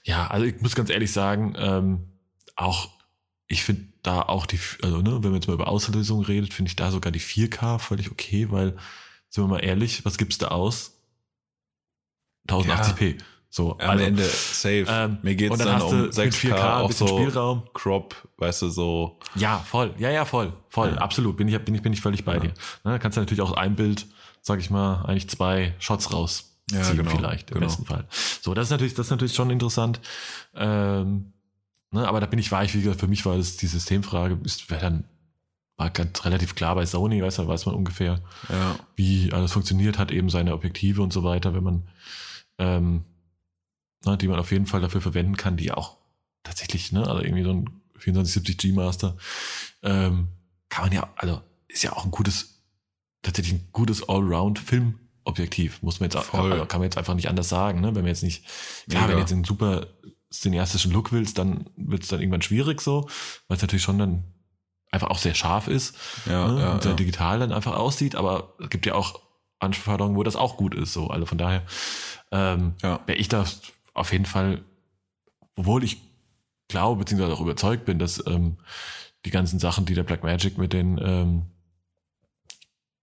[0.04, 2.12] Ja, also ich muss ganz ehrlich sagen, ähm,
[2.56, 2.90] auch
[3.48, 6.70] ich finde da auch die, also ne, wenn man jetzt mal über Auslösung redet, finde
[6.70, 8.76] ich da sogar die 4K völlig okay, weil,
[9.30, 10.94] sind wir mal ehrlich, was gibt's da aus?
[12.48, 13.18] 1080p.
[13.50, 14.86] So, Am Ende safe.
[14.90, 17.08] ähm, Mir geht's und dann dann, hast um du mit 6K 4K ein auch bisschen
[17.08, 17.64] so Spielraum.
[17.74, 19.18] Crop, weißt du, so.
[19.36, 19.94] Ja, voll.
[19.98, 20.52] Ja, ja, voll.
[20.68, 20.90] Voll.
[20.90, 20.98] Ja.
[20.98, 21.38] Absolut.
[21.38, 22.54] Bin ich, bin ich, bin ich völlig bei dir.
[22.84, 24.08] Ne, kannst du natürlich auch ein Bild,
[24.42, 26.52] sag ich mal, eigentlich zwei Shots rausziehen,
[26.82, 27.68] Ja, genau, vielleicht, im genau.
[27.68, 28.06] besten Fall.
[28.42, 30.02] So, das ist natürlich, das ist natürlich schon interessant.
[30.54, 31.32] Ähm,
[31.92, 34.70] ne, aber da bin ich weich, wie gesagt, für mich war das die Systemfrage, ist,
[34.70, 35.04] wäre dann,
[35.78, 38.78] war ganz relativ klar bei Sony, weiß, da weiß man ungefähr, Ja.
[38.96, 41.88] wie alles funktioniert, hat eben seine Objektive und so weiter, wenn man,
[42.58, 43.04] ähm,
[44.06, 45.98] ne, die man auf jeden Fall dafür verwenden kann, die auch
[46.44, 47.66] tatsächlich, ne, also irgendwie so ein
[48.00, 49.18] 2470 G Master,
[49.84, 50.30] ähm,
[50.70, 52.62] kann man ja, also ist ja auch ein gutes,
[53.22, 56.52] tatsächlich ein gutes Allround-Filmobjektiv, muss man jetzt auch, Voll.
[56.54, 58.46] also kann man jetzt einfach nicht anders sagen, ne, wenn man jetzt nicht,
[58.90, 59.14] klar, Mega.
[59.14, 59.88] wenn jetzt einen super
[60.42, 63.08] cineastischen Look willst, dann wird es dann irgendwann schwierig so,
[63.48, 64.24] weil es natürlich schon dann
[64.92, 66.62] einfach auch sehr scharf ist Ja, ne?
[66.62, 66.96] ja, und sehr ja.
[66.98, 69.20] digital dann einfach aussieht, aber es gibt ja auch
[69.60, 70.94] Anforderungen, wo das auch gut ist.
[70.94, 71.64] So, also von daher
[72.32, 73.46] ähm, wäre ich da
[73.94, 74.64] auf jeden Fall,
[75.56, 75.98] obwohl ich
[76.68, 78.58] glaube, beziehungsweise auch überzeugt bin, dass ähm,
[79.26, 81.44] die ganzen Sachen, die der Blackmagic mit den ähm,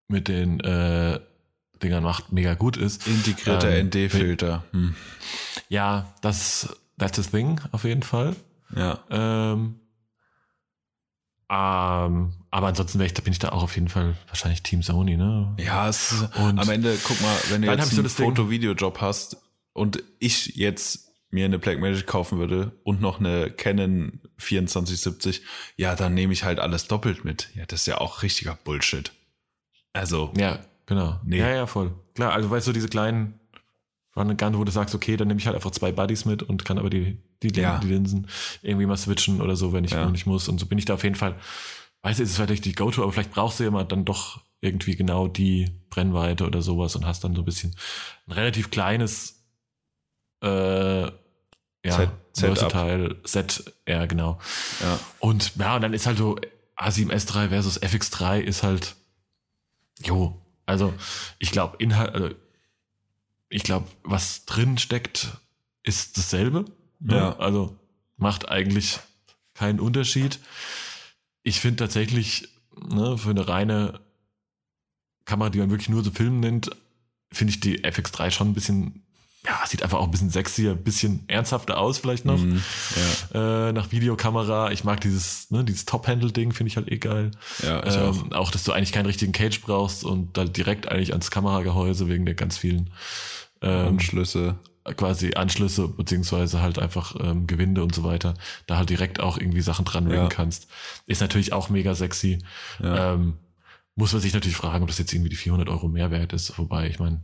[0.09, 1.21] mit den äh,
[1.83, 3.07] Dingern macht, mega gut ist.
[3.07, 4.65] Integrierter Ähm, ND-Filter.
[4.73, 4.95] Hm.
[5.69, 8.35] Ja, das that's a thing auf jeden Fall.
[8.75, 9.01] Ja.
[9.11, 9.79] Ähm,
[11.51, 14.83] ähm, aber ansonsten wäre ich, da bin ich da auch auf jeden Fall wahrscheinlich Team
[14.83, 15.55] Sony, ne?
[15.59, 19.37] Ja, es Und am Ende, guck mal, wenn du jetzt so einen Ding- Foto-Video-Job hast
[19.75, 25.43] und ich jetzt mir eine Blackmagic kaufen würde und noch eine Canon 2470,
[25.77, 27.49] ja, dann nehme ich halt alles doppelt mit.
[27.55, 29.13] Ja, das ist ja auch richtiger Bullshit.
[29.93, 31.21] Also, Ja, genau.
[31.25, 31.39] Nee.
[31.39, 31.93] Ja, ja, voll.
[32.15, 33.39] Klar, also weißt du, diese kleinen
[34.17, 36.43] Run and Gun, wo du sagst, okay, dann nehme ich halt einfach zwei Buddies mit
[36.43, 37.79] und kann aber die, die, Ja.
[37.79, 38.27] die Linsen
[38.63, 40.11] irgendwie mal switchen oder so, wenn ich, Ja.
[40.13, 40.49] ich muss.
[40.49, 41.35] Und so bin ich da auf jeden Fall,
[42.03, 44.41] weißt du, es ist vielleicht die Go-To, aber vielleicht brauchst du ja mal dann doch
[44.61, 47.75] irgendwie genau die Brennweite oder sowas und hast dann so ein bisschen
[48.27, 49.43] ein relativ kleines
[50.43, 51.11] äh, ja,
[51.89, 52.11] Set-.
[52.35, 54.39] Versatile Set, ja, genau.
[54.81, 54.99] ja.
[55.21, 56.39] Und ja, und dann ist halt so
[56.77, 58.97] A7S3 versus FX3 ist halt,
[60.03, 60.93] jo, also
[61.39, 62.31] ich glaube, Inhalt, also
[63.53, 65.29] ich glaube, was drin steckt,
[65.83, 66.65] ist dasselbe.
[67.01, 67.17] Ne?
[67.17, 67.37] Ja.
[67.39, 67.77] Also
[68.17, 68.99] macht eigentlich
[69.55, 70.39] keinen Unterschied.
[71.43, 72.49] Ich finde tatsächlich,
[72.89, 74.01] ne, für eine reine
[75.25, 76.71] Kamera, die man wirklich nur so filmen nennt,
[77.33, 79.03] finde ich die FX3 schon ein bisschen,
[79.45, 82.39] ja, sieht einfach auch ein bisschen sexier, ein bisschen ernsthafter aus vielleicht noch.
[82.39, 82.63] Mhm,
[83.35, 84.71] Äh, nach Videokamera.
[84.71, 87.31] Ich mag dieses, ne, dieses Top-Handle-Ding, finde ich halt eh geil.
[87.63, 88.17] Ja, ich auch.
[88.25, 88.51] ähm, auch.
[88.51, 92.35] dass du eigentlich keinen richtigen Cage brauchst und dann direkt eigentlich ans Kameragehäuse wegen der
[92.35, 92.91] ganz vielen
[93.63, 94.59] ähm, Anschlüsse.
[94.97, 98.35] quasi Anschlüsse beziehungsweise halt einfach ähm, Gewinde und so weiter,
[98.67, 100.29] da halt direkt auch irgendwie Sachen dran Ja.
[100.29, 100.69] kannst.
[101.07, 102.39] Ist natürlich auch mega sexy.
[102.83, 103.15] Ja.
[103.15, 103.39] Ähm,
[103.95, 106.59] muss man sich natürlich fragen, ob das jetzt irgendwie die 400 Euro Mehrwert ist.
[106.59, 107.21] Wobei, ich meine,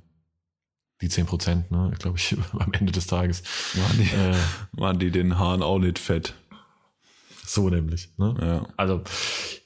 [1.00, 3.42] die 10 Prozent, ne, glaube ich, am Ende des Tages.
[3.74, 4.36] Waren die, Äh,
[4.80, 6.34] waren die den Haaren auch nicht fett.
[7.44, 8.10] so nämlich.
[8.18, 8.34] Ne?
[8.40, 9.02] Ja, Also,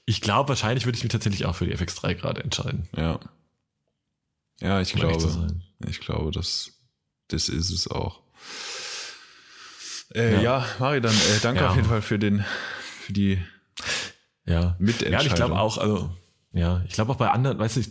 [0.06, 2.88] ich glaube, wahrscheinlich würde ich mich tatsächlich auch für die FX3 gerade entscheiden.
[2.96, 3.18] ja.
[4.60, 5.62] Ja, ich um glaube, sein.
[5.88, 6.72] Ich glaube, das,
[7.28, 8.20] das ist es auch.
[10.14, 10.40] Äh, Ja.
[10.42, 10.66] ja.
[10.78, 11.70] Mari, dann äh, danke Ja.
[11.70, 12.44] auf jeden Fall für den,
[13.06, 13.38] für die
[14.44, 14.76] Ja.
[14.78, 15.12] Mitentscheidung.
[15.20, 16.10] Ja, ich glaube auch, also,
[16.52, 17.90] ja, ich glaube auch bei anderen, weißt du, ich,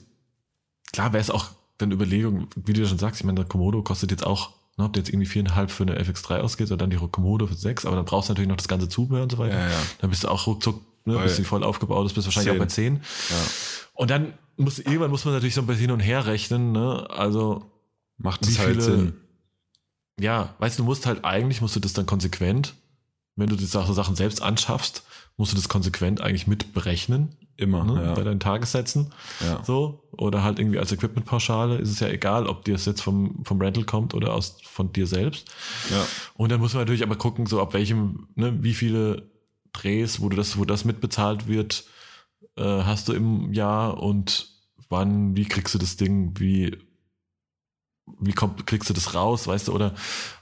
[0.94, 1.48] klar wäre es auch
[1.78, 4.86] dann Überlegung, wie du ja schon sagst, ich meine, der Komodo kostet jetzt auch, ne,
[4.86, 7.86] ob du jetzt irgendwie viereinhalb für eine FX3 ausgeht oder dann die Komodo für sechs,
[7.88, 9.58] aber dann brauchst du natürlich noch das ganze Zubehör und so weiter.
[9.58, 9.80] Ja, ja.
[10.00, 12.60] Dann bist du auch ruckzuck, ne, bis die voll aufgebaut ist, bist wahrscheinlich Zehn.
[12.62, 12.96] auch bei zehn.
[13.30, 13.36] Ja.
[13.94, 17.08] Und dann muss, irgendwann muss man natürlich so ein bisschen hin und her rechnen, ne,
[17.10, 17.70] also,
[18.22, 19.14] Macht es halt viele- Sinn.
[20.19, 22.76] ja, weißt du, du musst halt eigentlich, musst du das dann konsequent,
[23.35, 25.03] wenn du die Sachen selbst anschaffst,
[25.38, 28.14] musst du das konsequent eigentlich mit berechnen, Immer, ne, ja.
[28.14, 29.14] bei deinen Tagessätzen.
[29.39, 29.64] ja.
[29.64, 33.43] So, oder halt irgendwie als Equipmentpauschale ist es ja egal, ob dir es jetzt vom,
[33.45, 35.49] vom Rental kommt oder aus, von dir selbst.
[35.89, 36.06] ja.
[36.35, 39.30] Und dann muss man natürlich aber gucken, so ab welchem, ne, wie viele
[39.73, 41.85] Drehs, wo du das, wo das mitbezahlt wird,
[42.57, 44.49] äh, hast du im Jahr und
[44.89, 46.77] wann, wie kriegst du das Ding, wie,
[48.20, 49.94] wie kommt, kriegst du das raus, weißt du, oder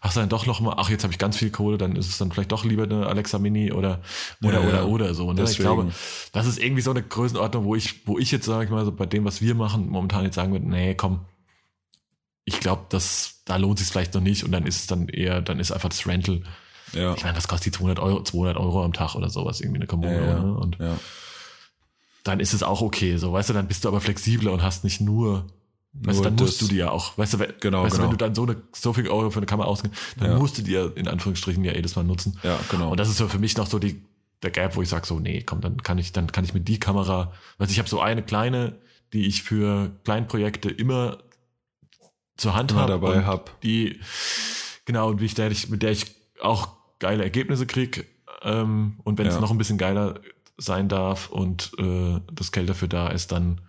[0.01, 2.07] hast du dann doch noch mal, ach, jetzt habe ich ganz viel Kohle, dann ist
[2.09, 4.01] es dann vielleicht doch lieber eine Alexa Mini oder,
[4.43, 5.33] oder, Ja, oder, oder so.
[5.33, 5.43] Ne?
[5.43, 5.91] Ich glaube,
[6.31, 8.91] das ist irgendwie so eine Größenordnung, wo ich, wo ich jetzt, sage ich mal, so
[8.91, 11.21] bei dem, was wir machen, momentan jetzt sagen würde, nee, komm,
[12.45, 15.41] ich glaube, das, da lohnt sich vielleicht noch nicht und dann ist es dann eher,
[15.41, 16.41] dann ist einfach das Rental.
[16.93, 17.13] Ja.
[17.13, 19.87] Ich meine, was kostet die 200 Euro, 200 Euro am Tag oder sowas, irgendwie eine
[19.87, 20.39] Komodo, Ja, ja.
[20.39, 20.53] ne?
[20.55, 20.77] Und
[22.23, 24.83] dann ist es auch okay, so, weißt du, dann bist du aber flexibler und hast
[24.83, 25.45] nicht nur,
[25.93, 28.17] weißt dann musst du dir ja auch, weißt du, we- Genau, weißt du, wenn genau.
[28.17, 30.37] du dann so eine, so viel Euro für eine Kamera ausgibst, dann Ja.
[30.37, 32.37] musst du dir in Anführungsstrichen ja jedes Mal nutzen.
[32.43, 32.91] Ja, genau.
[32.91, 34.01] Und das ist so für mich noch so die,
[34.43, 36.67] der Gap, wo ich sage so, nee, komm, dann kann ich, dann kann ich mit
[36.67, 38.77] die Kamera, weil ich habe so eine kleine,
[39.13, 41.17] die ich für Kleinprojekte immer
[42.37, 42.91] zur Hand habe.
[42.93, 43.59] dabei und hab.
[43.61, 43.99] Die,
[44.85, 46.05] genau, und wie ich, der, ich, mit der ich
[46.41, 48.07] auch geile Ergebnisse krieg.
[48.43, 49.41] Ähm, und wenn es Ja.
[49.41, 50.21] noch ein bisschen geiler
[50.57, 53.59] sein darf und äh, das Geld dafür da ist, dann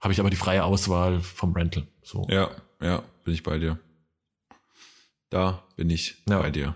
[0.00, 1.86] habe ich aber die freie Auswahl vom Rental.
[2.02, 2.26] So.
[2.30, 2.50] Ja,
[2.80, 3.78] ja, bin ich bei dir.
[5.30, 6.38] Da bin ich Ja.
[6.40, 6.74] bei dir.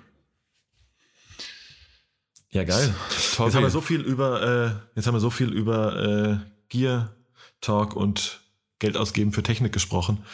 [2.50, 2.94] Ja, geil.
[3.34, 3.46] Toll.
[3.46, 6.38] Jetzt haben wir so viel über, äh, jetzt haben wir so viel über äh,
[6.68, 7.14] Gear
[7.62, 8.40] Talk und
[8.78, 10.24] Geld ausgeben für Technik gesprochen.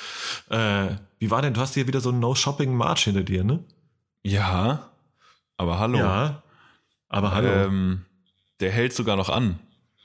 [0.49, 1.55] Äh, wie war denn?
[1.55, 3.63] Du hast hier wieder so einen No-Shopping-March hinter dir, ne?
[4.25, 4.91] ja,
[5.57, 5.99] aber hallo.
[5.99, 6.43] Ja.
[7.09, 7.49] Aber hallo.
[7.49, 8.05] Ähm,
[8.61, 9.59] der hält sogar noch an.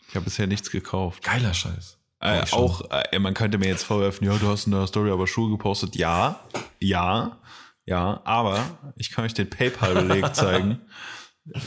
[0.09, 1.23] Ich habe bisher nichts gekauft.
[1.23, 1.97] Geiler Scheiß.
[2.23, 5.27] Äh, auch, äh, man könnte mir jetzt vorwerfen, ja, du hast in der Story aber
[5.27, 5.97] Schuhe gepostet.
[5.97, 6.39] Ja,
[6.79, 7.37] ja,
[7.85, 8.63] ja, aber
[8.95, 10.79] ich kann euch den PayPal-Beleg zeigen.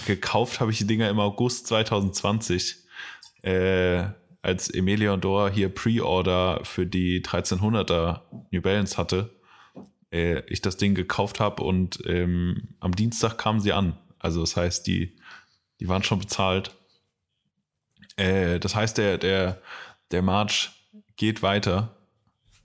[0.06, 2.76] Gekauft habe ich die Dinger im August 2020,
[3.42, 4.04] äh,
[4.40, 9.36] als Emilia und Dora hier Pre-Order für die 1300er New Balance hatte.
[10.10, 13.98] Äh, ich das Ding gekauft habe und ähm, am Dienstag kamen sie an.
[14.18, 15.18] Also das heißt, die,
[15.80, 16.74] die waren schon bezahlt.
[18.16, 19.60] Äh, das heißt, der, der,
[20.10, 20.70] der March
[21.16, 21.96] geht weiter.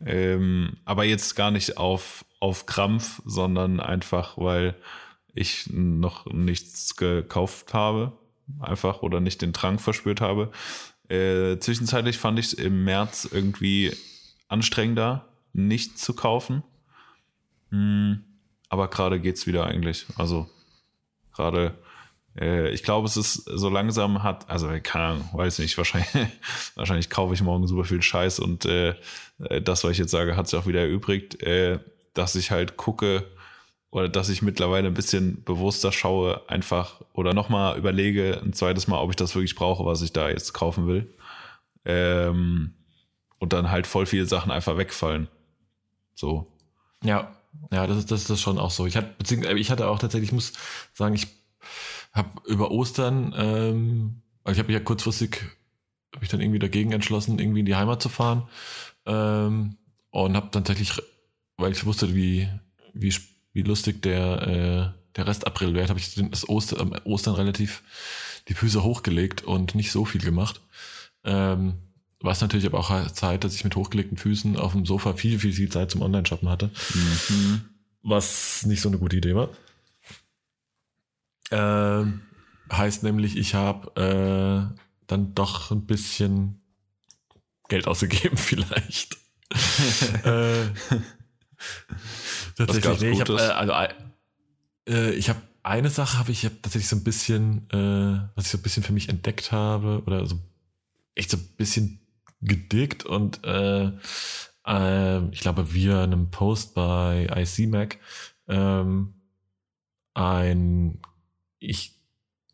[0.04, 4.76] Ähm, aber jetzt gar nicht auf, auf Krampf, sondern einfach, weil
[5.34, 8.14] ich noch nichts gekauft habe.
[8.60, 10.52] Einfach oder nicht den Drang verspürt habe.
[11.08, 13.96] Äh, zwischenzeitlich fand ich es im März irgendwie
[14.48, 16.64] anstrengender, nicht zu kaufen.
[17.70, 18.24] Hm,
[18.70, 20.06] aber gerade geht's wieder eigentlich.
[20.18, 20.50] Also
[21.34, 21.78] gerade,
[22.34, 26.10] ich glaube, es ist so langsam hat, also keine Ahnung, weiß nicht, wahrscheinlich,
[26.76, 28.96] wahrscheinlich kaufe ich morgen super viel Scheiß und äh,
[29.40, 31.80] äh, das, was ich jetzt sage, hat sich auch wieder erübrigt, äh,
[32.14, 33.28] dass ich halt gucke
[33.90, 39.00] oder dass ich mittlerweile ein bisschen bewusster schaue, einfach oder nochmal überlege ein zweites Mal,
[39.00, 41.14] ob ich das wirklich brauche, was ich da jetzt kaufen will.
[41.84, 42.74] Ähm,
[43.40, 45.28] und dann halt voll viele Sachen einfach wegfallen.
[46.16, 46.48] So.
[47.04, 47.36] Ja,
[47.72, 48.86] ja, das ist, das ist schon auch so.
[48.86, 50.54] Ich hatte, beziehungsweise ich hatte auch tatsächlich, ich muss
[50.94, 51.28] sagen, ich
[52.12, 55.42] habe über Ostern, ähm, also ich habe mich ja kurzfristig,
[56.14, 58.48] habe ich dann irgendwie dagegen entschlossen, irgendwie in die Heimat zu fahren
[59.06, 59.78] ähm,
[60.10, 61.02] und habe dann tatsächlich,
[61.58, 62.50] weil ich wusste, wie,
[62.94, 63.16] wie,
[63.54, 67.84] wie lustig der, äh, der Rest April wäre, habe ich das Oster, am Ostern relativ
[68.48, 70.62] die Füße hochgelegt und nicht so viel gemacht.
[71.24, 71.76] Ähm,
[72.20, 75.54] was natürlich aber auch Zeit, dass ich mit hochgelegten Füßen auf dem Sofa viel, viel,
[75.54, 76.70] viel Zeit zum Online-Shoppen hatte.
[76.94, 77.62] Mhm.
[78.04, 79.50] Was nicht so eine gute Idee war.
[81.52, 82.22] Ähm,
[82.72, 86.62] heißt nämlich, ich habe äh, dann doch ein bisschen
[87.68, 89.18] Geld ausgegeben, vielleicht.
[90.24, 90.64] äh,
[92.56, 93.74] tatsächlich, nee, ich habe äh, also
[94.88, 98.52] äh, ich habe eine Sache habe ich hab tatsächlich so ein bisschen, äh, was ich
[98.52, 100.40] so ein bisschen für mich entdeckt habe oder so
[101.16, 102.00] echt so ein bisschen
[102.40, 103.92] gedickt und äh,
[104.66, 108.00] äh, ich glaube via einem Post bei ICMac
[108.48, 109.14] ähm,
[110.14, 111.00] ein
[111.62, 111.96] ich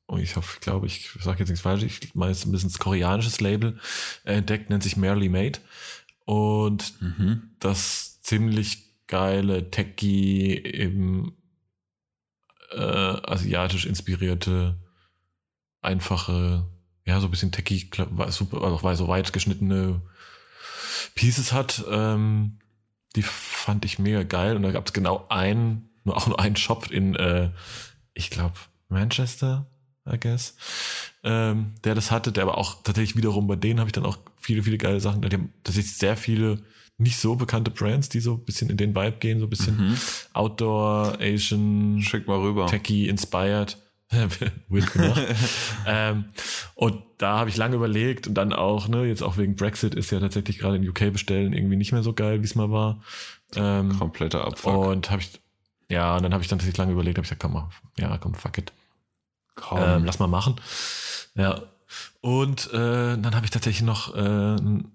[0.08, 2.52] oh, ich hoffe, ich glaube, ich sage jetzt nichts falsch, ich meine, es ist ein
[2.54, 3.78] bisschen das koreanisches Label
[4.24, 5.60] entdeckt, nennt sich Merely Made.
[6.26, 7.52] Und Mhm.
[7.60, 11.38] das ziemlich geile Techie eben
[12.72, 14.78] äh, asiatisch inspirierte
[15.82, 16.66] einfache
[17.06, 20.02] ja so ein bisschen Techie war super also so weit geschnittene
[21.16, 22.60] Pieces hat ähm,
[23.16, 24.56] die fand ich mega geil.
[24.56, 27.52] Und da gab es genau einen nur auch nur einen Shop in äh,
[28.14, 28.56] ich glaube
[28.90, 29.68] Manchester
[30.10, 30.56] I guess
[31.24, 34.18] ähm, der das hatte der aber auch tatsächlich wiederum bei denen habe ich dann auch
[34.38, 36.60] viele viele geile Sachen die haben tatsächlich sehr viele
[37.00, 39.78] nicht so bekannte Brands, die so ein bisschen in den Vibe gehen, so ein bisschen
[39.78, 39.98] Mhm.
[40.34, 42.66] Outdoor, Asian, Schick mal rüber.
[42.66, 43.78] Techie inspired.
[44.70, 45.22] Weird gemacht.
[45.86, 46.26] ähm,
[46.74, 50.12] und da habe ich lange überlegt und dann auch, ne, jetzt auch wegen Brexit ist
[50.12, 53.02] ja tatsächlich gerade in UK bestellen irgendwie nicht mehr so geil, wie es mal war.
[53.56, 54.88] Ähm, Kompletter Abfuck.
[54.88, 55.40] und habe ich,
[55.90, 58.18] ja, und dann habe ich dann tatsächlich lange überlegt, habe ich gesagt, komm mal, ja,
[58.18, 58.74] komm, fuck it.
[59.56, 59.80] Komm.
[59.82, 60.56] Ähm, lass mal machen.
[61.36, 61.62] Ja.
[62.22, 64.92] Und äh, dann habe ich tatsächlich noch äh, ein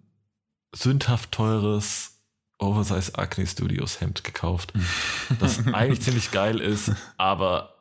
[0.75, 2.13] sündhaft teures
[2.59, 4.73] Oversize Acne Studios Hemd gekauft,
[5.41, 7.75] das eigentlich ziemlich geil ist, aber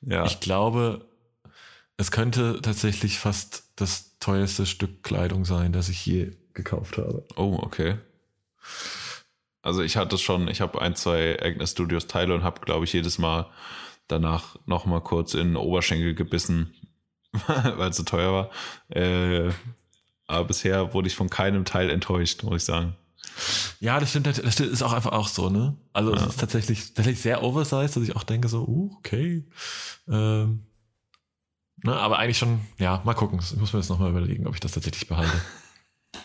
[0.00, 0.24] ja.
[0.24, 1.06] ich glaube,
[1.96, 7.24] es könnte tatsächlich fast das teuerste Stück Kleidung sein, das ich je gekauft habe.
[7.36, 7.98] Oh, okay.
[9.66, 12.92] Also ich hatte schon, ich habe ein, zwei Agnes Studios Teile und habe, glaube ich,
[12.92, 13.46] jedes Mal
[14.06, 16.72] danach noch mal kurz in den Oberschenkel gebissen,
[17.48, 18.96] weil es so teuer war.
[18.96, 19.50] Äh,
[20.28, 22.94] aber bisher wurde ich von keinem Teil enttäuscht, muss ich sagen.
[23.80, 25.76] Ja, das stimmt, das ist auch einfach auch so, ne?
[25.92, 26.28] Also es Ja.
[26.28, 29.44] ist tatsächlich, tatsächlich sehr oversized, dass ich auch denke so, uh, okay.
[30.08, 30.62] Ähm,
[31.82, 33.40] ne, aber eigentlich schon, ja, mal gucken.
[33.42, 35.40] Ich muss mir jetzt nochmal überlegen, ob ich das tatsächlich behalte.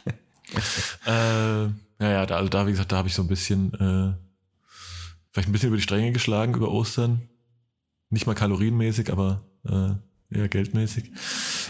[1.06, 4.14] äh, ja, ja, da, also da, wie gesagt, da habe ich so ein bisschen, äh,
[5.32, 7.22] vielleicht ein bisschen über die Stränge geschlagen über Ostern.
[8.10, 9.92] Nicht mal kalorienmäßig, aber äh,
[10.36, 11.12] eher geldmäßig.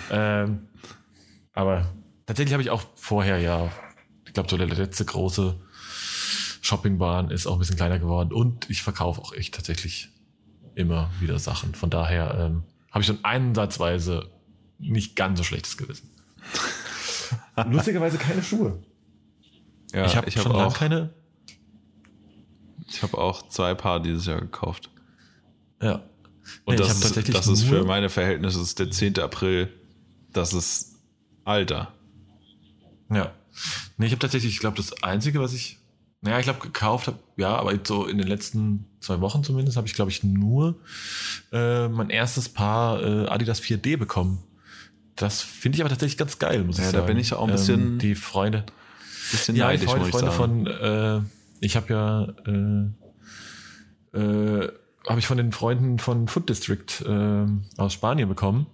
[0.09, 0.67] Ähm,
[1.51, 1.91] aber
[2.25, 3.71] tatsächlich habe ich auch vorher ja,
[4.25, 5.59] ich glaube, so der letzte große
[6.61, 10.09] Shoppingbahn ist auch ein bisschen kleiner geworden und ich verkaufe auch echt tatsächlich
[10.75, 11.75] immer wieder Sachen.
[11.75, 14.31] Von daher ähm, habe ich schon einsatzweise
[14.79, 16.09] nicht ganz so schlechtes Gewissen.
[17.69, 18.81] Lustigerweise keine Schuhe.
[19.93, 21.13] Ja, ich habe ich hab schon auch, keine.
[22.87, 24.89] ich habe auch zwei Paar dieses Jahr gekauft.
[25.81, 26.03] Ja.
[26.65, 29.19] Und Nee, ich das, ist, das ist für meine Verhältnisse ist der 10.
[29.19, 29.69] April.
[30.33, 30.95] Das ist
[31.43, 31.93] Alter.
[33.09, 33.31] Ja.
[33.97, 35.77] Nee, ich habe tatsächlich, ich glaube, das Einzige, was ich,
[36.21, 39.87] naja, ich glaube, gekauft habe, ja, aber so in den letzten zwei Wochen zumindest, habe
[39.87, 40.75] ich, glaube ich, nur
[41.51, 44.43] äh, mein erstes Paar äh, Adidas 4D bekommen.
[45.15, 47.01] Das finde ich aber tatsächlich ganz geil, muss ich Ja, sagen.
[47.03, 48.65] da bin ich auch ein bisschen- Ähm, die Freunde.
[49.31, 50.65] Bisschen Ja, neidisch, Freunde, muss ich Freunde sagen.
[50.65, 52.23] von, äh, ich habe ja,
[54.15, 54.71] äh, äh,
[55.07, 57.45] habe ich von den Freunden von Food District äh,
[57.77, 58.67] aus Spanien bekommen.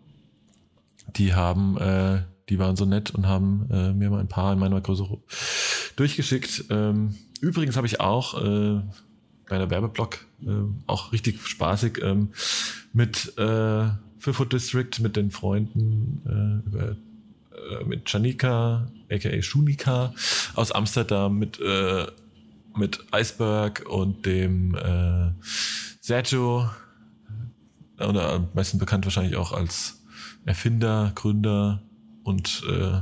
[1.16, 4.60] Die haben, äh, die waren so nett und haben äh, mir mal ein paar in
[4.60, 5.06] meiner Größe
[5.96, 6.66] durchgeschickt.
[6.70, 8.82] Ähm, übrigens habe ich auch äh,
[9.48, 10.50] bei einer Werbeblock äh,
[10.86, 12.30] auch richtig spaßig ähm,
[12.94, 13.88] mit äh,
[14.20, 16.98] für Food District mit den Freunden äh, über
[17.58, 20.14] äh, mit Janika, aka Schunika
[20.56, 22.08] aus Amsterdam, mit, äh,
[22.76, 25.32] mit Iceberg und dem äh,
[26.02, 26.70] Sergio,
[28.00, 30.04] oder am meisten bekannt wahrscheinlich auch als
[30.46, 31.82] Erfinder, Gründer
[32.24, 33.02] und äh,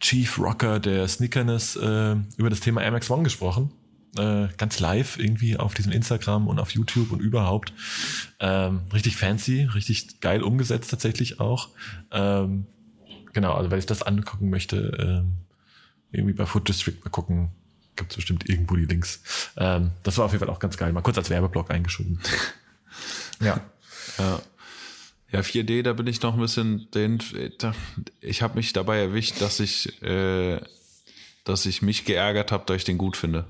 [0.00, 3.72] Chief Rocker der Sneakerness äh, über das Thema Air Max One gesprochen.
[4.18, 7.72] Äh, ganz live irgendwie auf diesem Instagram und auf YouTube und überhaupt.
[8.38, 11.70] Ähm, richtig fancy, richtig geil umgesetzt tatsächlich auch.
[12.12, 12.66] Ähm,
[13.34, 15.34] genau, also wenn ich das angucken möchte, ähm,
[16.10, 17.50] irgendwie bei Food District mal gucken,
[17.96, 19.50] gibt es bestimmt irgendwo die Links.
[19.56, 20.92] Ähm, das war auf jeden Fall auch ganz geil.
[20.92, 22.20] Mal kurz als Werbeblock eingeschoben.
[23.40, 23.60] ja.
[24.18, 24.40] Ja.
[25.30, 27.18] Ja, 4D, da bin ich noch ein bisschen den.
[28.20, 30.60] Ich habe mich dabei erwischt, dass ich, äh,
[31.42, 33.44] dass ich mich geärgert habe, dass ich den gut finde.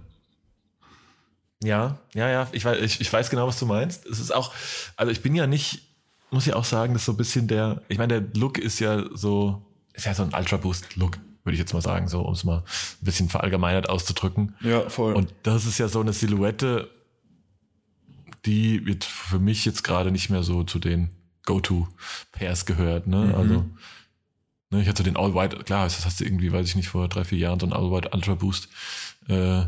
[1.63, 4.07] Ja, ja, ja, ich weiß, ich, ich weiß genau, was du meinst.
[4.07, 4.55] Es ist auch,
[4.97, 5.83] also ich bin ja nicht,
[6.31, 9.05] muss ja auch sagen, dass so ein bisschen der, ich meine, der Look ist ja
[9.15, 9.63] so,
[9.95, 12.45] ist ja so ein Ultra Boost Look, würde ich jetzt mal sagen, so, um es
[12.45, 12.65] mal ein
[13.05, 14.55] bisschen verallgemeinert auszudrücken.
[14.61, 15.15] Ja, voll.
[15.15, 16.91] Und das ist ja so eine Silhouette,
[18.45, 21.11] die wird für mich jetzt gerade nicht mehr so zu den
[21.47, 23.19] Go-To-Pairs gehört, ne?
[23.27, 23.35] Mhm.
[23.35, 23.65] Also,
[24.71, 27.25] ne, ich hatte den All-White, klar, das hast du irgendwie, weiß ich nicht, vor drei,
[27.25, 28.69] vier Jahren so einen All-White Ultra Boost
[29.29, 29.63] äh,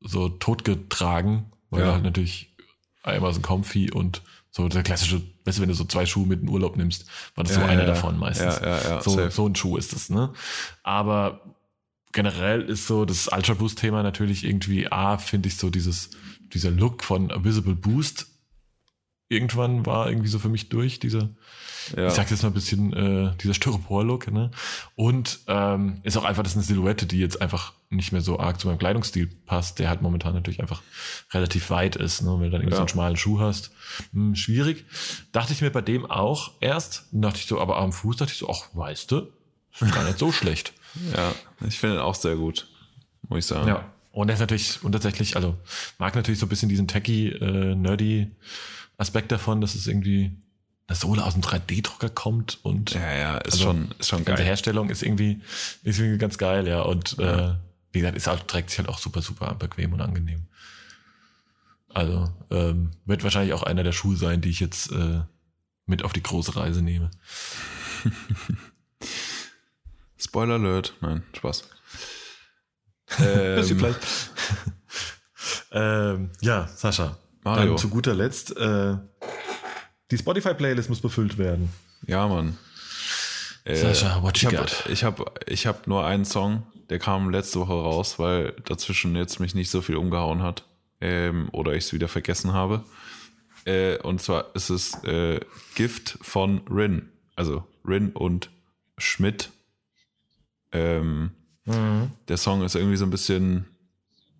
[0.00, 1.86] so totgetragen, weil Ja.
[1.88, 2.54] er halt natürlich
[3.02, 6.26] einmal so ein Comfy und so der klassische, weißt du, wenn du so zwei Schuhe
[6.26, 8.60] mit in Urlaub nimmst, war das so Ja, einer ja, davon meistens.
[8.60, 9.30] Ja, so, safe.
[9.30, 10.32] so ein Schuh ist es, ne?
[10.82, 11.56] Aber
[12.12, 16.10] generell ist so das Ultra Boost Thema natürlich irgendwie, A, finde ich so dieses,
[16.52, 18.26] dieser Look von A Visible Boost
[19.28, 21.28] irgendwann war irgendwie so für mich durch, dieser,
[21.96, 22.06] ja.
[22.08, 24.50] ich sag jetzt mal ein bisschen, äh, dieser Styropor-Look, ne?
[24.96, 28.38] Und ähm, ist auch einfach, das ist eine Silhouette, die jetzt einfach nicht mehr so
[28.38, 30.82] arg zu meinem Kleidungsstil passt, der halt momentan natürlich einfach
[31.32, 32.30] relativ weit ist, ne?
[32.32, 32.80] Wenn du dann irgendwie so Ja.
[32.82, 33.70] einen schmalen Schuh hast.
[34.12, 34.84] Hm, schwierig.
[35.32, 38.38] Dachte ich mir bei dem auch erst, dachte ich so, aber am Fuß dachte ich
[38.38, 39.28] so, ach, weißt du,
[39.80, 40.72] ist gar nicht so schlecht.
[41.14, 41.32] ja,
[41.66, 42.66] ich finde ihn auch sehr gut,
[43.28, 43.68] muss ich sagen.
[43.68, 43.92] Ja.
[44.10, 45.54] Und er ist natürlich, und tatsächlich, also
[45.98, 48.30] mag natürlich so ein bisschen diesen techy, äh, nerdy
[48.96, 50.32] Aspekt davon, dass es irgendwie
[50.88, 54.24] eine Sohle aus dem 3D-Drucker kommt und ja, ja, ist Also, schon, ist schon die
[54.24, 54.48] ganze geil.
[54.48, 55.42] Herstellung ist irgendwie,
[55.82, 56.80] ist irgendwie ganz geil, ja.
[56.80, 57.54] Und äh,
[57.92, 60.46] wie gesagt, ist auch, trägt sich halt auch super, super bequem und angenehm.
[61.92, 65.20] Also ähm, wird wahrscheinlich auch einer der Schuhe sein, die ich jetzt äh,
[65.86, 67.10] mit auf die große Reise nehme.
[70.16, 70.94] Spoiler Alert.
[71.00, 71.64] Nein, Spaß.
[73.20, 74.00] Ähm, vielleicht.
[75.72, 77.16] ähm, ja, Sascha.
[77.42, 77.68] Mario.
[77.68, 78.98] Dann zu guter Letzt, äh,
[80.10, 81.68] die Spotify-Playlist muss befüllt werden.
[82.06, 82.56] ja, Mann.
[83.64, 84.86] Äh, Sascha, what ich you habe got?
[84.90, 89.40] ich hab, ich hab nur einen Song, der kam letzte Woche raus, weil dazwischen jetzt
[89.40, 90.64] mich nicht so viel umgehauen hat.
[91.00, 92.82] Ähm, oder ich es wieder vergessen habe.
[93.66, 95.40] Äh, und zwar ist es äh,
[95.74, 97.10] Gift von Rin.
[97.36, 98.50] Also Rin und
[98.96, 99.50] Schmidt.
[100.72, 101.32] Ähm,
[102.28, 103.66] Der Song ist irgendwie so ein bisschen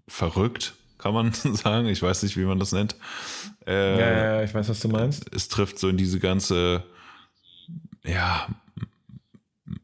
[0.09, 1.89] verrückt, kann man sagen.
[1.89, 2.97] Ich weiß nicht, wie man das nennt.
[3.67, 5.25] Äh, ja, ich weiß, was du meinst.
[5.35, 6.85] es trifft so in diese ganze,
[8.05, 8.49] ja,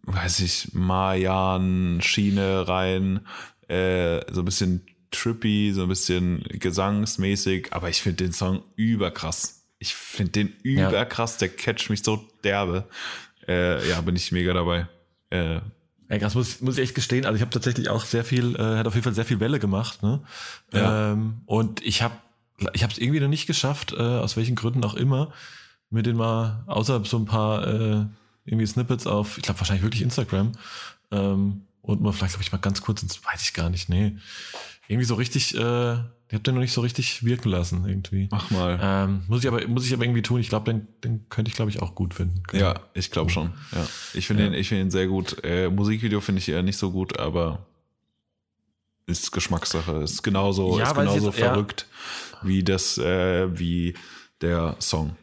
[0.04, 3.26] weiß ich, Mayan-Schiene rein,
[3.68, 9.62] äh, so ein bisschen trippy, so ein bisschen gesangsmäßig, aber ich finde den Song überkrass.
[9.78, 10.88] Ich finde den Ja.
[10.88, 12.88] überkrass, der catcht mich so derbe.
[13.46, 14.88] Äh, ja, bin ich mega dabei.
[16.08, 17.24] Ey, krass, muss, muss ich echt gestehen.
[17.24, 19.58] Also ich habe tatsächlich auch sehr viel, äh, hat auf jeden Fall sehr viel Welle
[19.58, 20.02] gemacht.
[20.02, 20.20] Ne?
[20.72, 21.12] Ja.
[21.12, 22.14] Ähm, und ich habe
[22.72, 25.32] ich habe es irgendwie noch nicht geschafft, äh, aus welchen Gründen auch immer,
[25.90, 28.06] mir den mal, außer so ein paar äh,
[28.44, 30.52] irgendwie Snippets auf, ich glaube wahrscheinlich wirklich Instagram,
[31.10, 34.16] ähm, und mal vielleicht habe ich mal ganz kurz, das weiß ich gar nicht, nee,
[34.88, 35.96] irgendwie so richtig, äh,
[36.34, 38.26] ich habe den noch nicht so richtig wirken lassen irgendwie.
[38.32, 38.76] mach mal.
[38.82, 40.40] Ähm, muss ich aber muss ich aber irgendwie tun.
[40.40, 42.42] Ich glaube, den, den könnte ich glaube ich auch gut finden.
[42.52, 43.52] Ja, ich glaube schon.
[43.70, 43.86] Ja.
[44.14, 44.48] Ich finde Ja.
[44.48, 45.36] ihn, ich finde ihn sehr gut.
[45.44, 47.64] Äh, Musikvideo finde ich eher nicht so gut, aber
[49.06, 49.92] ist Geschmackssache.
[50.02, 51.50] Ist genauso, Ja, ist genauso jetzt- ja.
[51.50, 51.86] verrückt
[52.42, 53.94] wie das, äh, wie
[54.40, 55.16] der Song.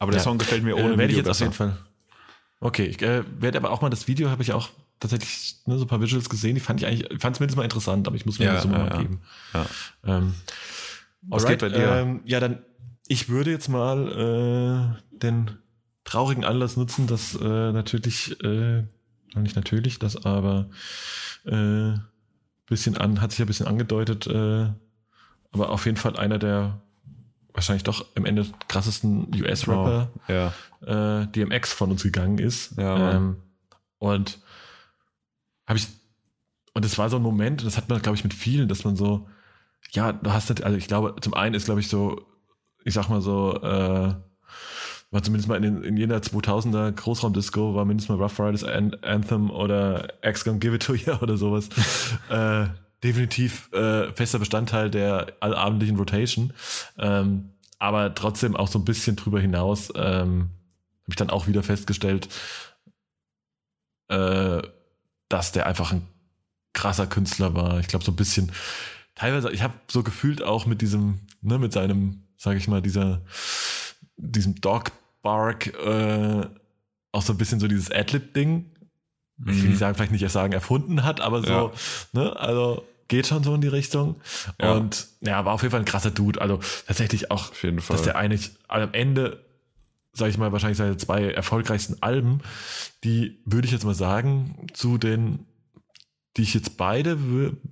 [0.00, 0.24] Aber der Ja.
[0.24, 1.44] Song gefällt mir ohne äh, werde ich Video jetzt auf besser.
[1.44, 1.78] jeden Fall.
[2.60, 4.68] Okay, ich äh, werde aber auch mal das Video habe ich auch
[5.00, 6.54] tatsächlich ne, so ein paar Visuals gesehen.
[6.54, 8.62] Die fand ich eigentlich, fand es mindestens mal interessant, aber ich muss mir Ja, das
[8.62, 8.98] so mal ja, ja.
[9.02, 9.20] geben.
[9.54, 9.66] Ja.
[10.04, 10.34] Ähm,
[11.22, 11.88] Was alright, geht bei dir?
[11.88, 12.58] Ähm, ja, dann
[13.06, 15.50] ich würde jetzt mal äh, den
[16.04, 18.84] traurigen Anlass nutzen, dass äh, natürlich, äh,
[19.34, 20.68] nicht natürlich, das aber
[21.44, 21.94] äh,
[22.66, 24.66] bisschen an, hat sich ja ein bisschen angedeutet, äh,
[25.52, 26.80] aber auf jeden Fall einer der
[27.54, 32.76] wahrscheinlich doch im Ende krassesten US-Rapper Ja, äh, DMX von uns gegangen ist.
[32.76, 33.38] Ja, ähm,
[33.98, 34.38] und
[35.68, 35.86] habe ich,
[36.72, 38.96] und es war so ein Moment, das hat man, glaube ich, mit vielen, dass man
[38.96, 39.28] so,
[39.90, 42.26] ja, du hast halt, also ich glaube, zum einen ist, glaube ich, so,
[42.84, 44.14] ich sag mal so, äh,
[45.10, 48.94] war zumindest mal in, den, in jener 2000er Großraumdisco, war mindestens mal Rough Riders An
[49.02, 51.68] Anthem oder X Gonna Give It To You oder sowas.
[52.30, 52.66] äh,
[53.02, 56.52] definitiv äh, fester Bestandteil der allabendlichen Rotation.
[56.98, 60.50] Ähm, aber trotzdem auch so ein bisschen drüber hinaus ähm,
[61.02, 62.28] habe ich dann auch wieder festgestellt,
[64.08, 64.62] äh,
[65.28, 66.06] dass der einfach ein
[66.72, 67.80] krasser Künstler war.
[67.80, 68.52] Ich glaube so ein bisschen,
[69.14, 73.22] teilweise, ich habe so gefühlt auch mit diesem, ne, mit seinem, sage ich mal, dieser,
[74.16, 74.92] diesem Dog
[75.22, 76.46] Bark, äh,
[77.12, 78.70] auch so ein bisschen so dieses Adlib-Ding.
[79.46, 81.72] Ich will nicht sagen, vielleicht nicht sagen, erfunden hat, aber so, Ja.
[82.12, 84.16] ne, also geht schon so in die Richtung.
[84.60, 84.72] Ja.
[84.72, 86.40] Und ja, war auf jeden Fall ein krasser Dude.
[86.40, 87.52] Also tatsächlich auch
[87.88, 89.44] dass der eigentlich am Ende,
[90.12, 92.40] sage ich mal, wahrscheinlich seine zwei erfolgreichsten Alben,
[93.04, 95.46] die würde ich jetzt mal sagen, zu den
[96.36, 97.18] die ich jetzt beide,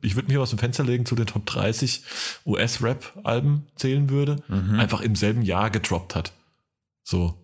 [0.02, 2.02] ich würde mich aus dem Fenster legen, zu den Top 30
[2.46, 6.32] US-Rap-Alben zählen würde, einfach im selben Jahr gedroppt hat.
[7.04, 7.34] So.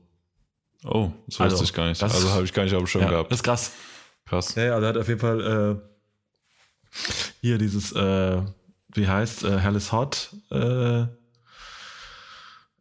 [0.82, 2.02] Oh, das Also, wusste ich gar nicht.
[2.02, 3.30] das- also habe ich gar nicht auf dem Schirm Ja, gehabt.
[3.30, 3.70] das ist krass.
[4.26, 4.54] Krass.
[4.56, 6.98] Ja, ja, der hat auf jeden Fall äh,
[7.40, 8.42] hier dieses, äh,
[8.94, 11.04] wie heißt, äh, Hell is Hot, äh,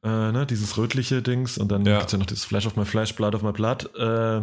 [0.04, 1.98] äh, ne, dieses rötliche Dings und dann Ja.
[2.00, 4.42] gibt's ja noch dieses Flash of My Flash, Blood of My Blood, äh,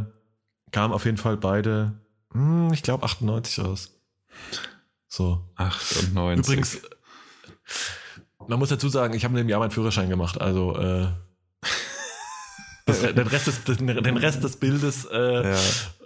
[0.71, 1.93] kam auf jeden Fall beide,
[2.33, 3.91] hm, ich glaube 98 raus.
[5.09, 5.41] So.
[5.57, 6.45] 98.
[6.47, 6.79] Übrigens,
[8.47, 11.07] man muss dazu sagen, ich habe in dem Jahr meinen Führerschein gemacht, also äh,
[12.87, 15.51] das, den, Rest des, den, den Rest des Bildes äh,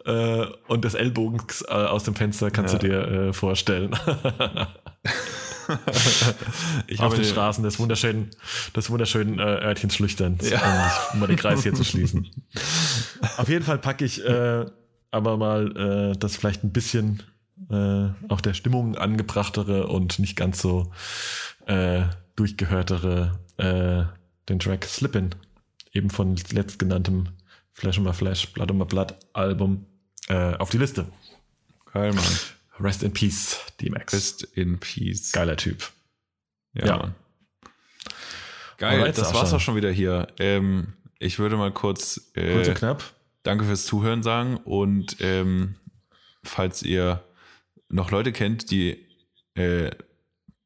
[0.07, 0.43] Ja.
[0.43, 2.79] äh, und des Ellbogens äh, aus dem Fenster kannst Ja.
[2.79, 3.95] du dir äh, vorstellen.
[6.87, 8.31] ich Auf den Straßen des wunderschönen,
[8.75, 10.93] des wunderschönen äh, Örtchens Schlüchterns, Ja.
[11.13, 12.29] um mal den Kreis hier zu schließen.
[13.37, 14.67] Auf jeden Fall packe ich äh,
[15.11, 17.23] aber mal äh, das vielleicht ein bisschen
[17.71, 20.91] äh, auch der Stimmung angebrachtere und nicht ganz so
[21.67, 22.03] äh,
[22.37, 24.05] durchgehörtere äh,
[24.49, 25.35] den Track Slippin,
[25.93, 27.29] eben von letztgenanntem
[27.73, 29.87] Flash on My Flash, Blood on My Blood Album
[30.29, 31.07] äh, auf die Liste.
[31.93, 32.25] Geil, Mann.
[32.83, 34.13] Rest in Peace, D-Max.
[34.13, 35.33] Rest in Peace.
[35.33, 35.91] Geiler Typ.
[36.75, 36.87] Ja.
[36.87, 36.97] Ja.
[36.99, 37.15] Mann.
[38.79, 39.39] Geil, Alright, das Sascha.
[39.41, 40.29] war's auch schon wieder hier.
[40.39, 43.15] Ähm, ich würde mal kurz, Kurz äh, und knapp.
[43.45, 45.77] Danke fürs Zuhören sagen und ähm,
[46.43, 47.23] falls ihr
[47.89, 49.07] noch Leute kennt, die
[49.55, 49.91] äh,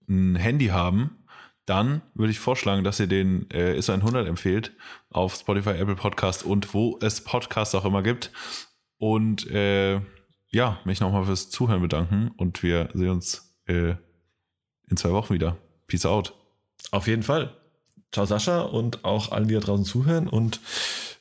[0.08, 1.24] ein Handy haben,
[1.66, 4.72] dann würde ich vorschlagen, dass ihr den äh, ISO 100 empfehlt
[5.10, 8.30] auf Spotify, Apple Podcast und wo es Podcasts auch immer gibt.
[8.98, 10.00] Und äh,
[10.56, 13.94] ja, mich nochmal fürs Zuhören bedanken und wir sehen uns äh,
[14.88, 15.58] in zwei Wochen wieder.
[15.86, 16.32] Peace out.
[16.90, 17.54] Auf jeden Fall.
[18.10, 20.28] Ciao Sascha und auch allen, die da draußen zuhören.
[20.28, 20.60] Und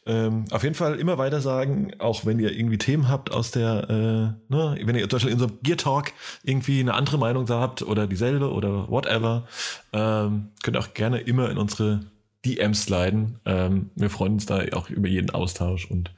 [0.06, 3.90] ähm, auf jeden Fall immer weiter sagen, auch wenn ihr irgendwie Themen habt aus der,
[3.90, 6.14] äh, ne, wenn ihr zum Beispiel in so einem Gear Talk
[6.44, 9.48] irgendwie eine andere Meinung da habt oder dieselbe oder whatever,
[9.92, 12.06] ähm, könnt auch gerne immer in unsere
[12.46, 13.42] DMs sliden.
[13.44, 16.14] Ähm, wir freuen uns da auch über jeden Austausch und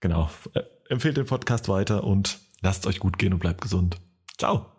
[0.00, 4.00] genau, äh, empfehlt den Podcast weiter und lasst euch gut gehen und bleibt gesund.
[4.38, 4.71] Ciao.